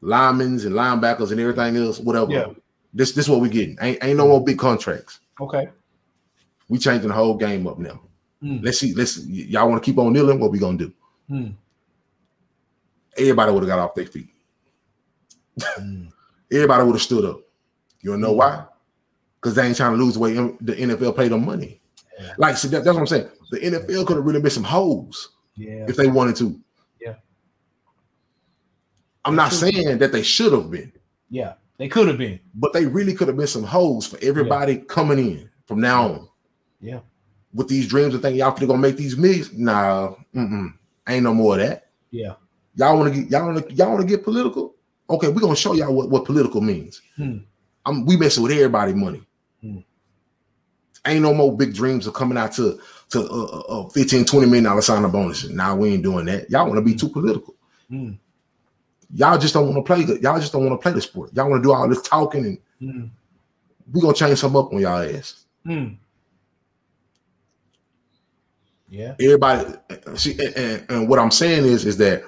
[0.00, 2.32] Linemen's and linebackers and everything else, whatever.
[2.32, 2.46] Yeah.
[2.92, 3.78] This this what we getting.
[3.80, 5.20] Ain't, ain't no more big contracts.
[5.40, 5.68] Okay.
[6.68, 8.00] We changing the whole game up now.
[8.42, 8.64] Mm.
[8.64, 8.94] Let's see.
[8.94, 10.40] Let's y- y'all want to keep on kneeling.
[10.40, 10.92] What we gonna do?
[11.30, 11.54] Mm.
[13.16, 14.28] Everybody would have got off their feet.
[15.60, 16.08] Mm.
[16.52, 17.40] Everybody would have stood up.
[18.00, 18.36] You know Mm.
[18.36, 18.64] why?
[19.40, 21.80] Because they ain't trying to lose the way M- the NFL paid them money.
[22.20, 22.32] Yeah.
[22.38, 23.28] Like, see, that, that's what I'm saying.
[23.50, 25.86] The NFL could have really been some hoes Yeah.
[25.88, 26.60] if they wanted to.
[27.00, 27.14] Yeah.
[29.24, 30.92] I'm not saying that they should have been,
[31.30, 31.54] Yeah.
[31.78, 32.38] They could have been.
[32.54, 36.28] but they really could have been some hoes for everybody coming in from now on.
[36.80, 37.00] Yeah.
[37.54, 39.52] With these dreams and thinking y'all gonna make these millions.
[39.52, 40.72] Nah, mm-mm.
[41.08, 41.88] ain't no more of that.
[42.10, 42.34] Yeah.
[42.76, 44.74] Y'all want to get y'all want to y'all want to get political?
[45.10, 47.02] Okay, we're gonna show y'all what, what political means.
[47.16, 47.38] Hmm.
[47.84, 49.22] I'm we messing with everybody money.
[49.60, 49.78] Hmm.
[51.06, 52.78] Ain't no more big dreams of coming out to
[53.10, 55.50] to uh, uh, uh, 15 20 million dollar signing bonuses.
[55.50, 56.48] Now we ain't doing that.
[56.50, 57.54] Y'all want to be too political.
[57.90, 58.16] Mm.
[59.14, 60.04] Y'all just don't want to play.
[60.04, 61.30] the- Y'all just don't want to play the sport.
[61.34, 63.10] Y'all want to do all this talking, and Mm.
[63.92, 65.44] we gonna change something up on y'all ass.
[65.66, 65.98] Mm.
[68.92, 69.14] Yeah.
[69.18, 69.72] Everybody,
[70.16, 72.24] see, and, and, and what I'm saying is, is that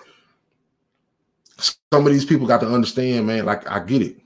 [1.59, 3.45] some of these people got to understand, man.
[3.45, 4.16] Like I get it.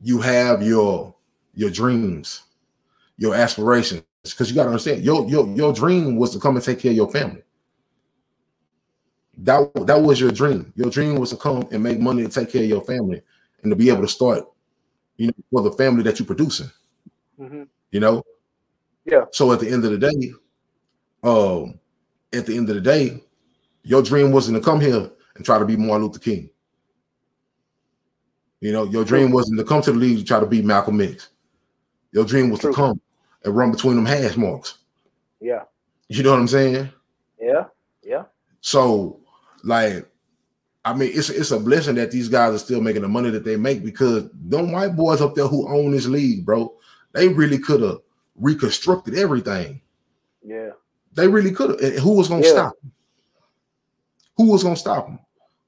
[0.00, 1.14] You have your
[1.52, 2.44] your dreams,
[3.18, 6.64] your aspirations, because you got to understand your your your dream was to come and
[6.64, 7.42] take care of your family.
[9.36, 10.72] That that was your dream.
[10.76, 13.20] Your dream was to come and make money to take care of your family
[13.62, 14.44] and to be able to start,
[15.18, 16.70] you know, for the family that you're producing.
[17.38, 17.68] Mhm.
[17.90, 18.22] You know,
[19.04, 19.24] Yeah.
[19.32, 20.32] so at the end of the day,
[21.24, 21.78] um,
[22.32, 23.22] at the end of the day,
[23.82, 26.50] your dream wasn't to come here and try to be Martin Luther King.
[28.60, 31.00] You know, your dream wasn't to come to the league to try to be Malcolm
[31.00, 31.30] X.
[32.12, 32.70] Your dream was True.
[32.70, 33.00] to come
[33.44, 34.78] and run between them hash marks.
[35.40, 35.62] Yeah.
[36.08, 36.88] You know what I'm saying?
[37.40, 37.64] Yeah.
[38.04, 38.24] Yeah.
[38.60, 39.18] So,
[39.64, 40.06] like,
[40.84, 43.44] I mean, it's it's a blessing that these guys are still making the money that
[43.44, 46.72] they make because them white boys up there who own this league, bro,
[47.12, 47.98] they really could have
[48.36, 49.80] reconstructed everything.
[50.42, 50.70] Yeah.
[51.14, 51.98] They really could have.
[51.98, 52.50] Who was gonna Yeah.
[52.52, 52.92] stop them?
[54.36, 55.18] Who was gonna stop them?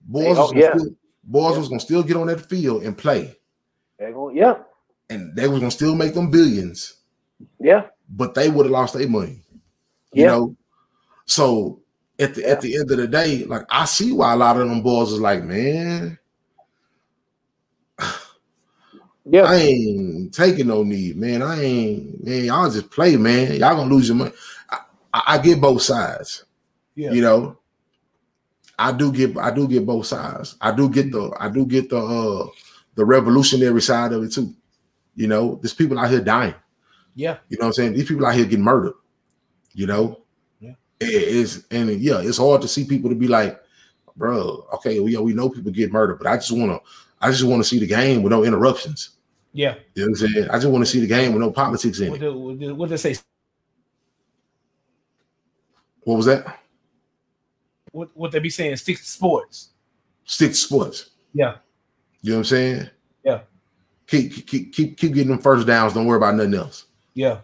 [0.00, 0.76] Boys, Oh, was gonna yeah.
[0.76, 0.90] still,
[1.24, 1.58] boys Yeah.
[1.58, 3.36] was gonna still get on that field and play,
[3.98, 4.58] They go, yeah.
[5.10, 6.94] and they was gonna still make them billions,
[7.58, 7.86] Yeah.
[8.08, 9.42] but they would have lost their money.
[10.12, 10.26] You Yeah.
[10.28, 10.56] know,
[11.26, 11.80] so
[12.18, 14.68] at the at the end of the day, like I see why a lot of
[14.68, 16.18] them boys is like, man,
[19.26, 19.42] Yeah.
[19.42, 21.42] I ain't taking no need, man.
[21.42, 22.44] I ain't, man.
[22.44, 23.52] Y'all just play, man.
[23.52, 24.32] Y'all gonna lose your money.
[24.70, 24.78] I,
[25.12, 26.44] I, I get both sides.
[26.94, 27.12] Yeah.
[27.12, 27.58] You know,
[28.78, 30.56] I do get, I do get both sides.
[30.60, 32.46] I do get the, I do get the, uh,
[32.96, 34.54] the revolutionary side of it too.
[35.16, 36.54] You know, there's people out here dying.
[37.14, 37.38] Yeah.
[37.48, 37.94] You know what I'm saying?
[37.94, 38.94] These people out here getting murdered.
[39.72, 40.20] You know,
[40.60, 40.74] Yeah.
[41.00, 43.60] It is, and yeah, it's hard to see people to be like,
[44.16, 46.80] bro, okay, we, we know people get murdered, but I just want to,
[47.20, 49.13] I just want to see the game with no interruptions.
[49.56, 49.76] Yeah.
[49.94, 50.50] You know what I'm saying?
[50.50, 52.24] I just want to see the game with no politics in What it.
[52.24, 53.16] the, what what they say?
[56.02, 56.58] What was that?
[57.92, 58.76] What what they be saying?
[58.76, 59.70] Stick to sports.
[60.24, 61.10] Stick to sports.
[61.32, 61.56] Yeah.
[62.22, 62.90] You know what I'm saying?
[63.24, 63.40] Yeah.
[64.08, 65.94] Keep keep keep keep getting them first downs.
[65.94, 66.86] Don't worry about nothing else.
[67.14, 67.38] Yeah.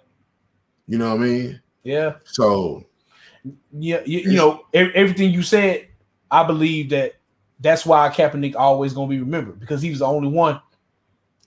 [0.89, 1.61] You know what I mean?
[1.85, 2.15] Yeah.
[2.25, 2.85] So
[3.73, 4.01] Yeah.
[4.05, 5.87] You, you know, everything you said,
[6.31, 7.15] I believe that
[7.61, 10.61] that's why Kaepernick always gonna be remembered because he was the only one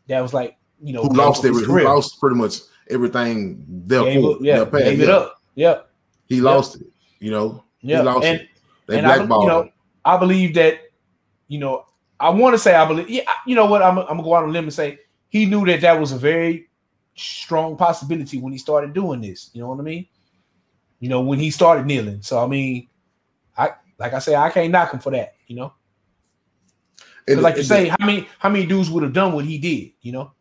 [0.07, 2.59] that was like, you know, who lost every, who lost pretty much
[2.89, 5.13] everything therefore Gave yeah, their gave it Yeah.
[5.13, 5.41] up.
[5.55, 5.89] Yep.
[6.25, 6.87] He lost it,
[7.19, 7.63] you know.
[7.81, 7.99] Yeah.
[7.99, 8.47] He lost and it.
[8.87, 9.71] They and I, blackballed you know, him.
[10.05, 10.79] I believe that,
[11.47, 11.85] you know,
[12.19, 13.09] I want to say I believe.
[13.09, 13.81] Yeah, you know what?
[13.81, 14.99] I'm, I'm gonna go out on a limb and say
[15.29, 16.69] he knew that that was a very
[17.15, 19.49] strong possibility when he started doing this.
[19.53, 20.07] You know what I mean?
[20.99, 22.21] You know, when he started kneeling.
[22.21, 22.87] So I mean,
[23.57, 25.35] I like I say, I can't knock him for that.
[25.47, 25.73] You know,
[27.27, 29.91] And- like you say, how many how many dudes would have done what he did?
[30.01, 30.31] You know?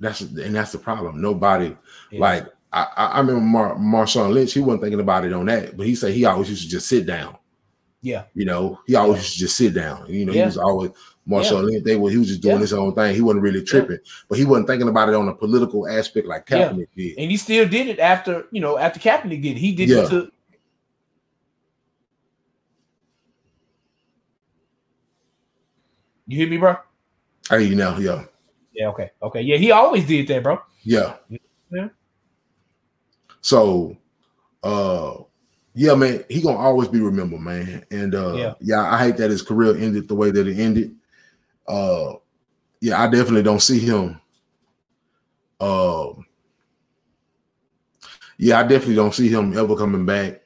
[0.00, 1.20] that's and that's the problem.
[1.20, 1.76] Nobody
[2.10, 2.20] Yeah.
[2.20, 4.52] like I, I remember Mar- Marshawn Lynch.
[4.52, 6.86] He wasn't thinking about it on that, but he said he always used to just
[6.88, 7.36] sit down.
[8.02, 8.24] Yeah.
[8.34, 10.04] You know, he always used to just sit down.
[10.08, 10.42] You know, Yeah.
[10.42, 10.90] he was always
[11.28, 11.82] Marshawn Lynch.
[11.84, 13.14] They were he was just doing his own thing.
[13.14, 13.98] He wasn't really tripping,
[14.28, 16.46] but he wasn't thinking about it on a political aspect like.
[16.46, 17.18] Kaepernick did.
[17.18, 19.58] And he still did it after you know after Kaepernick did it.
[19.58, 20.30] He did it to.
[26.28, 26.76] You hear me, bro?
[27.48, 28.24] Hey, you know, yeah,
[28.74, 28.88] Yeah.
[28.90, 29.10] Okay.
[29.22, 29.40] Okay.
[29.40, 29.56] Yeah.
[29.56, 30.60] He always did that, bro.
[30.82, 31.16] yeah,
[31.72, 31.88] Yeah.
[33.40, 33.96] So,
[34.62, 35.14] uh,
[35.74, 37.84] yeah, man, he gonna always be remembered, man.
[37.90, 38.54] And uh, Yeah.
[38.60, 38.92] yeah.
[38.92, 40.94] I hate that his career ended the way that it ended.
[41.66, 42.14] Uh,
[42.80, 44.20] yeah, I definitely don't see him.
[45.58, 46.12] Uh,
[48.36, 50.42] yeah, I definitely don't see him ever coming back.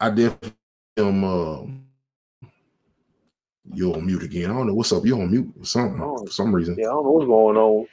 [0.00, 0.54] I definitely
[0.96, 1.24] him.
[1.24, 1.79] Uh,
[3.74, 4.50] you're on mute again.
[4.50, 5.04] I don't know what's up.
[5.04, 6.24] You're on mute for some Oh.
[6.26, 6.76] for some reason.
[6.78, 7.86] Yeah, I don't know what's going on.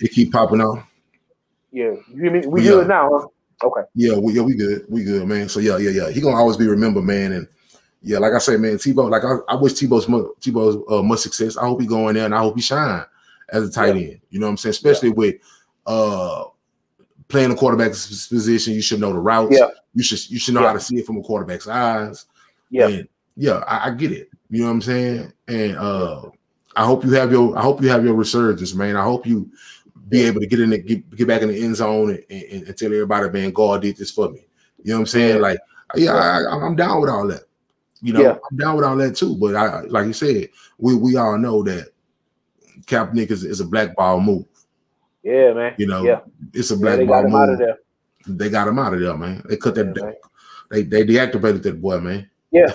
[0.00, 0.82] It keep popping out.
[1.70, 2.46] Yeah, you hear me?
[2.46, 2.70] We Yeah.
[2.72, 3.66] good now, huh?
[3.68, 3.82] Okay.
[3.94, 5.48] Yeah, we, yeah, we good, we good, man.
[5.48, 6.10] So yeah, yeah, yeah.
[6.10, 7.32] He gonna always be remembered, man.
[7.32, 7.48] And
[8.02, 9.08] yeah, like I say, man, Tebow.
[9.10, 11.56] Like I, I wish Tebow's Tebow's uh, much success.
[11.56, 13.04] I hope he go in there and I hope he shine
[13.50, 14.20] as a tight end.
[14.30, 14.70] You know what I'm saying?
[14.72, 15.36] Especially with
[15.86, 16.44] uh
[17.28, 19.56] playing the quarterback's position, you should know the routes.
[19.58, 19.68] Yeah.
[19.94, 20.66] You should you should know Yeah.
[20.68, 22.26] how to see it from a quarterback's eyes.
[22.70, 22.88] Yeah.
[22.88, 24.30] And yeah, I, I get it.
[24.50, 25.32] You know what I'm saying?
[25.48, 26.22] And uh
[26.76, 28.96] I hope you have your I hope you have your resurgence, man.
[28.96, 29.50] I hope you
[30.08, 32.66] be able to get in the get, get back in the end zone and, and,
[32.68, 34.44] and tell everybody, man, God did this for me.
[34.82, 35.36] You know what I'm saying?
[35.36, 35.40] Yeah.
[35.42, 35.58] Like,
[35.94, 37.44] yeah, I, I'm down with all that.
[38.02, 38.36] You know, Yeah.
[38.50, 39.36] I'm down with all that too.
[39.36, 40.48] But I, like you said,
[40.78, 41.88] we we all know that
[42.86, 44.44] Kaepernick is, is a blackball move.
[45.22, 45.74] Yeah, man.
[45.78, 46.20] You know, Yeah.
[46.52, 47.40] it's a Yeah, they got him move.
[47.40, 47.78] out of there.
[48.26, 49.42] They got him out of there, man.
[49.48, 49.94] They cut that.
[49.96, 50.12] Yeah,
[50.70, 52.28] they they deactivated that boy, man.
[52.50, 52.72] Yeah.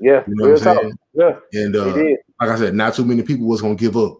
[0.00, 0.24] Yeah.
[0.26, 0.98] You know what I'm saying?
[1.12, 1.36] Yeah.
[1.52, 1.94] And uh,
[2.40, 4.18] like I said, not too many people was gonna give up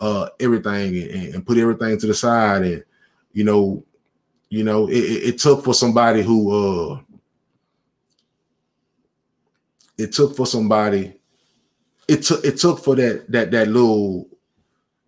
[0.00, 2.84] uh everything and, and put everything to the side and
[3.32, 3.84] you know
[4.48, 7.00] you know it, it, it took for somebody who uh
[9.96, 11.14] it took for somebody
[12.08, 14.28] it took it took for that that that little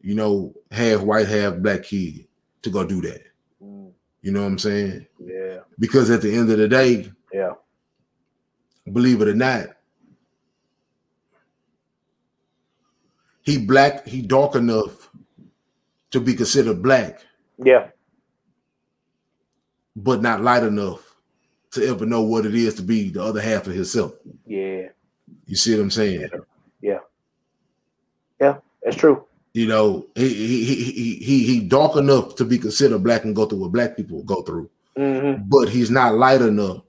[0.01, 2.27] you know half white half black kid
[2.63, 3.23] to go do that
[3.63, 3.91] Mm,
[4.23, 5.61] you know what i'm saying Yeah.
[5.79, 7.55] because at the end of the day Yeah.
[8.93, 9.69] believe it or not,
[13.47, 15.09] he black, he dark enough
[16.11, 17.21] to be considered black,
[17.65, 17.89] Yeah.
[19.95, 21.15] but not light enough
[21.71, 24.13] to ever know what it is to be the other half of himself.
[24.47, 24.89] Yeah.
[25.47, 26.29] You see what I'm saying?
[26.81, 26.99] Yeah.
[28.41, 29.25] Yeah, that's true.
[29.55, 33.47] You know, he he he he he, dark enough to be considered black and go
[33.47, 36.83] through what black people go through, hmm but he's not light enough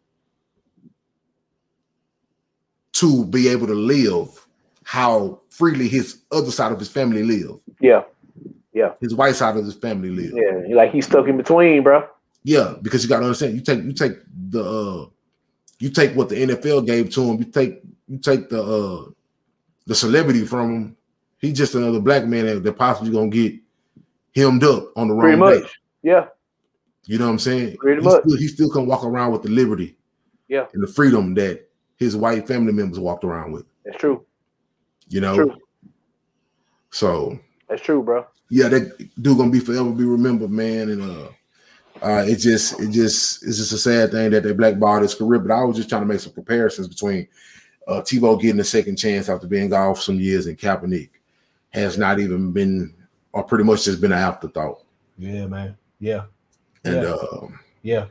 [2.94, 4.48] to be able to live
[4.84, 8.04] how freely his other side of his family live, Yeah.
[8.74, 8.94] Yeah.
[9.02, 10.34] His white side of his family live.
[10.36, 10.76] Yeah.
[10.76, 12.08] Like he's stuck in between, bro.
[12.44, 14.14] Yeah, because you got to understand, you take you take
[14.52, 15.10] the uh
[15.80, 19.10] you take what the NFL gave to him, you take you take the uh
[19.88, 20.98] the celebrity from him.
[21.40, 23.56] He's just another black man that, that possibly gonna get
[24.36, 25.62] hemmed up on the wrong Pretty day.
[25.64, 25.80] much.
[26.04, 26.26] Yeah.
[27.06, 27.78] You know what I'm saying?
[27.78, 28.22] Pretty he much.
[28.24, 29.98] Still, he still can walk around with the liberty,
[30.50, 30.66] Yeah.
[30.74, 31.68] and the freedom that
[31.98, 33.66] his white family members walked around with.
[33.86, 34.24] That's true.
[35.10, 35.56] You know, True.
[36.92, 37.40] so
[37.70, 38.26] That's true, bro.
[38.50, 40.90] yeah, that dude gonna be forever be remembered, man.
[40.90, 41.28] And uh,
[42.02, 45.40] uh, it just, it just, it's just a sad thing that they blackballed his career.
[45.40, 47.28] But I was just trying to make some comparisons between
[47.88, 51.10] uh, Tebow getting a second chance after being gone for some years, and Kaepernick
[51.70, 52.94] has not even been,
[53.32, 54.84] or pretty much just been an afterthought.
[55.18, 55.78] Yeah, man.
[56.00, 56.26] Yeah.
[56.84, 57.10] And Yeah.
[57.10, 57.48] uh,
[57.82, 58.06] Yeah.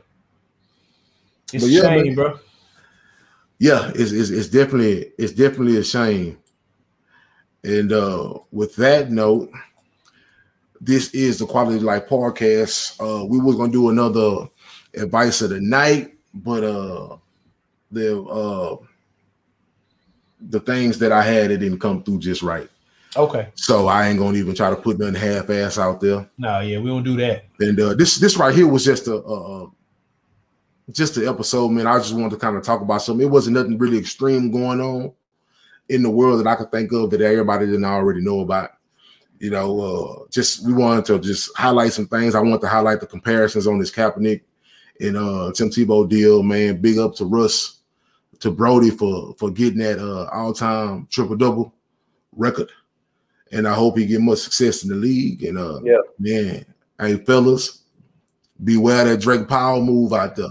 [1.53, 2.15] It's But a yeah, shame, man.
[2.15, 2.39] bro.
[3.59, 6.37] yeah, it's, it's it's definitely it's definitely a shame.
[7.67, 9.51] And uh, with that note,
[10.79, 12.95] this is the Quality Life Podcast.
[12.97, 14.47] Uh, we was gonna do another
[14.93, 17.17] advice of the night, but uh,
[17.91, 18.77] the uh,
[20.39, 22.69] the things that I had it didn't come through just right.
[23.17, 23.49] Okay.
[23.55, 26.29] So I ain't gonna even try to put nothing half ass out there.
[26.37, 27.47] No, yeah, we don't do that.
[27.59, 29.65] And uh, this this right here was just a uh,
[30.93, 31.85] just an episode, man.
[31.85, 33.27] I just wanted to kind of talk about something.
[33.27, 35.11] It wasn't nothing really extreme going on
[35.89, 38.71] in the world that I could think of that everybody didn't already know about.
[39.39, 42.33] You know, uh, just we wanted to just highlight some things.
[42.33, 44.41] I want to highlight the comparisons on this Kaepernick
[44.99, 46.81] and uh Tim Tebow deal, man.
[46.81, 47.81] Big up to Russ,
[48.39, 51.73] to Brodie for for getting that uh all-time triple double
[52.35, 52.71] record.
[53.51, 55.43] And I hope he get much success in the league.
[55.43, 55.97] And uh Yeah.
[56.17, 56.65] man,
[56.99, 57.83] hey fellas,
[58.63, 60.47] beware that Drake Powell move out there.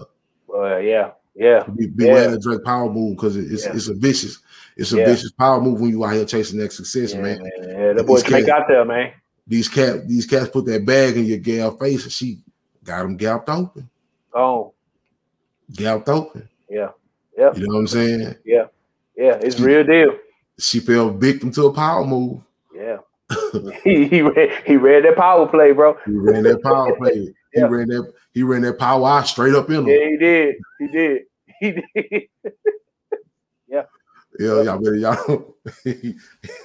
[0.54, 2.30] Uh, yeah, yeah, Be, beware Yeah.
[2.30, 3.74] that Drake Powell move because it's Yeah.
[3.74, 4.38] it's a vicious,
[4.76, 5.06] it's a Yeah.
[5.06, 7.42] vicious power move when you out here chasing that success, yeah, man.
[7.42, 7.50] man.
[7.68, 9.12] Yeah, the boy These Drake cats- out there, man.
[9.46, 12.40] These cat these cats put that bag in your gal face and she
[12.84, 13.88] got them gapped open,
[14.34, 14.72] Oh,
[15.74, 16.48] gapped open.
[16.68, 16.90] yeah,
[17.38, 18.34] yeah, You know what I'm saying?
[18.44, 18.66] yeah.
[19.16, 19.38] Yeah.
[19.40, 20.16] It's real deal.
[20.58, 22.40] She fell victim to a power move.
[22.74, 22.98] Yeah.
[23.84, 25.96] he he read, he read that power play, bro.
[26.04, 27.34] He ran that power play.
[27.52, 27.68] He Yeah.
[27.68, 29.88] ran that he ran that power eye straight up in him.
[29.88, 30.54] Yeah, he did.
[30.80, 31.22] He did.
[31.60, 32.28] He did.
[34.38, 35.48] Yeah, y'all better y'all,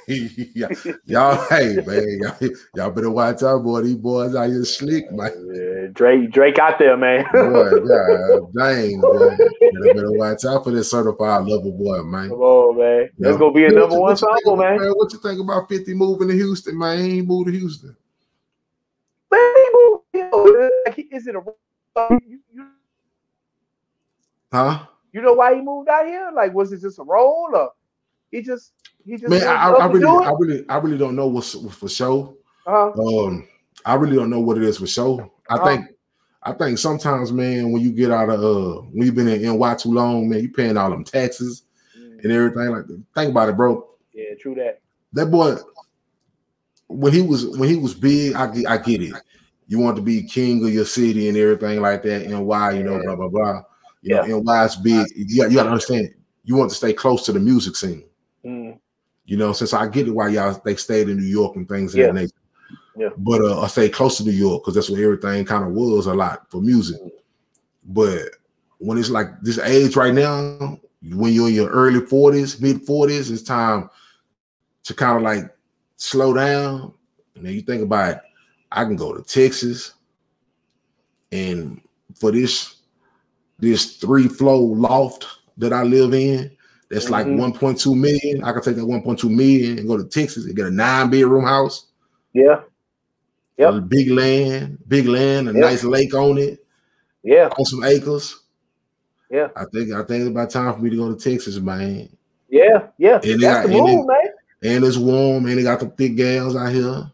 [0.07, 0.69] y'all,
[1.05, 3.81] y'all, hey man, y'all, y'all better watch out, boy.
[3.81, 5.31] These boys out here slick, man.
[5.53, 7.23] Yeah, Drake Drake out there, man.
[7.31, 9.37] Boy, God dang, boy.
[9.61, 12.29] You better watch out for this certified lover boy, man.
[12.29, 13.09] Come on, man.
[13.17, 13.39] That's Yeah.
[13.39, 14.89] gonna be a What number one you think- man.
[14.91, 16.99] What you think about 50 moving to Houston, man?
[16.99, 17.95] He ain't moved to Houston.
[19.31, 20.03] Man, he moved,
[20.85, 21.41] like, is it a
[22.27, 22.65] you, you,
[24.51, 24.85] Huh?
[25.11, 26.31] You know why he moved out here?
[26.33, 27.71] Like, was it just a role or
[28.31, 28.73] he just
[29.05, 30.25] he just Man, I, I really?
[30.25, 32.37] I really, I really don't know what's for show.
[32.65, 33.25] Uh-huh.
[33.25, 33.47] Um,
[33.85, 35.31] I really don't know what it is for show.
[35.49, 35.65] I Uh-huh.
[35.67, 35.85] think,
[36.43, 39.75] I think sometimes, man, when you get out of uh, when you've been in NY
[39.75, 41.63] too long, man, you paying all them taxes
[41.95, 42.69] and everything.
[42.69, 43.03] Like, That.
[43.15, 43.87] think about it, bro.
[44.13, 44.79] Yeah, true that.
[45.13, 45.55] That boy,
[46.87, 49.13] when he was when he was big, I get, I get it.
[49.67, 52.27] You want to be king of your city and everything like that.
[52.27, 53.03] NY, you know, Yeah.
[53.05, 53.61] blah blah blah.
[54.01, 55.07] You know, NY is big.
[55.15, 56.13] You got, you got to understand.
[56.43, 58.03] You want to stay close to the music scene.
[58.43, 58.79] Mm,
[59.25, 61.93] You know, since I get it why y'all they stayed in New York and things
[61.93, 62.33] of that nature.
[62.97, 63.09] Yeah.
[63.17, 66.07] But uh, I stay close to New York because that's where everything kind of was
[66.07, 66.99] a lot for music.
[67.85, 68.23] But
[68.79, 73.31] when it's like this age right now, when you're in your early 40s, mid 40s,
[73.31, 73.89] it's time
[74.83, 75.45] to kind of like
[75.95, 76.93] slow down.
[77.35, 78.21] And then you think about it,
[78.71, 79.93] I can go to Texas
[81.31, 81.79] and
[82.15, 82.80] for this
[83.61, 85.27] this three flow loft
[85.57, 86.51] that I live in,
[86.89, 87.37] that's like Mhm.
[87.37, 88.43] 1.2 million.
[88.43, 91.45] I can take that 1.2 million and go to Texas and get a nine bedroom
[91.45, 91.85] house.
[92.33, 92.61] yeah,
[93.57, 93.89] Yep.
[93.89, 95.61] big land, big land, a Yep.
[95.61, 96.63] nice lake on it,
[97.23, 98.37] yeah, on some acres.
[99.29, 99.49] Yeah.
[99.55, 102.09] I think I think it's about time for me to go to Texas, man.
[102.49, 103.19] yeah, yeah.
[103.23, 104.17] And That's got- the move, man.
[104.63, 107.11] And it's warm, and they got the thick gals out here.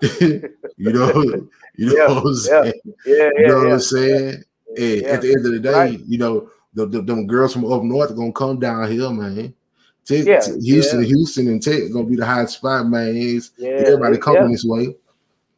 [0.20, 1.12] you know,
[1.76, 2.72] you know Yeah, what I'm yeah, saying?
[2.84, 3.72] Yeah, yeah, You know what.
[3.72, 4.44] I'm saying?
[4.76, 5.08] Hey, Yeah.
[5.08, 6.00] at the end of the day, Right.
[6.06, 9.52] you know, the, the them girls from up north are gonna come down here, man.
[10.04, 11.06] Te- Yeah, te- Houston, yeah.
[11.08, 13.14] Houston, and Tech gonna be the hot spot, man.
[13.16, 14.96] It's, Yeah, everybody yeah, coming this way.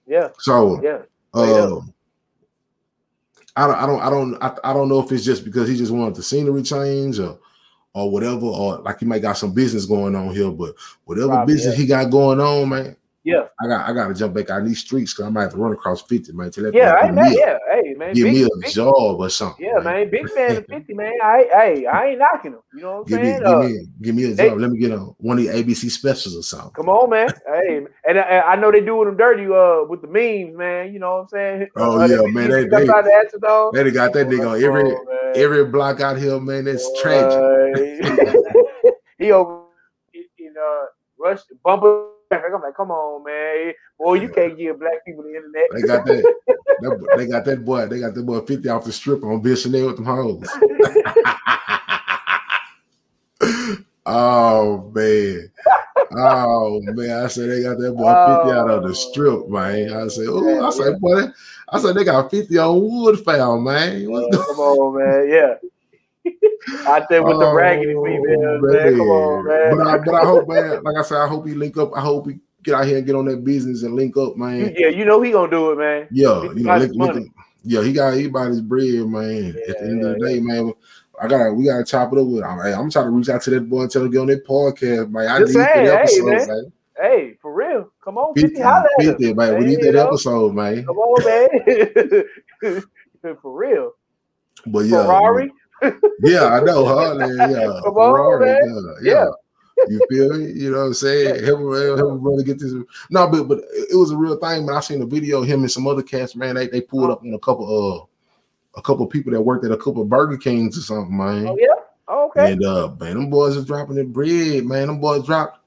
[0.06, 0.98] Yeah, So, yeah.
[1.34, 1.80] uh,
[3.54, 5.76] I don't, I don't, I don't, I, I don't know if it's just because he
[5.76, 7.38] just wanted the scenery change or,
[7.94, 10.50] or whatever, or like he might got some business going on here.
[10.50, 10.74] But
[11.04, 11.82] whatever Probably, business yeah.
[11.82, 13.44] he got going on, man, Yeah.
[13.62, 15.56] I got, I got to jump back on these streets because I might have to
[15.58, 16.50] run across fifty, man.
[16.50, 19.64] Till that Yeah, man, yeah, hey man, give big, me a big- job or something.
[19.64, 21.12] yeah, man, big man fifty, man.
[21.22, 22.58] I, hey, I ain't knocking him.
[22.74, 23.38] You know what I'm Give me, saying?
[23.38, 24.58] give Uh, me, give me a job.
[24.58, 26.72] Let me get on one of the ABC specials or something.
[26.72, 27.28] Come on, man.
[27.46, 30.92] Hey, and I, I know they doing them dirty uh with the memes, man.
[30.92, 31.68] You know what I'm saying?
[31.76, 33.70] Oh, Uh, yeah, they- man, they- they- the.
[33.72, 34.96] They got that nigga on every
[35.40, 36.64] every block out here, man.
[36.64, 38.02] That's tragic.
[39.18, 39.60] He over
[40.38, 40.86] in uh
[41.16, 42.08] rush bumper.
[42.32, 43.74] I'm like, come on, man.
[43.98, 45.68] Boy, you can't give black people the internet.
[45.72, 46.34] They got that,
[46.80, 47.14] that.
[47.16, 47.86] They got that boy.
[47.86, 50.48] They got that boy fifty off the strip on Bill Chanel with them hoes.
[54.06, 55.50] oh man.
[56.14, 59.92] Oh man, I said they got that boy 50 out of the strip, man.
[59.94, 61.22] I said, oh, I said, boy,
[61.70, 64.10] I said they got 50 on Woodfowl, man.
[64.10, 65.28] What Uh, come on, man.
[65.28, 65.54] Yeah.
[66.86, 68.96] Out there with the Oh, raggedy females, man.
[68.96, 69.76] Come on, man.
[69.76, 71.90] But I, but I hope, man, like I said, I hope he link up.
[71.96, 74.72] I hope he get out here and get on that business and link up, man.
[74.76, 76.08] yeah, you know he gonna do it, man.
[76.12, 77.32] Yeah, He you know, link, link
[77.64, 79.56] yeah, he got his bread, man.
[79.68, 80.72] At the end of the Yeah, day, man,
[81.20, 82.42] I gotta we gotta chop it up with.
[82.44, 84.20] I'm, hey, I'm trying to reach out to that boy and tell him to get
[84.20, 85.28] on that podcast, man.
[85.28, 86.46] I Just need saying, that hey, episode, man.
[86.48, 86.72] man.
[87.00, 87.90] Hey, for real.
[88.04, 89.36] Come on, 50, 50, holla at 50, us.
[89.36, 89.58] man.
[89.58, 90.06] We need that know?
[90.08, 90.84] episode, man.
[90.84, 91.24] Come on,
[92.62, 93.36] man.
[93.42, 93.92] for real.
[94.66, 95.52] But yeah, Ferrari.
[96.20, 97.16] Yeah, I know, huh?
[97.18, 98.96] Yeah, Come on, Ferrari, man.
[99.02, 99.30] yeah, yeah.
[99.88, 100.52] You feel me?
[100.52, 101.44] You know what I'm saying?
[101.44, 102.72] Help him, help him brother get this.
[103.10, 104.66] No, but but it was a real thing.
[104.66, 106.54] But I seen a video of him and some other cats, man.
[106.54, 109.72] They they pulled up on a couple uh a couple of people that worked at
[109.72, 111.48] a couple of Burger Kings or something, man.
[111.48, 111.68] Oh yeah.
[112.08, 112.52] Oh, okay.
[112.52, 114.88] And uh, man, them boys is dropping the bread, man.
[114.88, 115.60] Them boys dropped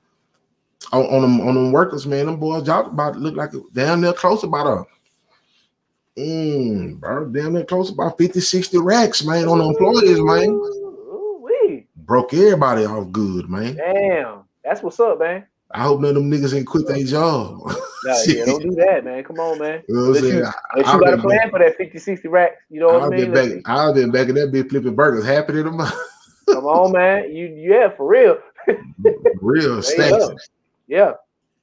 [0.92, 2.26] on, on them on them workers, man.
[2.26, 4.86] Them boys dropped about look like down there close about a
[6.18, 10.50] mm, bro, down there close about 50, 60 racks, man, on the employees, man.
[10.50, 11.88] Ooh-wee.
[11.96, 13.76] Broke everybody off good, man.
[13.76, 14.44] Damn.
[14.64, 15.46] That's what's up, man.
[15.72, 17.60] I hope none of them niggas ain't quit their job.
[18.06, 19.24] Nah, yeah, don't do that, man.
[19.24, 19.84] Come on, man.
[19.90, 20.46] You know what I'm you, saying?
[20.74, 22.62] I've you got a plan for that 50, 60 racks.
[22.70, 23.32] You know what I I've mean?
[23.32, 23.70] been back.
[23.70, 25.78] I've been back in that bitch flipping burgers, happy to them.
[26.48, 27.36] Come on, man.
[27.36, 28.38] You yeah, for real.
[29.42, 30.26] Real stacks.
[30.88, 31.10] Yeah.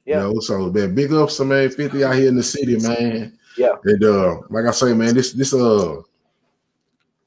[0.04, 0.18] You Yeah.
[0.18, 3.38] know, so man, big ups to man 50 out here in the city, man.
[3.62, 3.76] Yeah.
[3.84, 6.00] And uh, like I say, man, this this uh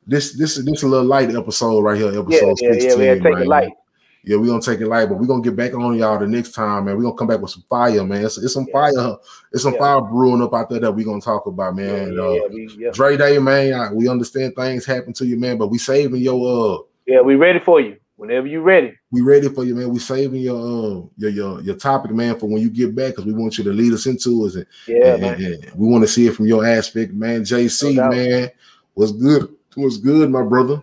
[0.08, 2.90] this this is this a little light episode right here, episode yeah, 16.
[2.90, 2.96] yeah.
[2.98, 3.42] We had to take man.
[3.44, 3.74] it light.
[4.24, 6.54] Yeah, we're gonna take it light, but we're gonna get back on y'all the next
[6.54, 6.98] time, man.
[6.98, 8.26] We're gonna come back with some fire, man.
[8.26, 8.74] It's, it's some Yeah.
[8.74, 9.18] fire,
[9.54, 9.80] it's some Yeah.
[9.80, 12.14] fire brewing up out there that we're gonna talk about, Yeah, man.
[12.14, 12.90] yeah, uh, yeah, we, yeah.
[12.92, 13.74] Dre Day, man.
[13.74, 17.36] I- we understand things happen to you, man, but we saving your uh yeah, we
[17.36, 17.98] ready for you.
[18.18, 18.94] Whenever you're ready.
[19.12, 19.90] we ready for you, man.
[19.90, 23.26] We saving your uh your your, your topic, man, for when you get back, because
[23.26, 24.56] we want you to lead us into it.
[24.56, 25.42] And, Yeah, and- man.
[25.44, 27.44] and- we want to see it from your aspect, man.
[27.44, 28.52] JC, No man,
[28.96, 29.50] was good.
[29.76, 30.82] Was good, my brother.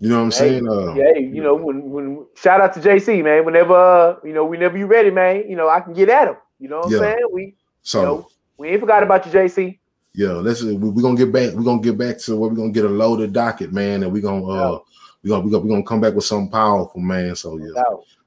[0.00, 0.68] You know what I'm Hey, saying?
[0.68, 3.44] Uh, Yeah, hey, you know, when when shout out to JC, man.
[3.44, 6.36] Whenever uh, you know, whenever you ready, man, you know, I can get at him.
[6.58, 6.96] You know what Yeah.
[6.98, 7.28] I'm saying?
[7.32, 9.78] We so you know, we ain't forgot about you, JC.
[10.14, 11.52] yeah, let's we, we gonna get back.
[11.52, 14.22] We're gonna get back to where we're gonna get a loaded docket, man, and we're
[14.22, 14.78] gonna uh Yeah.
[15.24, 17.34] We gonna we gonna we gonna come back with something powerful, man.
[17.34, 17.82] So yeah.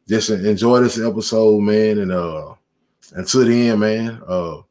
[0.08, 2.00] Just enjoy this episode, man.
[2.00, 2.56] And uh
[3.14, 4.22] until the end, man.
[4.28, 4.62] Uh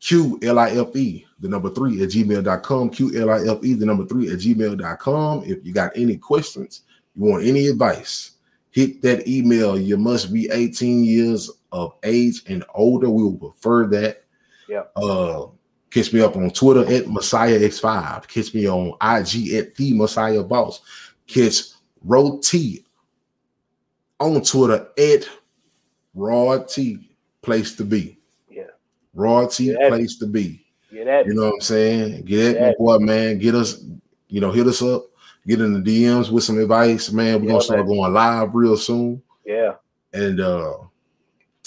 [0.00, 2.90] Q L I F E, the number three at gmail.com.
[2.90, 5.44] Q L I F E, the number three at gmail.com.
[5.44, 6.82] If you got any questions,
[7.14, 8.32] you want any advice,
[8.70, 9.78] hit that email.
[9.78, 13.08] You must be 18 years of age and older.
[13.08, 14.24] We will prefer that.
[14.68, 14.82] Yeah.
[14.94, 15.46] Uh
[15.90, 18.28] catch me up on Twitter at Messiah X5.
[18.28, 20.80] Catch me on IG at the Messiah Boss.
[21.26, 21.62] Catch
[22.04, 22.84] Ro T
[24.20, 25.28] on Twitter at
[26.14, 27.10] Raw T
[27.42, 28.18] place to be.
[28.50, 28.64] Yeah.
[29.14, 30.64] Raw T place to be.
[30.90, 32.22] Yeah, that You know what I'm saying?
[32.24, 32.72] Get at my Yeah.
[32.78, 33.38] boy, man.
[33.38, 33.84] Get us,
[34.28, 35.04] you know, hit us up,
[35.46, 37.40] get in the DMs with some advice, man.
[37.40, 37.88] We're Yeah, gonna start man.
[37.88, 39.22] going live real soon.
[39.44, 39.74] yeah.
[40.12, 40.74] And uh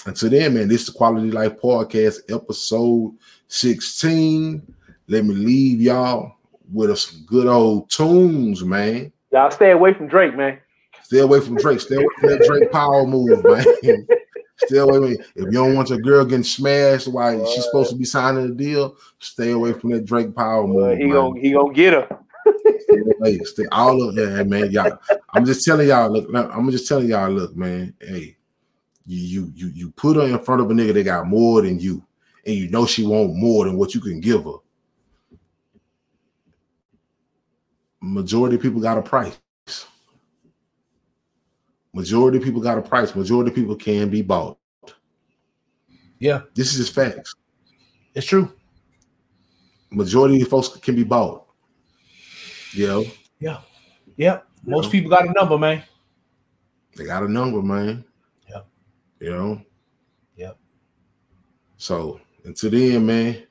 [0.06, 3.16] until then, man, this is the Quality Life Podcast, episode
[3.48, 4.76] 16.
[5.08, 6.36] Let me leave y'all
[6.72, 9.12] with some good old tunes, man.
[9.32, 10.60] Y'all stay away from Drake, man.
[11.04, 11.80] Stay away from Drake.
[11.80, 14.08] Stay away from that Drake power move, man.
[14.58, 15.00] Stay away.
[15.00, 15.18] Man.
[15.36, 18.54] If you don't want your girl getting smashed while she's supposed to be signing a
[18.54, 20.98] deal, stay away from that Drake power move.
[20.98, 21.14] he man.
[21.14, 22.08] gonna he gonna get her.
[22.80, 23.40] Stay away.
[23.40, 24.72] Stay all of that, man.
[24.72, 25.00] Y'all.
[25.34, 26.12] I'm just telling y'all.
[26.12, 27.30] Look, I'm just telling y'all.
[27.32, 27.94] Look, man.
[28.00, 28.38] Hey,
[29.10, 31.80] you you you you put her in front of a nigga that got more than
[31.80, 32.04] you,
[32.46, 34.58] and you know she want more than what you can give her.
[38.02, 39.38] Majority of people got a price.
[41.94, 43.16] Majority of people got a price.
[43.16, 44.58] Majority of people can be bought.
[46.20, 47.34] Yeah, This is just facts.
[48.14, 48.54] it's true.
[49.90, 51.48] Majority of folks can be bought.
[52.74, 53.06] You know,
[53.40, 54.92] Yeah, most Yeah.
[54.92, 55.82] people got a number, man.
[56.96, 58.04] they got a number, man.
[59.20, 59.62] You know.
[60.38, 60.58] Yep.
[61.78, 63.44] So until then, man,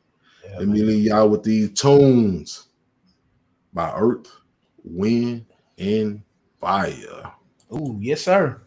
[0.44, 2.68] Yeah, let me leave y'all with these tunes
[3.72, 4.30] by Earth,
[4.82, 5.46] Wind,
[5.76, 6.22] and
[6.60, 7.32] Fire.
[7.72, 8.62] Ooh, yes, sir.